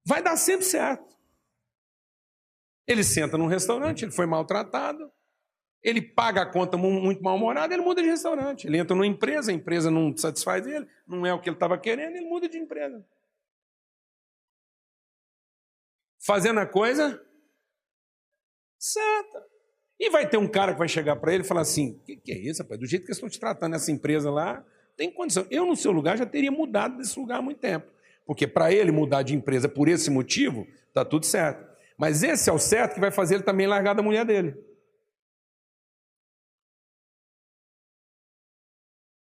Vai 0.05 0.21
dar 0.21 0.35
sempre 0.35 0.65
certo. 0.65 1.15
Ele 2.87 3.03
senta 3.03 3.37
num 3.37 3.47
restaurante, 3.47 4.03
ele 4.03 4.11
foi 4.11 4.25
maltratado. 4.25 5.11
Ele 5.83 6.01
paga 6.01 6.43
a 6.43 6.51
conta 6.51 6.77
muito 6.77 7.23
mal-humorado, 7.23 7.73
ele 7.73 7.81
muda 7.81 8.01
de 8.01 8.07
restaurante. 8.07 8.67
Ele 8.67 8.77
entra 8.77 8.95
numa 8.95 9.07
empresa, 9.07 9.51
a 9.51 9.53
empresa 9.53 9.89
não 9.89 10.15
satisfaz 10.15 10.65
ele, 10.67 10.87
não 11.07 11.25
é 11.25 11.33
o 11.33 11.41
que 11.41 11.49
ele 11.49 11.55
estava 11.55 11.79
querendo, 11.79 12.15
ele 12.15 12.27
muda 12.27 12.47
de 12.47 12.57
empresa. 12.57 13.07
Fazendo 16.23 16.59
a 16.59 16.67
coisa 16.67 17.19
certa. 18.77 19.50
E 20.01 20.09
vai 20.09 20.27
ter 20.27 20.37
um 20.37 20.47
cara 20.47 20.73
que 20.73 20.79
vai 20.79 20.89
chegar 20.89 21.15
para 21.17 21.31
ele 21.31 21.43
e 21.43 21.47
falar 21.47 21.61
assim: 21.61 21.91
o 21.91 21.99
que, 21.99 22.15
que, 22.17 22.31
é 22.31 22.37
isso, 22.39 22.63
rapaz? 22.63 22.79
Do 22.79 22.87
jeito 22.87 23.03
que 23.03 23.09
eles 23.09 23.17
estão 23.17 23.29
te 23.29 23.39
tratando 23.39 23.75
essa 23.75 23.91
empresa 23.91 24.31
lá, 24.31 24.65
tem 24.97 25.11
condição. 25.11 25.45
Eu, 25.51 25.63
no 25.63 25.75
seu 25.75 25.91
lugar, 25.91 26.17
já 26.17 26.25
teria 26.25 26.51
mudado 26.51 26.97
desse 26.97 27.19
lugar 27.19 27.37
há 27.37 27.41
muito 27.43 27.59
tempo. 27.59 27.85
Porque 28.25 28.47
para 28.47 28.73
ele 28.73 28.91
mudar 28.91 29.21
de 29.21 29.35
empresa 29.35 29.69
por 29.69 29.87
esse 29.87 30.09
motivo, 30.09 30.67
está 30.87 31.05
tudo 31.05 31.27
certo. 31.27 31.69
Mas 31.99 32.23
esse 32.23 32.49
é 32.49 32.53
o 32.53 32.57
certo 32.57 32.95
que 32.95 32.99
vai 32.99 33.11
fazer 33.11 33.35
ele 33.35 33.43
também 33.43 33.67
largar 33.67 33.93
da 33.93 34.01
mulher 34.01 34.25
dele. 34.25 34.55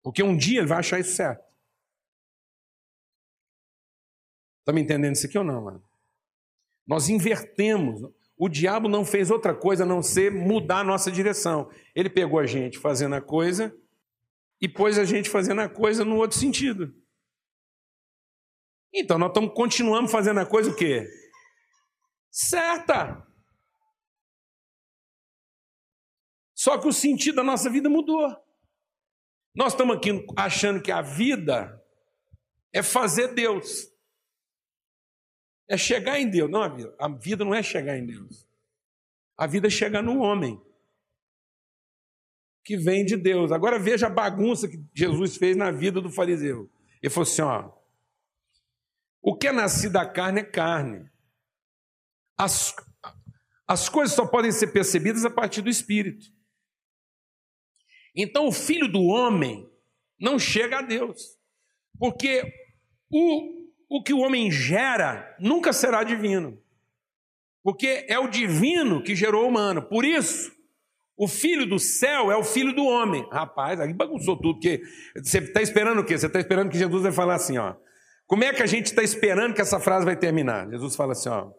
Porque 0.03 0.23
um 0.23 0.35
dia 0.35 0.61
ele 0.61 0.67
vai 0.67 0.79
achar 0.79 0.99
isso 0.99 1.15
certo. 1.15 1.45
Está 4.61 4.73
me 4.73 4.81
entendendo 4.81 5.15
isso 5.15 5.27
aqui 5.27 5.37
ou 5.37 5.45
não, 5.45 5.61
mano? 5.61 5.85
Nós 6.87 7.11
invertemos. 7.11 8.11
O 8.43 8.49
diabo 8.49 8.89
não 8.89 9.05
fez 9.05 9.31
outra 9.31 9.55
coisa 9.55 9.83
a 9.83 9.87
não 9.87 10.03
ser 10.03 10.33
mudar 10.33 10.79
a 10.79 10.85
nossa 10.85 11.13
direção. 11.13 11.71
Ele 11.95 12.09
pegou 12.09 12.41
a 12.41 12.47
gente 12.47 12.79
fazendo 12.79 13.15
a 13.15 13.21
coisa 13.21 13.71
e 14.59 14.67
pôs 14.67 14.99
a 14.99 15.05
gente 15.05 15.29
fazendo 15.29 15.61
a 15.61 15.69
coisa 15.69 16.07
no 16.07 16.17
outro 16.17 16.39
sentido. 16.39 16.95
Então 18.95 19.19
nós 19.19 19.29
estamos 19.29 19.53
continuamos 19.53 20.11
fazendo 20.11 20.41
a 20.41 20.47
coisa 20.47 20.71
o 20.71 20.75
quê? 20.75 21.07
Certa. 22.31 23.23
Só 26.55 26.79
que 26.79 26.89
o 26.89 26.93
sentido 26.95 27.37
da 27.37 27.45
nossa 27.45 27.69
vida 27.69 27.91
mudou. 27.91 28.27
Nós 29.55 29.75
estamos 29.75 29.99
aqui 29.99 30.25
achando 30.35 30.81
que 30.81 30.91
a 30.91 31.03
vida 31.03 31.79
é 32.73 32.83
fazer 32.83 33.35
Deus. 33.35 33.90
É 35.71 35.77
chegar 35.77 36.19
em 36.19 36.29
Deus. 36.29 36.51
Não, 36.51 36.61
a 36.61 36.69
vida, 36.69 36.97
a 36.99 37.09
vida 37.09 37.45
não 37.45 37.55
é 37.55 37.63
chegar 37.63 37.97
em 37.97 38.05
Deus. 38.05 38.45
A 39.39 39.47
vida 39.47 39.69
é 39.69 39.71
chegar 39.71 40.03
no 40.03 40.19
homem. 40.19 40.61
Que 42.65 42.77
vem 42.77 43.05
de 43.05 43.17
Deus. 43.17 43.53
Agora 43.53 43.79
veja 43.79 44.09
a 44.09 44.11
bagunça 44.11 44.67
que 44.67 44.85
Jesus 44.93 45.37
fez 45.37 45.57
na 45.57 45.71
vida 45.71 46.01
do 46.01 46.11
fariseu. 46.11 46.69
Ele 47.01 47.09
falou 47.09 47.23
assim: 47.23 47.43
ó. 47.43 47.73
O 49.23 49.37
que 49.37 49.47
é 49.47 49.53
nascido 49.53 49.93
da 49.93 50.05
carne 50.05 50.41
é 50.41 50.45
carne. 50.45 51.09
As, 52.37 52.75
as 53.69 53.89
coisas 53.89 54.17
só 54.17 54.27
podem 54.27 54.51
ser 54.51 54.73
percebidas 54.73 55.25
a 55.25 55.31
partir 55.31 55.63
do 55.63 55.71
espírito. 55.71 56.27
Então 58.17 58.49
o 58.49 58.53
filho 58.53 58.91
do 58.91 59.03
homem 59.03 59.71
não 60.19 60.37
chega 60.37 60.81
a 60.81 60.83
Deus, 60.83 61.39
porque 61.97 62.43
o, 63.09 63.60
o 63.91 64.01
que 64.01 64.15
o 64.15 64.21
homem 64.21 64.49
gera 64.53 65.37
nunca 65.41 65.73
será 65.73 66.05
divino, 66.05 66.57
porque 67.61 68.07
é 68.09 68.19
o 68.21 68.29
divino 68.29 69.03
que 69.03 69.17
gerou 69.17 69.45
o 69.45 69.49
humano. 69.49 69.83
Por 69.83 70.05
isso, 70.05 70.53
o 71.17 71.27
filho 71.27 71.67
do 71.67 71.79
céu 71.79 72.31
é 72.31 72.37
o 72.37 72.45
filho 72.45 72.73
do 72.73 72.85
homem. 72.85 73.29
Rapaz, 73.33 73.81
aí 73.81 73.93
bagunçou 73.93 74.37
tudo, 74.37 74.55
porque 74.55 74.81
você 75.17 75.39
está 75.39 75.61
esperando 75.61 76.01
o 76.01 76.05
quê? 76.05 76.17
Você 76.17 76.29
está 76.29 76.39
esperando 76.39 76.71
que 76.71 76.79
Jesus 76.79 77.03
vai 77.03 77.11
falar 77.11 77.35
assim, 77.35 77.59
ó. 77.59 77.75
Como 78.27 78.45
é 78.45 78.55
que 78.55 78.63
a 78.63 78.67
gente 78.67 78.87
está 78.87 79.03
esperando 79.03 79.55
que 79.55 79.61
essa 79.61 79.81
frase 79.81 80.05
vai 80.05 80.17
terminar? 80.17 80.71
Jesus 80.71 80.95
fala 80.95 81.13
assim, 81.13 81.29
ó. 81.29 81.51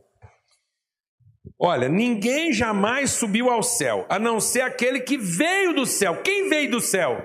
Olha, 1.60 1.90
ninguém 1.90 2.54
jamais 2.54 3.12
subiu 3.12 3.50
ao 3.50 3.62
céu, 3.62 4.06
a 4.10 4.18
não 4.18 4.40
ser 4.40 4.62
aquele 4.62 5.02
que 5.02 5.18
veio 5.18 5.74
do 5.74 5.86
céu. 5.86 6.22
Quem 6.24 6.48
veio 6.48 6.72
do 6.72 6.80
céu? 6.80 7.22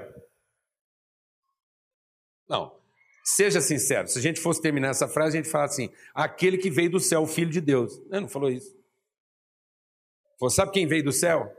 Não, 2.48 2.75
seja 3.26 3.60
sincero. 3.60 4.06
Se 4.06 4.18
a 4.18 4.22
gente 4.22 4.40
fosse 4.40 4.62
terminar 4.62 4.90
essa 4.90 5.08
frase, 5.08 5.36
a 5.36 5.42
gente 5.42 5.50
fala 5.50 5.64
assim: 5.64 5.90
aquele 6.14 6.56
que 6.56 6.70
veio 6.70 6.92
do 6.92 7.00
céu, 7.00 7.22
o 7.22 7.26
Filho 7.26 7.50
de 7.50 7.60
Deus. 7.60 7.98
Ele 8.10 8.20
não 8.20 8.28
falou 8.28 8.48
isso. 8.48 8.76
Você 10.38 10.56
sabe 10.56 10.70
quem 10.70 10.86
veio 10.86 11.02
do 11.02 11.12
céu? 11.12 11.52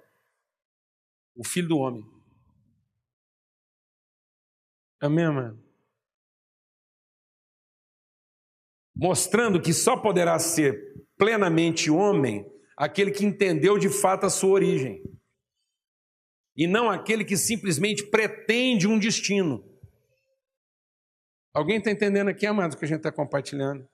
O 1.36 1.43
Filho 1.43 1.68
do 1.68 1.78
Homem. 1.78 2.05
Amém, 4.99 5.28
mano? 5.28 5.63
Mostrando 8.95 9.61
que 9.61 9.74
só 9.74 9.97
poderá 9.97 10.39
ser 10.39 11.05
plenamente 11.18 11.91
homem 11.91 12.49
aquele 12.76 13.11
que 13.11 13.26
entendeu 13.26 13.78
de 13.78 13.89
fato 13.89 14.26
a 14.26 14.30
sua 14.30 14.51
origem, 14.51 15.03
e 16.55 16.65
não 16.65 16.89
aquele 16.89 17.24
que 17.24 17.38
simplesmente 17.38 18.07
pretende 18.07 18.88
um 18.88 18.97
destino. 18.97 19.66
Alguém 21.53 21.77
está 21.77 21.91
entendendo 21.91 22.29
aqui, 22.29 22.45
amados, 22.45 22.75
o 22.75 22.79
que 22.79 22.85
a 22.85 22.87
gente 22.87 22.97
está 22.97 23.11
compartilhando? 23.11 23.87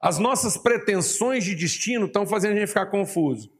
As 0.00 0.18
nossas 0.18 0.58
pretensões 0.58 1.44
de 1.44 1.54
destino 1.54 2.06
estão 2.06 2.26
fazendo 2.26 2.52
a 2.52 2.56
gente 2.56 2.68
ficar 2.68 2.86
confuso. 2.86 3.50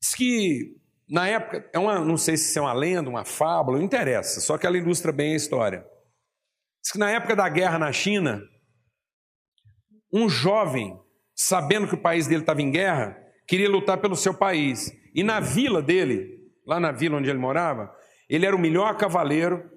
Diz 0.00 0.14
que 0.14 0.80
na 1.08 1.28
época, 1.28 1.68
é 1.72 1.78
uma, 1.78 2.00
não 2.00 2.16
sei 2.16 2.36
se 2.36 2.58
é 2.58 2.62
uma 2.62 2.72
lenda, 2.72 3.10
uma 3.10 3.24
fábula, 3.24 3.78
não 3.78 3.84
interessa, 3.84 4.40
só 4.40 4.56
que 4.56 4.66
ela 4.66 4.78
ilustra 4.78 5.12
bem 5.12 5.34
a 5.34 5.36
história. 5.36 5.84
Diz 6.82 6.92
que 6.92 6.98
na 6.98 7.10
época 7.10 7.36
da 7.36 7.48
guerra 7.48 7.78
na 7.78 7.92
China, 7.92 8.42
um 10.12 10.28
jovem 10.28 10.98
sabendo 11.34 11.88
que 11.88 11.94
o 11.94 12.00
país 12.00 12.26
dele 12.26 12.42
estava 12.42 12.62
em 12.62 12.70
guerra, 12.70 13.16
queria 13.46 13.68
lutar 13.68 13.98
pelo 13.98 14.16
seu 14.16 14.32
país. 14.32 14.90
E 15.14 15.22
na 15.22 15.40
vila 15.40 15.82
dele, 15.82 16.38
lá 16.66 16.78
na 16.78 16.92
vila 16.92 17.18
onde 17.18 17.28
ele 17.28 17.38
morava, 17.38 17.94
ele 18.28 18.46
era 18.46 18.56
o 18.56 18.58
melhor 18.58 18.96
cavaleiro, 18.96 19.70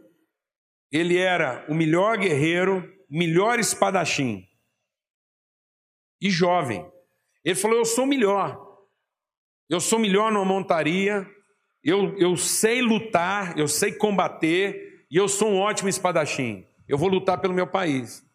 ele 0.91 1.17
era 1.17 1.65
o 1.69 1.73
melhor 1.73 2.17
guerreiro, 2.17 2.87
melhor 3.09 3.59
espadachim. 3.59 4.45
E 6.21 6.29
jovem. 6.29 6.85
Ele 7.43 7.55
falou: 7.55 7.77
Eu 7.77 7.85
sou 7.85 8.05
melhor. 8.05 8.65
Eu 9.69 9.79
sou 9.79 9.99
melhor 9.99 10.31
numa 10.31 10.45
montaria. 10.45 11.27
Eu, 11.83 12.17
eu 12.17 12.35
sei 12.35 12.81
lutar, 12.81 13.57
eu 13.57 13.67
sei 13.67 13.93
combater. 13.93 15.05
E 15.09 15.15
eu 15.15 15.27
sou 15.27 15.49
um 15.49 15.59
ótimo 15.59 15.89
espadachim. 15.89 16.65
Eu 16.87 16.97
vou 16.97 17.09
lutar 17.09 17.39
pelo 17.39 17.53
meu 17.53 17.67
país. 17.67 18.25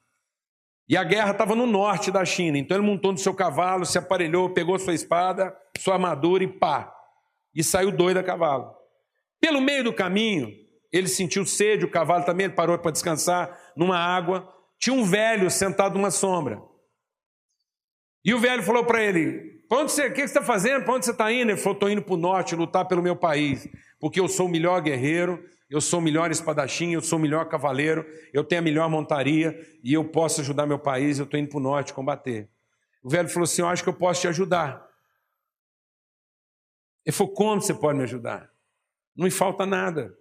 E 0.89 0.97
a 0.97 1.05
guerra 1.05 1.31
estava 1.31 1.55
no 1.55 1.67
norte 1.67 2.11
da 2.11 2.25
China, 2.25 2.59
então 2.59 2.77
ele 2.77 2.87
montou 2.87 3.13
no 3.13 3.19
seu 3.19 3.33
cavalo, 3.33 3.87
se 3.87 3.97
aparelhou, 3.97 4.53
pegou 4.53 4.79
sua 4.79 4.93
espada, 4.93 5.57
sua 5.79 5.95
armadura 5.95 6.45
e 6.45 6.49
pá, 6.49 6.93
e 7.55 7.63
saiu 7.63 7.91
doido 7.91 8.19
a 8.19 8.23
cavalo. 8.23 8.75
Pelo 9.41 9.61
meio 9.61 9.85
do 9.85 9.93
caminho, 9.93 10.53
ele 10.93 11.09
sentiu 11.09 11.47
sede, 11.47 11.87
o 11.87 11.91
cavalo 11.91 12.25
também, 12.25 12.45
ele 12.45 12.55
parou 12.55 12.79
para 12.79 12.91
descansar 12.91 13.59
numa 13.75 13.97
água. 13.97 14.47
Tinha 14.79 14.95
um 14.95 15.05
velho 15.05 15.51
sentado 15.51 15.95
numa 15.95 16.11
sombra. 16.11 16.61
E 18.25 18.35
o 18.35 18.39
velho 18.39 18.63
falou 18.63 18.85
para 18.85 19.03
ele: 19.03 19.65
onde 19.71 19.91
você, 19.91 20.09
o 20.09 20.13
que 20.13 20.21
você 20.21 20.25
está 20.25 20.43
fazendo? 20.43 20.85
Para 20.85 20.95
onde 20.95 21.07
você 21.07 21.13
está 21.13 21.33
indo? 21.33 21.51
Ele 21.51 21.57
falou: 21.57 21.75
estou 21.75 21.89
indo 21.89 22.03
para 22.03 22.15
o 22.15 22.19
norte 22.19 22.55
lutar 22.55 22.87
pelo 22.87 23.03
meu 23.03 23.17
país, 23.17 23.67
porque 23.99 24.21
eu 24.21 24.29
sou 24.29 24.47
o 24.47 24.51
melhor 24.51 24.83
guerreiro, 24.83 25.43
eu 25.71 25.81
sou 25.81 25.99
o 25.99 26.03
melhor 26.03 26.31
espadachim, 26.31 26.93
eu 26.93 27.01
sou 27.01 27.19
o 27.19 27.23
melhor 27.23 27.49
cavaleiro, 27.49 28.07
eu 28.33 28.45
tenho 28.45 28.61
a 28.61 28.65
melhor 28.65 28.89
montaria 28.91 29.59
e 29.83 29.95
eu 29.95 30.05
posso 30.05 30.43
ajudar 30.43 30.67
meu 30.67 30.79
país, 30.79 31.19
eu 31.19 31.25
estou 31.25 31.41
indo 31.41 31.49
para 31.49 31.59
o 31.59 31.63
norte 31.63 31.95
combater. 31.95 32.51
O 33.03 33.09
velho 33.09 33.29
falou 33.31 33.45
assim: 33.45 33.63
Eu 33.63 33.69
acho 33.69 33.83
que 33.83 33.89
eu 33.89 33.95
posso 33.95 34.21
te 34.21 34.29
ajudar. 34.29 34.87
Ele 37.07 37.17
falou: 37.17 37.33
Como 37.33 37.63
você 37.63 37.73
pode 37.73 37.97
me 37.97 38.05
ajudar? 38.05 38.51
Não 39.17 39.25
me 39.25 39.31
falta 39.31 39.65
nada. 39.65 40.15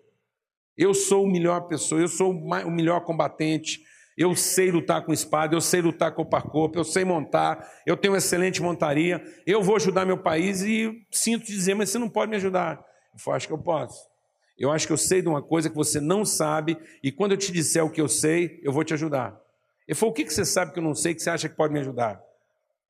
Eu 0.77 0.93
sou 0.93 1.25
o 1.25 1.31
melhor 1.31 1.61
pessoa, 1.67 2.01
eu 2.01 2.07
sou 2.07 2.31
o 2.31 2.71
melhor 2.71 3.01
combatente, 3.01 3.81
eu 4.17 4.35
sei 4.35 4.71
lutar 4.71 5.05
com 5.05 5.13
espada, 5.13 5.55
eu 5.55 5.61
sei 5.61 5.81
lutar 5.81 6.13
com 6.13 6.25
corpo, 6.25 6.77
eu 6.77 6.83
sei 6.83 7.03
montar, 7.05 7.67
eu 7.85 7.97
tenho 7.97 8.15
excelente 8.15 8.61
montaria, 8.61 9.23
eu 9.45 9.61
vou 9.61 9.75
ajudar 9.75 10.05
meu 10.05 10.17
país 10.17 10.61
e 10.61 11.05
sinto 11.11 11.45
dizer, 11.45 11.73
mas 11.73 11.89
você 11.89 11.99
não 11.99 12.09
pode 12.09 12.29
me 12.29 12.37
ajudar. 12.37 12.83
Eu 13.13 13.19
falei, 13.19 13.37
acho 13.37 13.47
que 13.47 13.53
eu 13.53 13.57
posso. 13.57 14.09
Eu 14.57 14.71
acho 14.71 14.85
que 14.85 14.93
eu 14.93 14.97
sei 14.97 15.21
de 15.21 15.27
uma 15.27 15.41
coisa 15.41 15.69
que 15.69 15.75
você 15.75 15.99
não 15.99 16.23
sabe, 16.23 16.77
e 17.01 17.11
quando 17.11 17.31
eu 17.31 17.37
te 17.37 17.51
disser 17.51 17.83
o 17.83 17.89
que 17.89 17.99
eu 17.99 18.07
sei, 18.07 18.59
eu 18.63 18.71
vou 18.71 18.83
te 18.83 18.93
ajudar. 18.93 19.41
Ele 19.87 19.95
falou: 19.95 20.11
O 20.11 20.15
que 20.15 20.29
você 20.29 20.45
sabe 20.45 20.71
que 20.71 20.79
eu 20.79 20.83
não 20.83 20.95
sei 20.95 21.13
que 21.13 21.21
você 21.21 21.29
acha 21.29 21.49
que 21.49 21.55
pode 21.55 21.73
me 21.73 21.79
ajudar? 21.79 22.21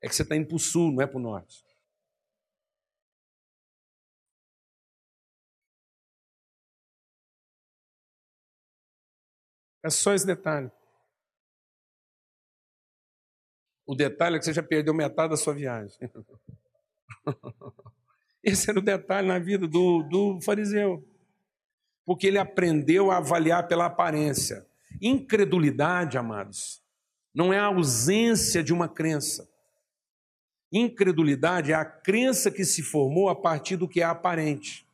É 0.01 0.07
que 0.07 0.15
você 0.15 0.23
está 0.23 0.36
indo 0.36 0.47
para 0.47 0.55
o 0.55 0.59
sul, 0.59 0.91
não 0.91 1.01
é 1.01 1.07
para 1.07 1.17
o 1.17 1.21
norte. 1.21 1.63
É 9.84 9.89
só 9.89 10.13
esse 10.13 10.25
detalhe. 10.25 10.71
O 13.86 13.95
detalhe 13.95 14.36
é 14.36 14.39
que 14.39 14.45
você 14.45 14.53
já 14.53 14.63
perdeu 14.63 14.93
metade 14.93 15.32
da 15.32 15.38
sua 15.38 15.53
viagem. 15.53 15.97
Esse 18.43 18.69
era 18.69 18.79
o 18.79 18.82
detalhe 18.82 19.27
na 19.27 19.38
vida 19.38 19.67
do, 19.67 20.03
do 20.03 20.41
fariseu 20.41 21.05
porque 22.05 22.27
ele 22.27 22.38
aprendeu 22.38 23.11
a 23.11 23.17
avaliar 23.17 23.67
pela 23.67 23.86
aparência. 23.86 24.65
Incredulidade, 25.01 26.17
amados, 26.17 26.82
não 27.34 27.53
é 27.53 27.59
a 27.59 27.65
ausência 27.65 28.63
de 28.63 28.73
uma 28.73 28.88
crença. 28.88 29.49
Incredulidade 30.71 31.71
é 31.71 31.75
a 31.75 31.86
crença 31.86 32.51
que 32.51 32.65
se 32.65 32.82
formou 32.82 33.29
a 33.29 33.36
partir 33.36 33.77
do 33.77 33.88
que 33.88 34.01
é 34.01 34.03
aparente. 34.03 34.86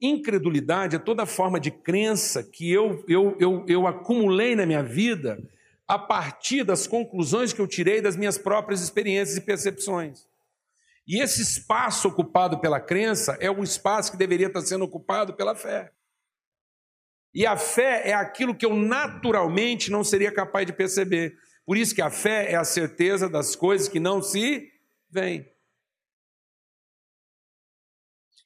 Incredulidade 0.00 0.96
é 0.96 0.98
toda 0.98 1.26
forma 1.26 1.58
de 1.58 1.70
crença 1.70 2.42
que 2.42 2.70
eu, 2.70 3.04
eu, 3.08 3.36
eu, 3.40 3.64
eu 3.66 3.86
acumulei 3.86 4.54
na 4.54 4.64
minha 4.64 4.82
vida 4.82 5.42
a 5.86 5.98
partir 5.98 6.62
das 6.64 6.86
conclusões 6.86 7.52
que 7.52 7.60
eu 7.60 7.66
tirei 7.66 8.00
das 8.00 8.16
minhas 8.16 8.38
próprias 8.38 8.80
experiências 8.80 9.36
e 9.36 9.40
percepções. 9.40 10.26
E 11.06 11.20
esse 11.22 11.40
espaço 11.40 12.06
ocupado 12.06 12.60
pela 12.60 12.78
crença 12.78 13.36
é 13.40 13.50
o 13.50 13.64
espaço 13.64 14.12
que 14.12 14.18
deveria 14.18 14.48
estar 14.48 14.60
sendo 14.60 14.84
ocupado 14.84 15.34
pela 15.34 15.54
fé. 15.54 15.90
E 17.34 17.46
a 17.46 17.56
fé 17.56 18.02
é 18.04 18.14
aquilo 18.14 18.54
que 18.54 18.66
eu 18.66 18.76
naturalmente 18.76 19.90
não 19.90 20.04
seria 20.04 20.30
capaz 20.30 20.66
de 20.66 20.72
perceber. 20.72 21.36
Por 21.64 21.76
isso 21.76 21.94
que 21.94 22.02
a 22.02 22.10
fé 22.10 22.52
é 22.52 22.56
a 22.56 22.64
certeza 22.64 23.28
das 23.28 23.56
coisas 23.56 23.88
que 23.88 23.98
não 23.98 24.22
se 24.22 24.70
veem. 25.10 25.50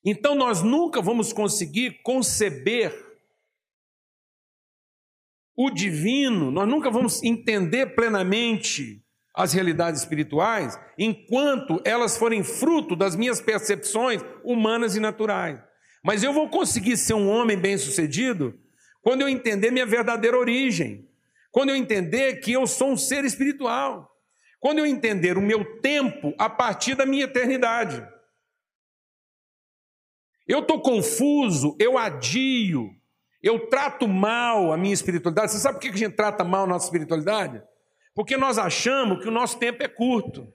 Então 0.04 0.34
nós 0.34 0.62
nunca 0.62 1.00
vamos 1.00 1.32
conseguir 1.32 2.02
conceber 2.02 2.92
o 5.56 5.70
divino, 5.70 6.50
nós 6.50 6.68
nunca 6.68 6.90
vamos 6.90 7.22
entender 7.22 7.94
plenamente 7.94 9.04
as 9.34 9.52
realidades 9.52 10.00
espirituais 10.00 10.78
enquanto 10.98 11.80
elas 11.84 12.16
forem 12.16 12.42
fruto 12.42 12.94
das 12.96 13.16
minhas 13.16 13.40
percepções 13.40 14.22
humanas 14.44 14.96
e 14.96 15.00
naturais. 15.00 15.60
Mas 16.04 16.22
eu 16.22 16.32
vou 16.32 16.48
conseguir 16.48 16.96
ser 16.96 17.14
um 17.14 17.28
homem 17.28 17.56
bem-sucedido 17.56 18.58
quando 19.02 19.22
eu 19.22 19.28
entender 19.28 19.70
minha 19.70 19.86
verdadeira 19.86 20.36
origem, 20.36 21.08
quando 21.50 21.70
eu 21.70 21.76
entender 21.76 22.36
que 22.36 22.52
eu 22.52 22.66
sou 22.66 22.90
um 22.90 22.96
ser 22.96 23.24
espiritual, 23.24 24.10
quando 24.60 24.78
eu 24.78 24.86
entender 24.86 25.36
o 25.36 25.42
meu 25.42 25.80
tempo 25.80 26.34
a 26.38 26.48
partir 26.48 26.94
da 26.94 27.06
minha 27.06 27.24
eternidade. 27.24 28.06
Eu 30.46 30.60
estou 30.60 30.80
confuso, 30.80 31.76
eu 31.78 31.96
adio, 31.96 32.90
eu 33.42 33.68
trato 33.68 34.06
mal 34.08 34.72
a 34.72 34.76
minha 34.76 34.94
espiritualidade. 34.94 35.52
Você 35.52 35.58
sabe 35.58 35.78
por 35.78 35.82
que 35.82 35.88
a 35.88 35.96
gente 35.96 36.16
trata 36.16 36.44
mal 36.44 36.64
a 36.64 36.66
nossa 36.66 36.86
espiritualidade? 36.86 37.62
Porque 38.14 38.36
nós 38.36 38.58
achamos 38.58 39.22
que 39.22 39.28
o 39.28 39.32
nosso 39.32 39.58
tempo 39.58 39.82
é 39.82 39.88
curto. 39.88 40.52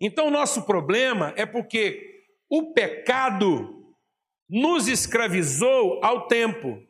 Então, 0.00 0.28
o 0.28 0.30
nosso 0.30 0.62
problema 0.62 1.32
é 1.36 1.46
porque 1.46 2.26
o 2.48 2.72
pecado 2.74 3.96
nos 4.48 4.88
escravizou 4.88 6.04
ao 6.04 6.26
tempo. 6.26 6.82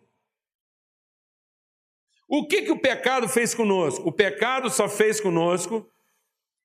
O 2.27 2.47
que, 2.47 2.63
que 2.63 2.73
o 2.73 2.81
pecado 2.81 3.29
fez 3.29 3.55
conosco? 3.55 4.09
O 4.09 4.13
pecado 4.13 4.71
só 4.71 4.89
fez 4.89 5.21
conosco 5.21 5.89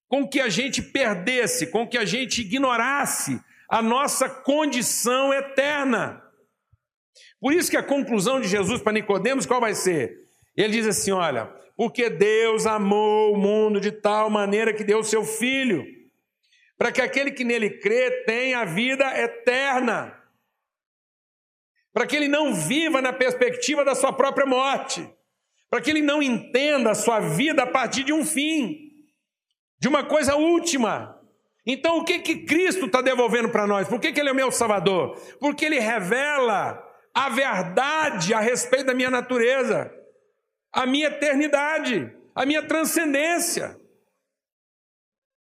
com 0.08 0.28
que 0.28 0.40
a 0.40 0.50
gente 0.50 0.82
perdesse, 0.82 1.68
com 1.68 1.88
que 1.88 1.98
a 1.98 2.06
gente 2.06 2.42
ignorasse 2.42 3.40
a 3.70 3.82
nossa 3.82 4.28
condição 4.28 5.34
eterna. 5.34 6.24
Por 7.40 7.54
isso 7.54 7.70
que 7.70 7.78
a 7.78 7.84
conclusão 7.84 8.42
de 8.42 8.48
Jesus 8.48 8.82
para 8.82 8.94
Nicodemos 8.94 9.46
qual 9.46 9.62
vai 9.62 9.76
ser? 9.76 10.28
Ele 10.58 10.74
diz 10.74 10.88
assim: 10.88 11.12
olha, 11.12 11.46
porque 11.78 12.10
Deus 12.10 12.66
amou 12.66 13.34
o 13.34 13.38
mundo 13.38 13.80
de 13.80 13.92
tal 13.92 14.30
maneira 14.30 14.74
que 14.74 14.84
deu 14.84 15.00
o 15.00 15.04
seu 15.04 15.24
filho, 15.24 15.86
para 16.78 16.92
que 16.92 17.02
aquele 17.02 17.32
que 17.32 17.44
nele 17.44 17.80
crê 17.80 18.24
tenha 18.26 18.60
a 18.60 18.66
vida 18.66 19.06
eterna. 19.18 20.16
Para 21.94 22.06
que 22.06 22.16
ele 22.16 22.28
não 22.28 22.54
viva 22.54 23.02
na 23.02 23.12
perspectiva 23.12 23.84
da 23.84 23.96
sua 23.96 24.14
própria 24.14 24.46
morte, 24.46 25.08
para 25.70 25.82
que 25.82 25.90
ele 25.90 26.02
não 26.02 26.22
entenda 26.22 26.92
a 26.92 26.96
sua 26.96 27.20
vida 27.20 27.64
a 27.64 27.68
partir 27.68 28.04
de 28.04 28.14
um 28.14 28.26
fim, 28.26 28.92
de 29.80 29.88
uma 29.88 30.04
coisa 30.04 30.36
última, 30.36 31.19
então, 31.74 31.98
o 31.98 32.04
que, 32.04 32.20
que 32.20 32.46
Cristo 32.46 32.86
está 32.86 33.02
devolvendo 33.02 33.50
para 33.50 33.68
nós? 33.68 33.88
Por 33.88 34.00
que, 34.00 34.12
que 34.12 34.20
Ele 34.20 34.30
é 34.30 34.32
o 34.32 34.36
meu 34.36 34.52
Salvador? 34.52 35.16
Porque 35.40 35.66
Ele 35.66 35.80
revela 35.80 36.82
a 37.14 37.30
verdade 37.30 38.34
a 38.34 38.40
respeito 38.40 38.86
da 38.86 38.94
minha 38.94 39.10
natureza, 39.10 39.92
a 40.72 40.86
minha 40.86 41.08
eternidade, 41.08 42.16
a 42.34 42.46
minha 42.46 42.66
transcendência. 42.66 43.78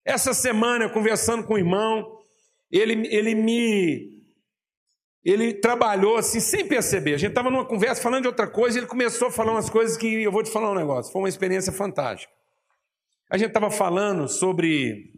Essa 0.05 0.33
semana, 0.33 0.87
conversando 0.89 1.43
com 1.43 1.55
o 1.55 1.57
irmão, 1.57 2.19
ele, 2.71 3.07
ele 3.07 3.33
me. 3.33 4.13
Ele 5.23 5.55
trabalhou 5.55 6.17
assim, 6.17 6.39
sem 6.39 6.67
perceber. 6.67 7.15
A 7.15 7.17
gente 7.17 7.31
estava 7.31 7.49
numa 7.49 7.65
conversa 7.65 7.99
falando 7.99 8.21
de 8.21 8.27
outra 8.27 8.45
coisa 8.45 8.77
e 8.77 8.81
ele 8.81 8.87
começou 8.87 9.29
a 9.29 9.31
falar 9.31 9.53
umas 9.53 9.71
coisas 9.71 9.97
que 9.97 10.21
eu 10.21 10.31
vou 10.31 10.43
te 10.43 10.51
falar 10.51 10.69
um 10.71 10.75
negócio. 10.75 11.11
Foi 11.11 11.23
uma 11.23 11.29
experiência 11.29 11.73
fantástica. 11.73 12.31
A 13.31 13.35
gente 13.35 13.47
estava 13.47 13.71
falando 13.71 14.27
sobre 14.27 15.14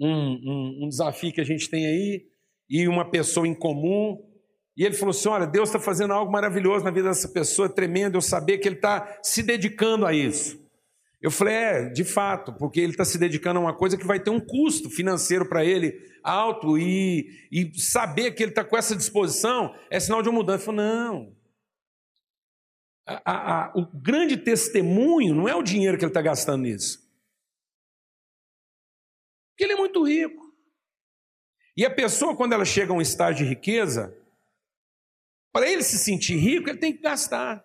um, 0.00 0.08
um, 0.08 0.84
um 0.84 0.88
desafio 0.88 1.32
que 1.32 1.40
a 1.40 1.44
gente 1.44 1.68
tem 1.68 1.86
aí 1.86 2.26
e 2.68 2.88
uma 2.88 3.04
pessoa 3.04 3.46
em 3.46 3.54
comum. 3.54 4.18
E 4.76 4.84
ele 4.84 4.94
falou 4.94 5.10
assim: 5.10 5.28
Olha, 5.28 5.46
Deus 5.46 5.68
está 5.68 5.78
fazendo 5.78 6.14
algo 6.14 6.32
maravilhoso 6.32 6.84
na 6.84 6.90
vida 6.90 7.08
dessa 7.08 7.28
pessoa, 7.28 7.68
tremendo 7.68 8.16
eu 8.16 8.22
saber 8.22 8.58
que 8.58 8.68
ele 8.68 8.76
está 8.76 9.18
se 9.22 9.42
dedicando 9.42 10.06
a 10.06 10.14
isso. 10.14 10.58
Eu 11.20 11.30
falei: 11.30 11.54
É, 11.54 11.88
de 11.90 12.04
fato, 12.04 12.52
porque 12.54 12.80
ele 12.80 12.92
está 12.92 13.04
se 13.04 13.18
dedicando 13.18 13.58
a 13.58 13.62
uma 13.62 13.76
coisa 13.76 13.98
que 13.98 14.06
vai 14.06 14.18
ter 14.18 14.30
um 14.30 14.40
custo 14.40 14.88
financeiro 14.88 15.46
para 15.46 15.64
ele 15.64 16.08
alto 16.22 16.78
e, 16.78 17.26
e 17.50 17.78
saber 17.78 18.32
que 18.32 18.42
ele 18.42 18.52
está 18.52 18.64
com 18.64 18.76
essa 18.76 18.94
disposição 18.96 19.74
é 19.90 20.00
sinal 20.00 20.22
de 20.22 20.28
uma 20.28 20.38
mudança. 20.38 20.70
Ele 20.70 20.76
falou: 20.76 20.80
Não. 20.80 21.40
A, 23.06 23.22
a, 23.24 23.64
a, 23.64 23.72
o 23.74 23.86
grande 23.86 24.36
testemunho 24.36 25.34
não 25.34 25.48
é 25.48 25.54
o 25.54 25.62
dinheiro 25.62 25.98
que 25.98 26.04
ele 26.04 26.10
está 26.10 26.22
gastando 26.22 26.62
nisso. 26.62 27.09
Porque 29.60 29.70
ele 29.70 29.74
é 29.74 29.76
muito 29.76 30.02
rico. 30.02 30.54
E 31.76 31.84
a 31.84 31.90
pessoa, 31.90 32.34
quando 32.34 32.54
ela 32.54 32.64
chega 32.64 32.94
a 32.94 32.96
um 32.96 33.00
estágio 33.00 33.44
de 33.44 33.50
riqueza, 33.50 34.16
para 35.52 35.70
ele 35.70 35.82
se 35.82 35.98
sentir 35.98 36.36
rico, 36.36 36.70
ele 36.70 36.78
tem 36.78 36.94
que 36.94 37.02
gastar. 37.02 37.62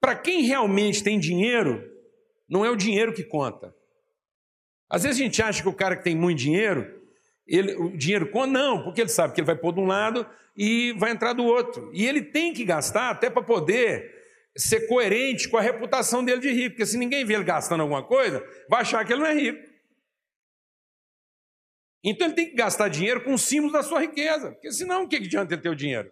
Para 0.00 0.16
quem 0.16 0.42
realmente 0.42 1.00
tem 1.00 1.20
dinheiro, 1.20 1.80
não 2.48 2.64
é 2.64 2.70
o 2.70 2.74
dinheiro 2.74 3.14
que 3.14 3.22
conta. 3.22 3.72
Às 4.90 5.04
vezes 5.04 5.20
a 5.20 5.22
gente 5.22 5.40
acha 5.40 5.62
que 5.62 5.68
o 5.68 5.76
cara 5.76 5.96
que 5.96 6.02
tem 6.02 6.16
muito 6.16 6.38
dinheiro, 6.38 7.00
ele, 7.46 7.76
o 7.76 7.96
dinheiro 7.96 8.28
conta, 8.32 8.48
não, 8.52 8.82
porque 8.82 9.00
ele 9.00 9.10
sabe 9.10 9.32
que 9.32 9.40
ele 9.40 9.46
vai 9.46 9.56
pôr 9.56 9.72
de 9.72 9.78
um 9.78 9.86
lado 9.86 10.28
e 10.56 10.92
vai 10.94 11.12
entrar 11.12 11.34
do 11.34 11.44
outro. 11.44 11.88
E 11.94 12.04
ele 12.04 12.20
tem 12.20 12.52
que 12.52 12.64
gastar 12.64 13.10
até 13.10 13.30
para 13.30 13.44
poder 13.44 14.15
ser 14.56 14.86
coerente 14.88 15.48
com 15.48 15.56
a 15.56 15.60
reputação 15.60 16.24
dele 16.24 16.40
de 16.40 16.50
rico, 16.50 16.70
porque 16.70 16.86
se 16.86 16.96
ninguém 16.96 17.24
vê 17.24 17.34
ele 17.34 17.44
gastando 17.44 17.82
alguma 17.82 18.02
coisa, 18.02 18.44
vai 18.68 18.80
achar 18.80 19.04
que 19.04 19.12
ele 19.12 19.20
não 19.20 19.28
é 19.28 19.34
rico. 19.34 19.76
Então 22.02 22.26
ele 22.26 22.36
tem 22.36 22.48
que 22.48 22.54
gastar 22.54 22.88
dinheiro 22.88 23.24
com 23.24 23.36
símbolos 23.36 23.72
da 23.72 23.82
sua 23.82 24.00
riqueza, 24.00 24.52
porque 24.52 24.70
senão 24.70 25.04
o 25.04 25.08
que 25.08 25.16
adianta 25.16 25.54
ele 25.54 25.62
ter 25.62 25.68
o 25.68 25.74
dinheiro? 25.74 26.10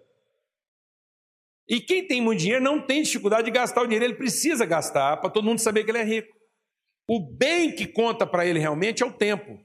E 1.69 1.81
quem 1.81 2.07
tem 2.07 2.21
muito 2.21 2.41
dinheiro 2.41 2.63
não 2.63 2.85
tem 2.85 3.03
dificuldade 3.03 3.45
de 3.45 3.51
gastar 3.51 3.83
o 3.83 3.87
dinheiro, 3.87 4.05
ele 4.05 4.15
precisa 4.15 4.67
gastar 4.67 5.17
para 5.19 5.31
todo 5.31 5.45
mundo 5.45 5.61
saber 5.61 5.85
que 5.85 5.91
ele 5.91 5.99
é 5.99 6.05
rico. 6.05 6.37
O 7.09 7.21
bem 7.21 7.75
que 7.75 7.87
conta 7.87 8.27
para 8.27 8.45
ele 8.45 8.59
realmente 8.59 9.03
é 9.03 9.07
o 9.07 9.13
tempo. 9.13 9.59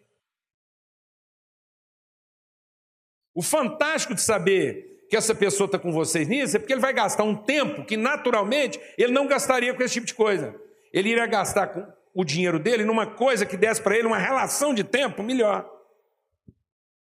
O 3.33 3.41
fantástico 3.41 4.13
de 4.13 4.21
saber 4.21 4.88
que 5.09 5.17
essa 5.17 5.33
pessoa 5.33 5.65
está 5.65 5.79
com 5.79 5.91
vocês 5.91 6.27
nisso, 6.27 6.55
é 6.55 6.59
porque 6.59 6.71
ele 6.71 6.81
vai 6.81 6.93
gastar 6.93 7.23
um 7.23 7.35
tempo 7.35 7.83
que 7.83 7.97
naturalmente 7.97 8.79
ele 8.97 9.11
não 9.11 9.27
gastaria 9.27 9.73
com 9.73 9.81
esse 9.81 9.95
tipo 9.95 10.05
de 10.05 10.13
coisa. 10.13 10.55
Ele 10.93 11.09
iria 11.09 11.25
gastar 11.25 11.97
o 12.13 12.23
dinheiro 12.23 12.59
dele 12.59 12.85
numa 12.85 13.07
coisa 13.07 13.45
que 13.45 13.57
desse 13.57 13.81
para 13.81 13.97
ele 13.97 14.07
uma 14.07 14.19
relação 14.19 14.73
de 14.73 14.83
tempo 14.83 15.23
melhor. 15.23 15.67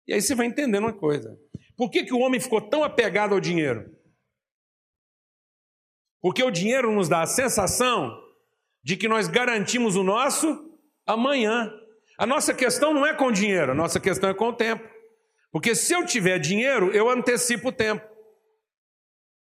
E 0.08 0.14
aí 0.14 0.22
você 0.22 0.36
vai 0.36 0.46
entendendo 0.46 0.84
uma 0.84 0.94
coisa. 0.94 1.38
Por 1.76 1.90
que, 1.90 2.04
que 2.04 2.14
o 2.14 2.20
homem 2.20 2.40
ficou 2.40 2.62
tão 2.62 2.84
apegado 2.84 3.34
ao 3.34 3.40
dinheiro? 3.40 3.92
Porque 6.22 6.44
o 6.44 6.52
dinheiro 6.52 6.92
nos 6.92 7.10
dá 7.10 7.22
a 7.22 7.28
sensação 7.28 8.16
de 8.84 8.96
que 8.96 9.08
nós 9.08 9.28
garantimos 9.28 9.96
o 9.96 10.04
nosso 10.04 10.72
amanhã. 11.06 11.72
A 12.18 12.26
nossa 12.26 12.54
questão 12.54 12.94
não 12.94 13.06
é 13.06 13.14
com 13.14 13.26
o 13.26 13.32
dinheiro, 13.32 13.72
a 13.72 13.76
nossa 13.76 14.00
questão 14.00 14.30
é 14.30 14.34
com 14.34 14.50
o 14.50 14.54
tempo. 14.54 14.97
Porque 15.58 15.74
se 15.74 15.92
eu 15.92 16.06
tiver 16.06 16.38
dinheiro, 16.38 16.96
eu 16.96 17.10
antecipo 17.10 17.70
o 17.70 17.72
tempo. 17.72 18.08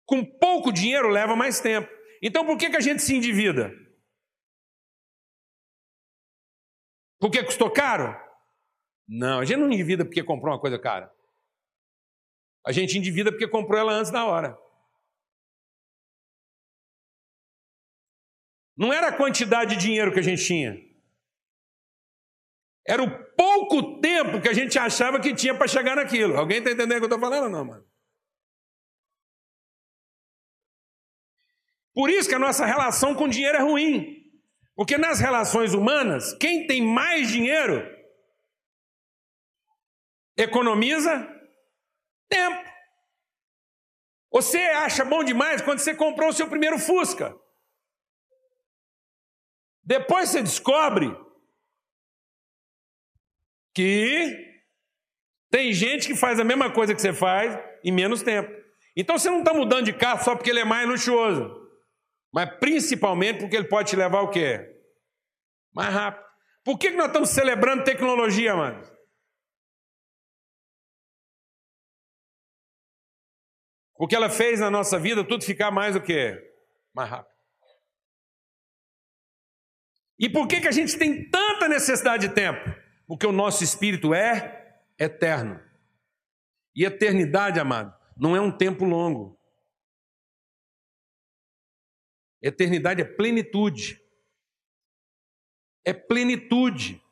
Com 0.07 0.25
pouco 0.25 0.73
dinheiro 0.73 1.11
leva 1.11 1.37
mais 1.37 1.61
tempo. 1.61 1.93
Então 2.23 2.47
por 2.47 2.57
que, 2.57 2.71
que 2.71 2.77
a 2.79 2.81
gente 2.81 3.03
se 3.03 3.15
endivida? 3.15 3.71
Porque 7.19 7.45
custou 7.45 7.71
caro? 7.71 8.19
Não, 9.07 9.41
a 9.41 9.45
gente 9.45 9.59
não 9.59 9.71
endivida 9.71 10.03
porque 10.03 10.25
comprou 10.25 10.55
uma 10.55 10.59
coisa 10.59 10.79
cara. 10.79 11.15
A 12.65 12.73
gente 12.73 12.97
endivida 12.97 13.31
porque 13.31 13.47
comprou 13.47 13.79
ela 13.79 13.93
antes 13.93 14.11
da 14.11 14.25
hora. 14.25 14.57
Não 18.75 18.91
era 18.91 19.09
a 19.09 19.17
quantidade 19.19 19.77
de 19.77 19.83
dinheiro 19.83 20.15
que 20.15 20.21
a 20.21 20.23
gente 20.23 20.43
tinha. 20.43 20.90
Era 22.87 23.03
o 23.03 23.35
pouco 23.35 24.01
tempo 24.01 24.41
que 24.41 24.49
a 24.49 24.53
gente 24.53 24.79
achava 24.79 25.21
que 25.21 25.35
tinha 25.35 25.55
para 25.55 25.69
chegar 25.69 25.97
naquilo. 25.97 26.37
Alguém 26.37 26.59
está 26.59 26.71
entendendo 26.71 26.97
o 26.97 27.01
que 27.01 27.13
eu 27.13 27.17
estou 27.17 27.21
falando 27.21 27.45
ou 27.45 27.51
não, 27.51 27.65
mano? 27.65 27.85
Por 31.93 32.09
isso 32.09 32.29
que 32.29 32.35
a 32.35 32.39
nossa 32.39 32.65
relação 32.65 33.15
com 33.15 33.29
dinheiro 33.29 33.59
é 33.59 33.63
ruim. 33.63 34.17
Porque 34.75 34.97
nas 34.97 35.21
relações 35.21 35.75
humanas, 35.75 36.33
quem 36.39 36.67
tem 36.67 36.83
mais 36.83 37.29
dinheiro 37.29 37.87
economiza 40.37 41.29
tempo. 42.29 42.71
Você 44.33 44.59
acha 44.59 45.05
bom 45.05 45.23
demais 45.23 45.61
quando 45.61 45.81
você 45.81 45.95
comprou 45.95 46.31
o 46.31 46.33
seu 46.33 46.49
primeiro 46.49 46.79
Fusca. 46.79 47.37
Depois 49.83 50.31
você 50.31 50.41
descobre 50.41 51.11
que 53.75 54.51
tem 55.51 55.73
gente 55.73 56.07
que 56.07 56.15
faz 56.15 56.39
a 56.39 56.45
mesma 56.45 56.73
coisa 56.73 56.95
que 56.95 57.01
você 57.01 57.13
faz 57.13 57.59
em 57.85 57.93
menos 57.93 58.23
tempo. 58.23 58.51
Então 58.97 59.19
você 59.19 59.31
não 59.31 59.41
está 59.41 59.53
mudando 59.53 59.85
de 59.85 59.93
carro 59.93 60.23
só 60.23 60.35
porque 60.35 60.51
ele 60.51 60.61
é 60.61 60.65
mais 60.65 60.89
luxuoso, 60.89 61.51
mas 62.33 62.51
principalmente 62.59 63.41
porque 63.41 63.57
ele 63.57 63.69
pode 63.69 63.91
te 63.91 63.97
levar 63.97 64.21
o 64.23 64.31
quê? 64.31 64.61
Mais 65.75 65.93
rápido. 65.93 66.29
Por 66.65 66.79
que, 66.79 66.91
que 66.91 66.97
nós 66.97 67.07
estamos 67.07 67.31
celebrando 67.31 67.85
tecnologia, 67.85 68.55
mano? 68.55 68.83
Porque 73.97 74.17
ela 74.17 74.31
fez 74.31 74.61
na 74.61 74.71
nossa 74.71 74.99
vida 74.99 75.25
tudo 75.25 75.45
ficar 75.45 75.71
mais 75.71 75.95
o 75.95 76.01
quê? 76.01 76.39
Mais 76.95 77.09
rápido. 77.09 77.31
E 80.19 80.29
por 80.29 80.47
que, 80.47 80.61
que 80.61 80.69
a 80.69 80.73
gente 80.73 80.99
tem 80.99 81.29
tanta 81.31 81.67
necessidade 81.67 82.29
de 82.29 82.35
tempo? 82.35 82.61
Porque 83.11 83.27
o 83.27 83.33
nosso 83.33 83.65
espírito 83.65 84.15
é 84.15 84.81
eterno. 84.97 85.61
E 86.77 86.85
eternidade, 86.85 87.59
amado, 87.59 87.93
não 88.17 88.37
é 88.37 88.41
um 88.41 88.57
tempo 88.57 88.85
longo. 88.85 89.37
Eternidade 92.41 93.03
é 93.03 93.05
plenitude. 93.05 94.01
É 95.85 95.93
plenitude. 95.93 97.03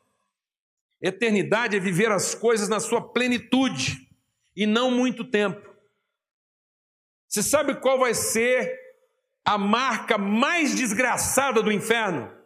Eternidade 1.01 1.75
é 1.75 1.81
viver 1.81 2.09
as 2.13 2.33
coisas 2.33 2.69
na 2.69 2.79
sua 2.79 3.01
plenitude 3.11 4.09
e 4.55 4.65
não 4.65 4.89
muito 4.89 5.29
tempo. 5.29 5.69
Você 7.27 7.43
sabe 7.43 7.75
qual 7.81 7.99
vai 7.99 8.13
ser 8.13 8.73
a 9.43 9.57
marca 9.57 10.17
mais 10.17 10.73
desgraçada 10.73 11.61
do 11.61 11.73
inferno? 11.73 12.38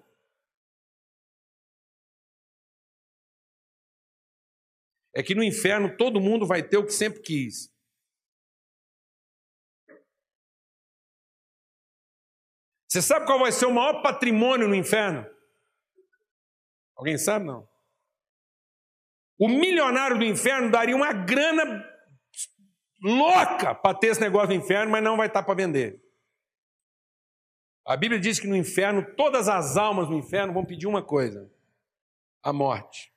É 5.14 5.22
que 5.22 5.36
no 5.36 5.44
inferno 5.44 5.96
todo 5.96 6.20
mundo 6.20 6.46
vai 6.46 6.64
ter 6.64 6.78
o 6.78 6.86
que 6.86 6.92
sempre 6.92 7.22
quis. 7.22 7.72
Você 12.90 13.02
sabe 13.02 13.26
qual 13.26 13.40
vai 13.40 13.52
ser 13.52 13.66
o 13.66 13.74
maior 13.74 14.02
patrimônio 14.02 14.68
no 14.68 14.76
inferno? 14.76 15.26
Alguém 16.96 17.18
sabe? 17.18 17.46
Não. 17.46 17.68
O 19.40 19.48
milionário 19.48 20.18
do 20.18 20.24
inferno 20.24 20.72
daria 20.72 20.96
uma 20.96 21.12
grana 21.12 21.64
louca 23.02 23.74
para 23.74 23.98
ter 23.98 24.08
esse 24.08 24.22
negócio 24.22 24.50
do 24.50 24.54
inferno, 24.54 24.92
mas 24.92 25.04
não 25.04 25.18
vai 25.18 25.28
estar 25.28 25.44
para 25.44 25.56
vender. 25.56 26.02
A 27.86 27.98
Bíblia 27.98 28.20
diz 28.20 28.40
que 28.40 28.48
no 28.48 28.56
inferno, 28.56 29.16
todas 29.16 29.50
as 29.50 29.76
almas 29.76 30.08
no 30.08 30.18
inferno 30.18 30.54
vão 30.54 30.64
pedir 30.64 30.88
uma 30.88 31.04
coisa: 31.04 31.52
a 32.42 32.54
morte 32.54 33.13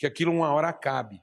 que 0.00 0.06
aquilo 0.06 0.32
uma 0.32 0.50
hora 0.50 0.70
acabe. 0.70 1.22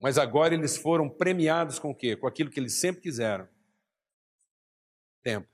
Mas 0.00 0.16
agora 0.16 0.54
eles 0.54 0.76
foram 0.76 1.10
premiados 1.10 1.80
com 1.80 1.90
o 1.90 1.94
quê? 1.94 2.16
Com 2.16 2.28
aquilo 2.28 2.48
que 2.48 2.60
eles 2.60 2.78
sempre 2.78 3.02
quiseram: 3.02 3.48
tempo. 5.20 5.50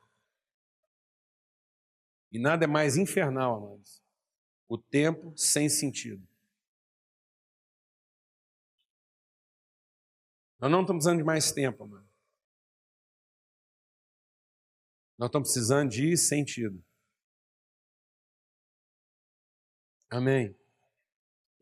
E 2.31 2.39
nada 2.39 2.65
é 2.65 2.69
mais 2.69 2.99
infernal, 2.99 3.57
amados. 3.57 4.05
O 4.69 4.77
tempo 4.77 5.33
sem 5.39 5.71
sentido. 5.71 6.29
Nós 10.59 10.71
não 10.71 10.83
estamos 10.83 11.03
precisando 11.03 11.19
de 11.19 11.25
mais 11.25 11.51
tempo, 11.51 11.83
amado. 11.83 12.11
Nós 15.17 15.29
estamos 15.29 15.51
precisando 15.51 15.89
de 15.89 16.15
sentido. 16.15 16.85
Amém 20.11 20.66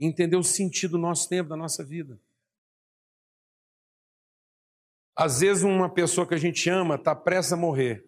entender 0.05 0.37
o 0.37 0.43
sentido 0.43 0.93
do 0.93 0.99
nosso 0.99 1.29
tempo, 1.29 1.49
da 1.49 1.57
nossa 1.57 1.85
vida. 1.85 2.21
Às 5.17 5.41
vezes, 5.41 5.63
uma 5.63 5.93
pessoa 5.93 6.27
que 6.27 6.35
a 6.35 6.39
gente 6.39 6.69
ama 6.69 6.97
está 6.97 7.15
prestes 7.15 7.53
a 7.53 7.57
morrer. 7.57 8.05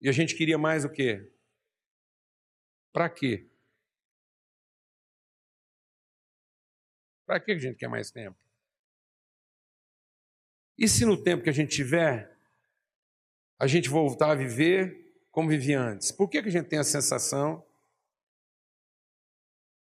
E 0.00 0.08
a 0.08 0.12
gente 0.12 0.36
queria 0.36 0.58
mais 0.58 0.84
o 0.84 0.90
quê? 0.90 1.32
Para 2.92 3.08
quê? 3.08 3.48
Para 7.26 7.40
que 7.40 7.52
a 7.52 7.58
gente 7.58 7.76
quer 7.76 7.88
mais 7.88 8.10
tempo? 8.10 8.38
E 10.76 10.88
se 10.88 11.04
no 11.04 11.22
tempo 11.22 11.42
que 11.42 11.50
a 11.50 11.52
gente 11.52 11.74
tiver, 11.74 12.36
a 13.58 13.66
gente 13.66 13.88
voltar 13.88 14.30
a 14.30 14.34
viver 14.34 15.08
como 15.30 15.48
vivia 15.48 15.80
antes? 15.80 16.10
Por 16.10 16.28
que, 16.28 16.40
que 16.42 16.48
a 16.48 16.52
gente 16.52 16.68
tem 16.68 16.78
a 16.78 16.84
sensação 16.84 17.67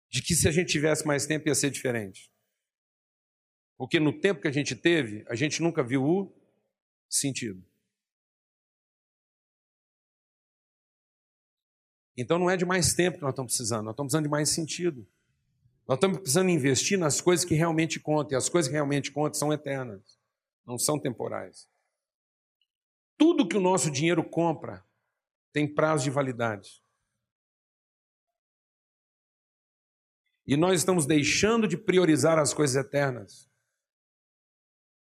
de 0.10 0.22
que 0.22 0.36
se 0.36 0.48
a 0.48 0.52
gente 0.52 0.72
tivesse 0.72 1.06
mais 1.06 1.26
tempo 1.26 1.48
ia 1.48 1.56
ser 1.56 1.70
diferente. 1.70 2.32
Porque 3.78 4.00
no 4.00 4.12
tempo 4.12 4.42
que 4.42 4.48
a 4.48 4.52
gente 4.52 4.76
teve, 4.76 5.24
a 5.30 5.36
gente 5.36 5.62
nunca 5.62 5.84
viu 5.84 6.04
o 6.04 6.34
sentido. 7.08 7.64
Então 12.18 12.38
não 12.38 12.50
é 12.50 12.58
de 12.58 12.66
mais 12.66 12.94
tempo 12.94 13.18
que 13.18 13.24
nós 13.24 13.32
estamos 13.32 13.54
precisando, 13.54 13.86
nós 13.86 13.94
estamos 13.94 14.10
precisando 14.10 14.26
de 14.26 14.30
mais 14.30 14.50
sentido. 14.50 15.08
Nós 15.88 15.96
estamos 15.96 16.18
precisando 16.18 16.50
investir 16.50 17.00
nas 17.00 17.22
coisas 17.22 17.46
que 17.46 17.56
realmente 17.56 18.00
contam, 18.00 18.34
e 18.34 18.36
as 18.36 18.50
coisas 18.50 18.68
que 18.68 18.74
realmente 18.74 19.12
contam 19.12 19.40
são 19.40 19.54
eternas, 19.54 20.20
não 20.66 20.78
são 20.78 21.00
temporais. 21.00 21.68
Tudo 23.18 23.48
que 23.48 23.58
o 23.58 23.62
nosso 23.62 23.90
dinheiro 23.90 24.24
compra 24.24 24.86
tem 25.52 25.68
prazo 25.68 26.04
de 26.04 26.10
validade. 26.10 26.84
E 30.50 30.58
nós 30.58 30.80
estamos 30.80 31.06
deixando 31.06 31.68
de 31.68 31.78
priorizar 31.78 32.40
as 32.40 32.56
coisas 32.56 32.76
eternas 32.76 33.48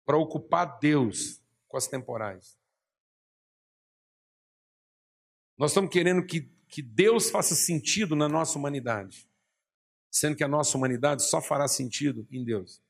para 0.03 0.17
ocupar 0.17 0.79
Deus 0.79 1.39
com 1.67 1.77
as 1.77 1.85
temporais. 1.85 2.57
Nós 5.55 5.69
estamos 5.69 5.91
querendo 5.91 6.25
que, 6.25 6.51
que 6.67 6.81
Deus 6.81 7.29
faça 7.29 7.53
sentido 7.53 8.15
na 8.15 8.27
nossa 8.27 8.57
humanidade, 8.57 9.29
sendo 10.09 10.35
que 10.35 10.43
a 10.43 10.47
nossa 10.47 10.75
humanidade 10.79 11.21
só 11.21 11.39
fará 11.39 11.67
sentido 11.67 12.27
em 12.31 12.43
Deus. 12.43 12.81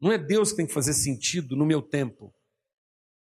Não 0.00 0.10
é 0.10 0.18
Deus 0.18 0.50
que 0.50 0.56
tem 0.56 0.66
que 0.66 0.74
fazer 0.74 0.94
sentido 0.94 1.54
no 1.54 1.64
meu 1.64 1.80
tempo, 1.80 2.34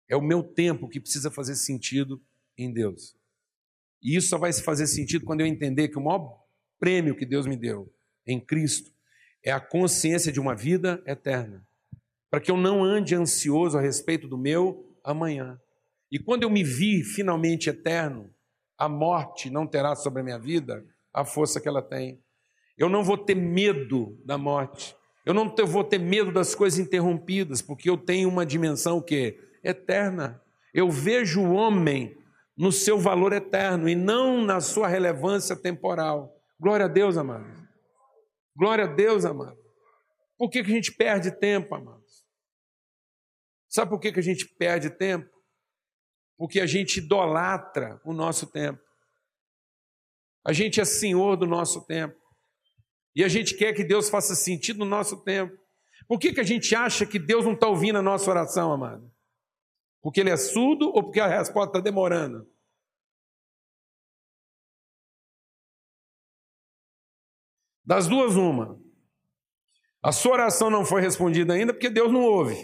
é 0.09 0.17
o 0.17 0.23
meu 0.23 0.43
tempo 0.43 0.89
que 0.89 0.99
precisa 0.99 1.31
fazer 1.31 1.57
sentido 1.57 2.25
em 2.57 2.73
Deus. 2.73 3.15
E 4.01 4.17
isso 4.17 4.29
só 4.29 4.39
vai 4.39 4.51
fazer 4.51 4.87
sentido 4.87 5.27
quando 5.27 5.43
eu 5.43 5.47
entender 5.47 5.89
que 5.89 5.99
o 5.99 6.03
maior 6.03 6.48
prêmio 6.79 7.17
que 7.17 7.27
Deus 7.27 7.47
me 7.47 7.57
deu 7.57 7.93
em 8.27 8.41
Cristo 8.41 8.91
é 9.45 9.51
a 9.51 9.61
consciência 9.61 10.33
de 10.33 10.41
uma 10.41 10.55
vida 10.55 11.03
eterna, 11.07 11.67
para 12.31 12.41
que 12.41 12.51
eu 12.51 12.57
não 12.57 12.85
ande 12.85 13.15
ansioso 13.15 13.79
a 13.79 13.81
respeito 13.81 14.29
do 14.29 14.37
meu 14.37 14.97
amanhã. 15.03 15.59
E 16.11 16.19
quando 16.19 16.43
eu 16.43 16.51
me 16.51 16.63
vi 16.63 17.03
finalmente 17.03 17.71
eterno, 17.71 18.33
a 18.77 18.89
morte 18.89 19.51
não 19.51 19.67
terá 19.67 19.95
sobre 19.97 20.21
a 20.21 20.25
minha 20.25 20.39
vida 20.39 20.85
a 21.13 21.25
força 21.25 21.61
que 21.61 21.69
ela 21.69 21.83
tem. 21.83 22.23
Eu 22.77 22.89
não 22.89 23.03
vou 23.03 23.19
ter 23.19 23.35
medo 23.35 24.17
da 24.25 24.39
morte. 24.39 24.95
Eu 25.27 25.35
não 25.35 25.53
vou 25.67 25.85
ter 25.85 25.99
medo 25.99 26.33
das 26.33 26.55
coisas 26.55 26.79
interrompidas, 26.79 27.61
porque 27.61 27.91
eu 27.91 27.99
tenho 27.99 28.29
uma 28.29 28.47
dimensão 28.47 29.01
que 29.01 29.39
eterna. 29.65 30.41
Eu 30.73 30.91
vejo 30.91 31.41
o 31.43 31.53
homem 31.53 32.17
no 32.57 32.73
seu 32.73 32.99
valor 32.99 33.33
eterno 33.33 33.89
e 33.89 33.95
não 33.95 34.43
na 34.45 34.61
sua 34.61 34.89
relevância 34.89 35.57
temporal. 35.57 36.38
Glória 36.59 36.87
a 36.87 36.89
Deus, 36.89 37.17
amados. 37.17 37.57
Glória 38.57 38.85
a 38.85 38.89
Deus, 38.89 39.25
amados. 39.25 39.59
Por 40.37 40.51
que, 40.51 40.63
que 40.63 40.71
a 40.71 40.75
gente 40.75 40.93
perde 40.93 41.31
tempo, 41.31 41.75
amados? 41.75 42.27
Sabe 43.69 43.91
por 43.91 44.01
que, 44.01 44.13
que 44.13 44.19
a 44.19 44.23
gente 44.23 44.47
perde 44.57 44.91
tempo? 44.91 45.29
Porque 46.37 46.61
a 46.61 46.67
gente 46.67 46.99
idolatra 46.99 48.01
o 48.05 48.13
nosso 48.13 48.47
tempo. 48.47 48.81
A 50.45 50.53
gente 50.53 50.81
é 50.81 50.85
senhor 50.85 51.37
do 51.37 51.47
nosso 51.47 51.85
tempo. 51.87 52.17
E 53.15 53.23
a 53.23 53.29
gente 53.29 53.57
quer 53.57 53.73
que 53.73 53.85
Deus 53.85 54.09
faça 54.09 54.35
sentido 54.35 54.79
no 54.79 54.85
nosso 54.85 55.23
tempo. 55.23 55.57
Por 56.07 56.19
que, 56.19 56.33
que 56.33 56.41
a 56.41 56.45
gente 56.45 56.75
acha 56.75 57.05
que 57.05 57.19
Deus 57.19 57.45
não 57.45 57.53
está 57.53 57.69
ouvindo 57.69 57.99
a 57.99 58.03
nossa 58.03 58.31
oração, 58.31 58.73
amado? 58.73 59.13
Porque 60.01 60.21
ele 60.21 60.31
é 60.31 60.37
surdo 60.37 60.89
ou 60.89 61.03
porque 61.03 61.21
a 61.21 61.27
resposta 61.27 61.71
está 61.71 61.81
demorando? 61.81 62.49
Das 67.89 68.07
duas, 68.07 68.37
uma. 68.37 68.79
A 70.05 70.13
sua 70.13 70.33
oração 70.33 70.69
não 70.69 70.85
foi 70.85 71.01
respondida 71.01 71.55
ainda 71.55 71.73
porque 71.73 71.89
Deus 71.89 72.13
não 72.13 72.21
ouve. 72.21 72.55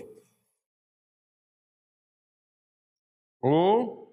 Ou 3.40 4.04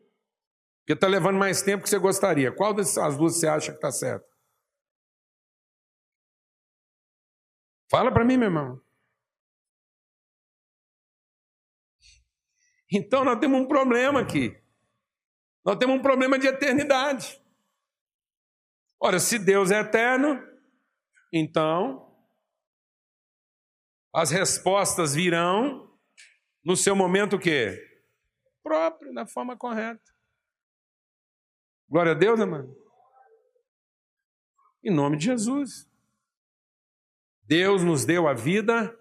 porque 0.79 0.93
está 0.93 1.07
levando 1.07 1.37
mais 1.37 1.61
tempo 1.61 1.83
que 1.83 1.89
você 1.89 1.99
gostaria. 1.99 2.49
Qual 2.55 2.73
dessas 2.73 3.17
duas 3.17 3.35
você 3.35 3.45
acha 3.45 3.71
que 3.71 3.77
está 3.77 3.91
certo? 3.91 4.25
Fala 7.89 8.09
para 8.09 8.23
mim, 8.23 8.37
meu 8.37 8.47
irmão. 8.47 8.81
Então 12.89 13.25
nós 13.25 13.37
temos 13.37 13.59
um 13.59 13.67
problema 13.67 14.21
aqui. 14.21 14.57
Nós 15.65 15.77
temos 15.77 15.99
um 15.99 16.01
problema 16.01 16.39
de 16.39 16.47
eternidade. 16.47 17.43
Ora, 18.97 19.19
se 19.19 19.37
Deus 19.37 19.71
é 19.71 19.81
eterno, 19.81 20.50
então 21.31 22.11
as 24.13 24.29
respostas 24.29 25.15
virão 25.15 25.97
no 26.63 26.75
seu 26.75 26.95
momento 26.95 27.37
o 27.37 27.39
quê? 27.39 27.81
Próprio, 28.61 29.13
da 29.13 29.25
forma 29.25 29.57
correta. 29.57 30.11
Glória 31.89 32.11
a 32.11 32.15
Deus, 32.15 32.39
amado. 32.39 32.75
Em 34.83 34.91
nome 34.91 35.17
de 35.17 35.25
Jesus. 35.25 35.89
Deus 37.43 37.83
nos 37.83 38.05
deu 38.05 38.27
a 38.27 38.33
vida 38.33 38.97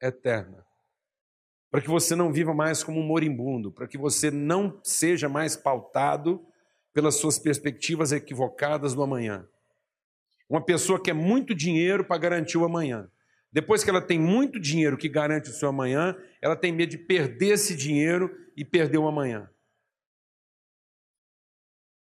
eterna. 0.00 0.66
Para 1.70 1.80
que 1.80 1.88
você 1.88 2.14
não 2.14 2.32
viva 2.32 2.52
mais 2.52 2.84
como 2.84 3.00
um 3.00 3.06
moribundo, 3.06 3.72
para 3.72 3.88
que 3.88 3.96
você 3.96 4.30
não 4.30 4.80
seja 4.84 5.28
mais 5.28 5.56
pautado 5.56 6.46
pelas 6.92 7.16
suas 7.16 7.38
perspectivas 7.38 8.12
equivocadas 8.12 8.94
do 8.94 9.02
amanhã. 9.02 9.48
Uma 10.52 10.62
pessoa 10.62 11.02
quer 11.02 11.14
muito 11.14 11.54
dinheiro 11.54 12.04
para 12.04 12.18
garantir 12.18 12.58
o 12.58 12.64
amanhã. 12.66 13.10
Depois 13.50 13.82
que 13.82 13.88
ela 13.88 14.02
tem 14.02 14.20
muito 14.20 14.60
dinheiro 14.60 14.98
que 14.98 15.08
garante 15.08 15.48
o 15.48 15.52
seu 15.54 15.70
amanhã, 15.70 16.14
ela 16.42 16.54
tem 16.54 16.70
medo 16.70 16.90
de 16.90 16.98
perder 16.98 17.54
esse 17.54 17.74
dinheiro 17.74 18.30
e 18.54 18.62
perder 18.62 18.98
o 18.98 19.08
amanhã. 19.08 19.50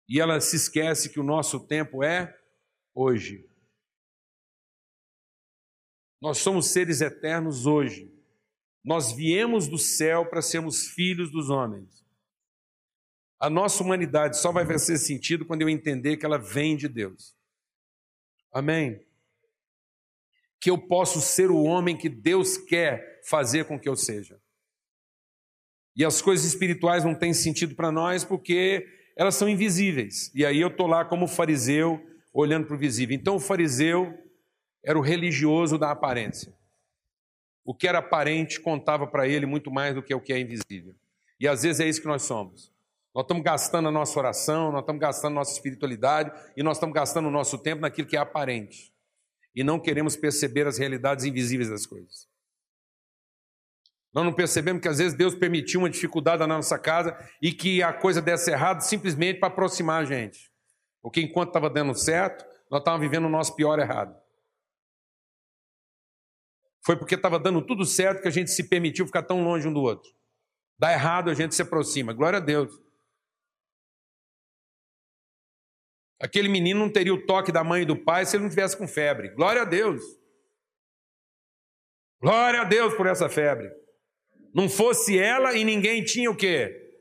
E 0.10 0.20
ela 0.20 0.42
se 0.42 0.56
esquece 0.56 1.12
que 1.12 1.20
o 1.20 1.24
nosso 1.24 1.68
tempo 1.68 2.04
é 2.04 2.36
hoje. 2.96 3.48
Nós 6.20 6.40
somos 6.40 6.72
seres 6.72 7.02
eternos 7.02 7.68
hoje. 7.68 8.12
Nós 8.84 9.14
viemos 9.16 9.68
do 9.68 9.78
céu 9.78 10.28
para 10.28 10.42
sermos 10.42 10.88
filhos 10.88 11.32
dos 11.32 11.52
homens. 11.52 12.04
A 13.40 13.48
nossa 13.48 13.84
humanidade 13.84 14.40
só 14.40 14.52
vai 14.52 14.66
fazer 14.66 14.98
sentido 14.98 15.46
quando 15.46 15.62
eu 15.62 15.70
entender 15.70 16.18
que 16.18 16.26
ela 16.26 16.40
vem 16.40 16.76
de 16.76 16.88
Deus. 16.88 17.36
Amém? 18.54 19.02
Que 20.62 20.70
eu 20.70 20.78
posso 20.78 21.20
ser 21.20 21.50
o 21.50 21.64
homem 21.64 21.98
que 21.98 22.08
Deus 22.08 22.56
quer 22.56 23.22
fazer 23.28 23.66
com 23.66 23.80
que 23.80 23.90
eu 23.90 23.96
seja. 23.96 24.40
E 25.96 26.06
as 26.06 26.22
coisas 26.22 26.46
espirituais 26.46 27.04
não 27.04 27.16
têm 27.16 27.34
sentido 27.34 27.76
para 27.76 27.92
nós 27.92 28.24
porque 28.24 28.88
elas 29.16 29.36
são 29.36 29.48
invisíveis. 29.48 30.32
E 30.34 30.46
aí 30.46 30.60
eu 30.60 30.68
estou 30.68 30.88
lá 30.88 31.06
como 31.06 31.28
fariseu, 31.28 32.04
olhando 32.34 32.66
para 32.66 32.76
o 32.76 32.80
visível. 32.80 33.16
Então 33.16 33.36
o 33.36 33.40
fariseu 33.40 34.18
era 34.84 34.98
o 34.98 35.02
religioso 35.02 35.78
da 35.78 35.92
aparência. 35.92 36.54
O 37.64 37.74
que 37.74 37.88
era 37.88 38.00
aparente 38.00 38.60
contava 38.60 39.08
para 39.08 39.28
ele 39.28 39.46
muito 39.46 39.72
mais 39.72 39.96
do 39.96 40.04
que 40.04 40.14
o 40.14 40.20
que 40.20 40.34
é 40.34 40.40
invisível. 40.40 40.96
E 41.40 41.48
às 41.48 41.64
vezes 41.64 41.80
é 41.80 41.88
isso 41.88 42.02
que 42.02 42.08
nós 42.08 42.24
somos. 42.24 42.73
Nós 43.14 43.26
estamos 43.26 43.44
gastando 43.44 43.88
a 43.88 43.92
nossa 43.92 44.18
oração, 44.18 44.72
nós 44.72 44.82
estamos 44.82 45.00
gastando 45.00 45.34
a 45.34 45.36
nossa 45.36 45.52
espiritualidade 45.52 46.32
e 46.58 46.64
nós 46.64 46.78
estamos 46.78 46.96
gastando 46.96 47.28
o 47.28 47.32
nosso 47.32 47.60
tempo 47.60 47.82
naquilo 47.82 48.08
que 48.08 48.18
é 48.18 48.20
aparente. 48.20 48.92
E 49.56 49.64
não 49.64 49.80
queremos 49.80 50.16
perceber 50.16 50.66
as 50.66 50.80
realidades 50.80 51.24
invisíveis 51.24 51.70
das 51.70 51.86
coisas. 51.86 52.28
Nós 54.12 54.26
não 54.26 54.34
percebemos 54.34 54.82
que 54.82 54.88
às 54.88 54.98
vezes 54.98 55.16
Deus 55.16 55.36
permitiu 55.36 55.82
uma 55.82 55.90
dificuldade 55.90 56.40
na 56.40 56.48
nossa 56.48 56.78
casa 56.78 57.16
e 57.42 57.52
que 57.52 57.84
a 57.84 57.94
coisa 57.94 58.22
desse 58.22 58.52
errado 58.52 58.82
simplesmente 58.82 59.40
para 59.40 59.48
aproximar 59.50 60.02
a 60.02 60.06
gente. 60.06 60.52
Porque 61.02 61.22
enquanto 61.22 61.50
estava 61.50 61.70
dando 61.70 61.94
certo, 61.96 62.46
nós 62.70 62.80
estávamos 62.80 63.08
vivendo 63.08 63.26
o 63.26 63.30
nosso 63.30 63.56
pior 63.56 63.78
errado. 63.78 64.16
Foi 66.86 66.96
porque 66.96 67.16
estava 67.16 67.40
dando 67.40 67.62
tudo 67.62 67.86
certo 67.86 68.22
que 68.22 68.28
a 68.28 68.32
gente 68.32 68.52
se 68.52 68.68
permitiu 68.68 69.06
ficar 69.06 69.24
tão 69.24 69.44
longe 69.44 69.68
um 69.68 69.74
do 69.74 69.82
outro. 69.82 70.12
Dá 70.78 70.92
errado, 70.92 71.30
a 71.30 71.34
gente 71.34 71.56
se 71.56 71.62
aproxima. 71.62 72.14
Glória 72.14 72.38
a 72.38 72.42
Deus. 72.42 72.84
Aquele 76.24 76.48
menino 76.48 76.80
não 76.80 76.90
teria 76.90 77.14
o 77.14 77.26
toque 77.26 77.52
da 77.52 77.66
mãe 77.66 77.82
e 77.82 77.86
do 77.86 77.98
pai 77.98 78.26
se 78.26 78.38
ele 78.38 78.44
não 78.44 78.50
tivesse 78.50 78.78
com 78.78 78.88
febre. 78.88 79.28
Glória 79.32 79.64
a 79.64 79.66
Deus. 79.66 80.02
Glória 82.22 82.62
a 82.62 82.64
Deus 82.64 82.94
por 82.94 83.08
essa 83.08 83.28
febre. 83.28 83.70
Não 84.56 84.70
fosse 84.70 85.20
ela 85.20 85.54
e 85.54 85.66
ninguém 85.66 86.02
tinha 86.02 86.32
o 86.32 86.38
quê? 86.38 86.98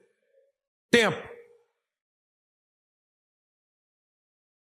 Tempo. 0.91 1.23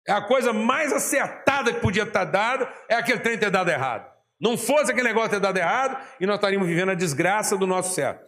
É 0.07 0.11
a 0.11 0.21
coisa 0.21 0.53
mais 0.53 0.93
acertada 0.93 1.73
que 1.73 1.81
podia 1.81 2.03
estar 2.03 2.25
dada 2.25 2.71
é 2.87 2.93
aquele 2.93 3.21
trem 3.21 3.39
ter 3.39 3.49
dado 3.49 3.71
errado. 3.71 4.07
Não 4.39 4.55
fosse 4.55 4.91
aquele 4.91 5.07
negócio 5.07 5.31
ter 5.31 5.39
dado 5.39 5.57
errado 5.57 5.97
e 6.21 6.27
nós 6.27 6.35
estaríamos 6.35 6.67
vivendo 6.67 6.91
a 6.91 6.95
desgraça 6.95 7.57
do 7.57 7.65
nosso 7.65 7.95
certo. 7.95 8.23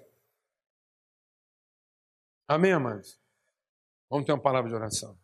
Amém, 2.47 2.73
amados? 2.73 3.21
Vamos 4.09 4.25
ter 4.25 4.31
uma 4.31 4.41
palavra 4.41 4.71
de 4.71 4.75
oração. 4.75 5.23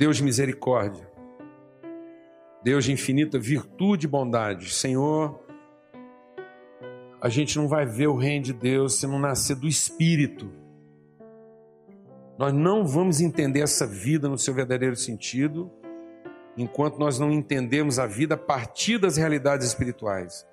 Deus 0.00 0.16
de 0.16 0.22
misericórdia, 0.22 1.06
Deus 2.64 2.86
de 2.86 2.92
infinita 2.92 3.38
virtude 3.38 4.06
e 4.06 4.08
bondade, 4.08 4.70
Senhor, 4.72 5.38
a 7.20 7.28
gente 7.28 7.58
não 7.58 7.68
vai 7.68 7.84
ver 7.84 8.06
o 8.06 8.16
reino 8.16 8.46
de 8.46 8.54
Deus 8.54 8.94
se 8.94 9.06
não 9.06 9.18
nascer 9.18 9.56
do 9.56 9.68
Espírito. 9.68 10.50
Nós 12.38 12.50
não 12.50 12.86
vamos 12.86 13.20
entender 13.20 13.60
essa 13.60 13.86
vida 13.86 14.26
no 14.26 14.38
seu 14.38 14.54
verdadeiro 14.54 14.96
sentido 14.96 15.70
enquanto 16.56 16.98
nós 16.98 17.18
não 17.18 17.30
entendemos 17.30 17.98
a 17.98 18.06
vida 18.06 18.36
a 18.36 18.38
partir 18.38 18.96
das 18.96 19.18
realidades 19.18 19.66
espirituais, 19.66 20.46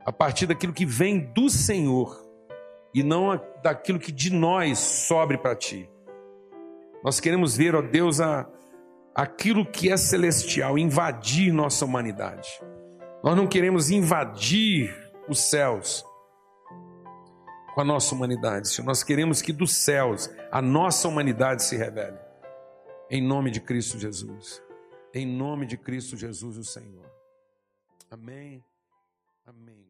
a 0.00 0.10
partir 0.10 0.46
daquilo 0.46 0.72
que 0.72 0.86
vem 0.86 1.30
do 1.34 1.50
Senhor 1.50 2.26
e 2.94 3.02
não 3.02 3.38
daquilo 3.62 3.98
que 3.98 4.10
de 4.10 4.32
nós 4.32 4.78
sobre 4.78 5.36
para 5.36 5.54
ti. 5.54 5.90
Nós 7.04 7.20
queremos 7.20 7.54
ver, 7.54 7.74
ó 7.74 7.82
Deus, 7.82 8.18
a, 8.18 8.48
aquilo 9.18 9.66
que 9.66 9.90
é 9.90 9.96
celestial, 9.96 10.78
invadir 10.78 11.52
nossa 11.52 11.84
humanidade. 11.84 12.48
Nós 13.24 13.36
não 13.36 13.48
queremos 13.48 13.90
invadir 13.90 14.94
os 15.28 15.40
céus 15.40 16.04
com 17.74 17.80
a 17.80 17.84
nossa 17.84 18.14
humanidade, 18.14 18.68
Senhor. 18.68 18.86
Nós 18.86 19.02
queremos 19.02 19.42
que 19.42 19.52
dos 19.52 19.74
céus 19.74 20.30
a 20.52 20.62
nossa 20.62 21.08
humanidade 21.08 21.64
se 21.64 21.76
revele. 21.76 22.16
Em 23.10 23.20
nome 23.20 23.50
de 23.50 23.60
Cristo 23.60 23.98
Jesus. 23.98 24.62
Em 25.12 25.26
nome 25.26 25.66
de 25.66 25.76
Cristo 25.76 26.16
Jesus, 26.16 26.56
o 26.56 26.62
Senhor. 26.62 27.10
Amém. 28.08 28.64
Amém. 29.44 29.87